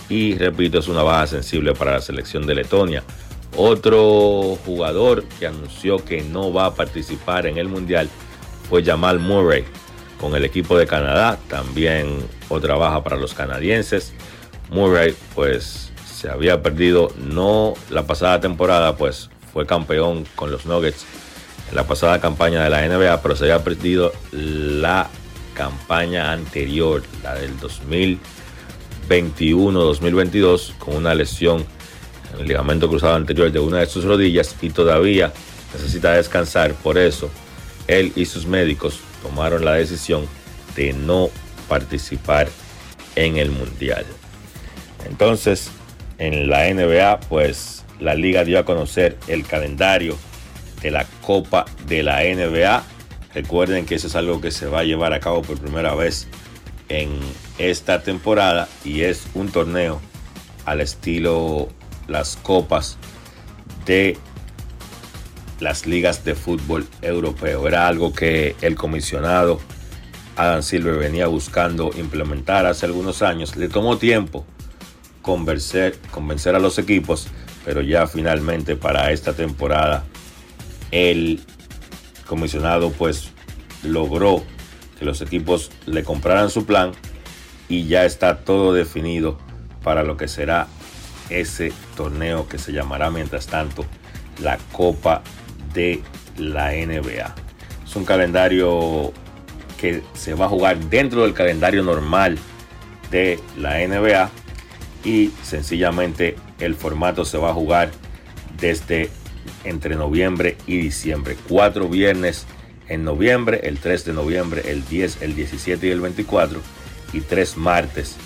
[0.08, 3.02] y repito, es una baja sensible para la selección de Letonia.
[3.56, 8.08] Otro jugador que anunció que no va a participar en el Mundial
[8.68, 9.64] fue Jamal Murray
[10.20, 11.38] con el equipo de Canadá.
[11.48, 14.14] También otra baja para los canadienses.
[14.70, 21.04] Murray pues se había perdido no la pasada temporada, pues fue campeón con los Nuggets
[21.72, 25.08] en la pasada campaña de la NBA, pero se había perdido la
[25.54, 27.58] campaña anterior, la del
[29.08, 31.64] 2021-2022, con una lesión
[32.34, 35.32] en el ligamento cruzado anterior de una de sus rodillas y todavía
[35.72, 36.74] necesita descansar.
[36.74, 37.30] Por eso,
[37.88, 40.26] él y sus médicos tomaron la decisión
[40.76, 41.30] de no
[41.68, 42.50] participar
[43.16, 44.04] en el Mundial.
[45.08, 45.70] Entonces,
[46.18, 50.18] en la NBA, pues la liga dio a conocer el calendario
[50.82, 52.82] de la Copa de la NBA.
[53.34, 56.26] Recuerden que eso es algo que se va a llevar a cabo por primera vez
[56.88, 57.18] en
[57.58, 60.00] esta temporada y es un torneo
[60.66, 61.68] al estilo
[62.08, 62.98] las copas
[63.86, 64.18] de
[65.60, 67.66] las ligas de fútbol europeo.
[67.66, 69.60] Era algo que el comisionado
[70.36, 73.56] Adam Silver venía buscando implementar hace algunos años.
[73.56, 74.44] Le tomó tiempo
[75.22, 77.28] convencer, convencer a los equipos,
[77.64, 80.04] pero ya finalmente para esta temporada
[80.92, 81.40] el
[82.26, 83.30] comisionado pues
[83.82, 84.44] logró
[84.98, 86.92] que los equipos le compraran su plan
[87.68, 89.38] y ya está todo definido
[89.82, 90.68] para lo que será
[91.30, 93.84] ese torneo que se llamará mientras tanto
[94.40, 95.22] la Copa
[95.72, 96.02] de
[96.36, 97.34] la NBA.
[97.84, 99.12] Es un calendario
[99.80, 102.38] que se va a jugar dentro del calendario normal
[103.10, 104.30] de la NBA
[105.04, 107.90] y sencillamente el formato se va a jugar
[108.58, 109.10] desde
[109.64, 111.36] entre noviembre y diciembre.
[111.48, 112.46] Cuatro viernes
[112.88, 116.60] en noviembre, el 3 de noviembre, el 10, el 17 y el 24
[117.12, 118.16] y tres martes,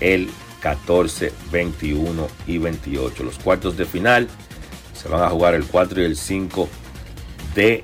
[0.00, 0.28] el
[0.60, 3.24] 14, 21 y 28.
[3.24, 4.28] Los cuartos de final
[4.94, 6.68] se van a jugar el 4 y el 5
[7.54, 7.82] de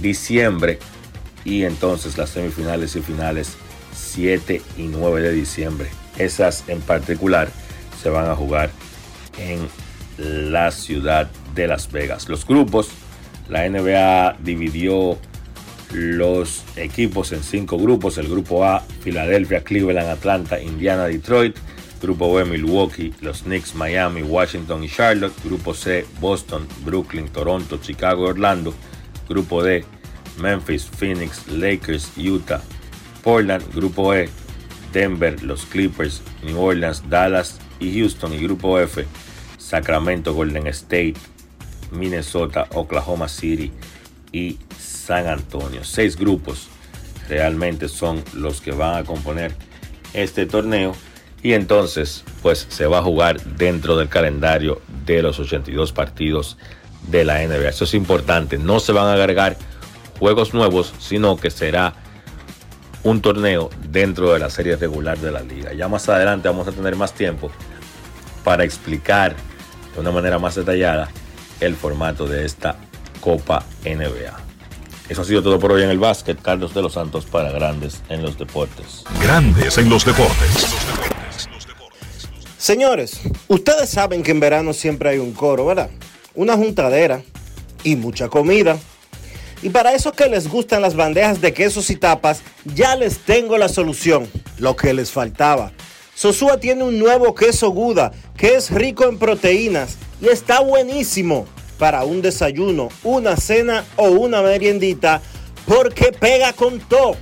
[0.00, 0.78] diciembre
[1.44, 3.56] y entonces las semifinales y finales
[3.94, 5.88] 7 y 9 de diciembre.
[6.18, 7.48] Esas en particular
[8.02, 8.70] se van a jugar
[9.38, 9.68] en
[10.18, 12.28] la ciudad de Las Vegas.
[12.28, 12.90] Los grupos,
[13.48, 15.18] la NBA dividió
[15.92, 18.18] los equipos en cinco grupos.
[18.18, 21.56] El grupo A, Filadelfia, Cleveland, Atlanta, Indiana, Detroit.
[22.00, 25.32] Grupo B, Milwaukee, los Knicks, Miami, Washington y Charlotte.
[25.42, 28.74] Grupo C, Boston, Brooklyn, Toronto, Chicago Orlando.
[29.28, 29.84] Grupo D,
[30.38, 32.60] Memphis, Phoenix, Lakers, Utah,
[33.22, 33.64] Portland.
[33.74, 34.28] Grupo E,
[34.92, 38.34] Denver, los Clippers, New Orleans, Dallas y Houston.
[38.34, 39.06] Y Grupo F,
[39.56, 41.14] Sacramento, Golden State,
[41.90, 43.72] Minnesota, Oklahoma City
[44.32, 45.84] y San Antonio.
[45.84, 46.68] Seis grupos
[47.28, 49.54] realmente son los que van a componer
[50.12, 50.94] este torneo
[51.42, 56.56] y entonces, pues se va a jugar dentro del calendario de los 82 partidos
[57.08, 57.68] de la NBA.
[57.68, 58.58] Eso es importante.
[58.58, 59.56] No se van a agregar
[60.18, 61.94] juegos nuevos, sino que será
[63.04, 65.72] un torneo dentro de la serie regular de la liga.
[65.72, 67.50] Ya más adelante vamos a tener más tiempo
[68.42, 69.36] para explicar
[69.94, 71.08] de una manera más detallada
[71.60, 72.76] el formato de esta
[73.20, 74.36] Copa NBA.
[75.08, 76.40] Eso ha sido todo por hoy en el básquet.
[76.40, 79.04] Carlos de los Santos para Grandes en los Deportes.
[79.22, 80.74] Grandes en los Deportes.
[82.58, 85.90] Señores, ustedes saben que en verano siempre hay un coro, ¿verdad?
[86.34, 87.22] Una juntadera
[87.84, 88.76] y mucha comida.
[89.62, 93.56] Y para esos que les gustan las bandejas de quesos y tapas, ya les tengo
[93.56, 94.28] la solución,
[94.58, 95.72] lo que les faltaba.
[96.16, 101.46] Sosúa tiene un nuevo queso Guda que es rico en proteínas y está buenísimo
[101.78, 105.20] para un desayuno, una cena o una meriendita
[105.66, 107.16] porque pega con todo.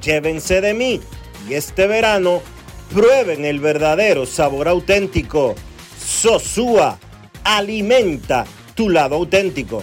[0.00, 1.00] Llévense de mí
[1.48, 2.40] y este verano
[2.94, 5.54] Prueben el verdadero sabor auténtico.
[6.02, 6.98] Sosúa,
[7.44, 9.82] alimenta tu lado auténtico.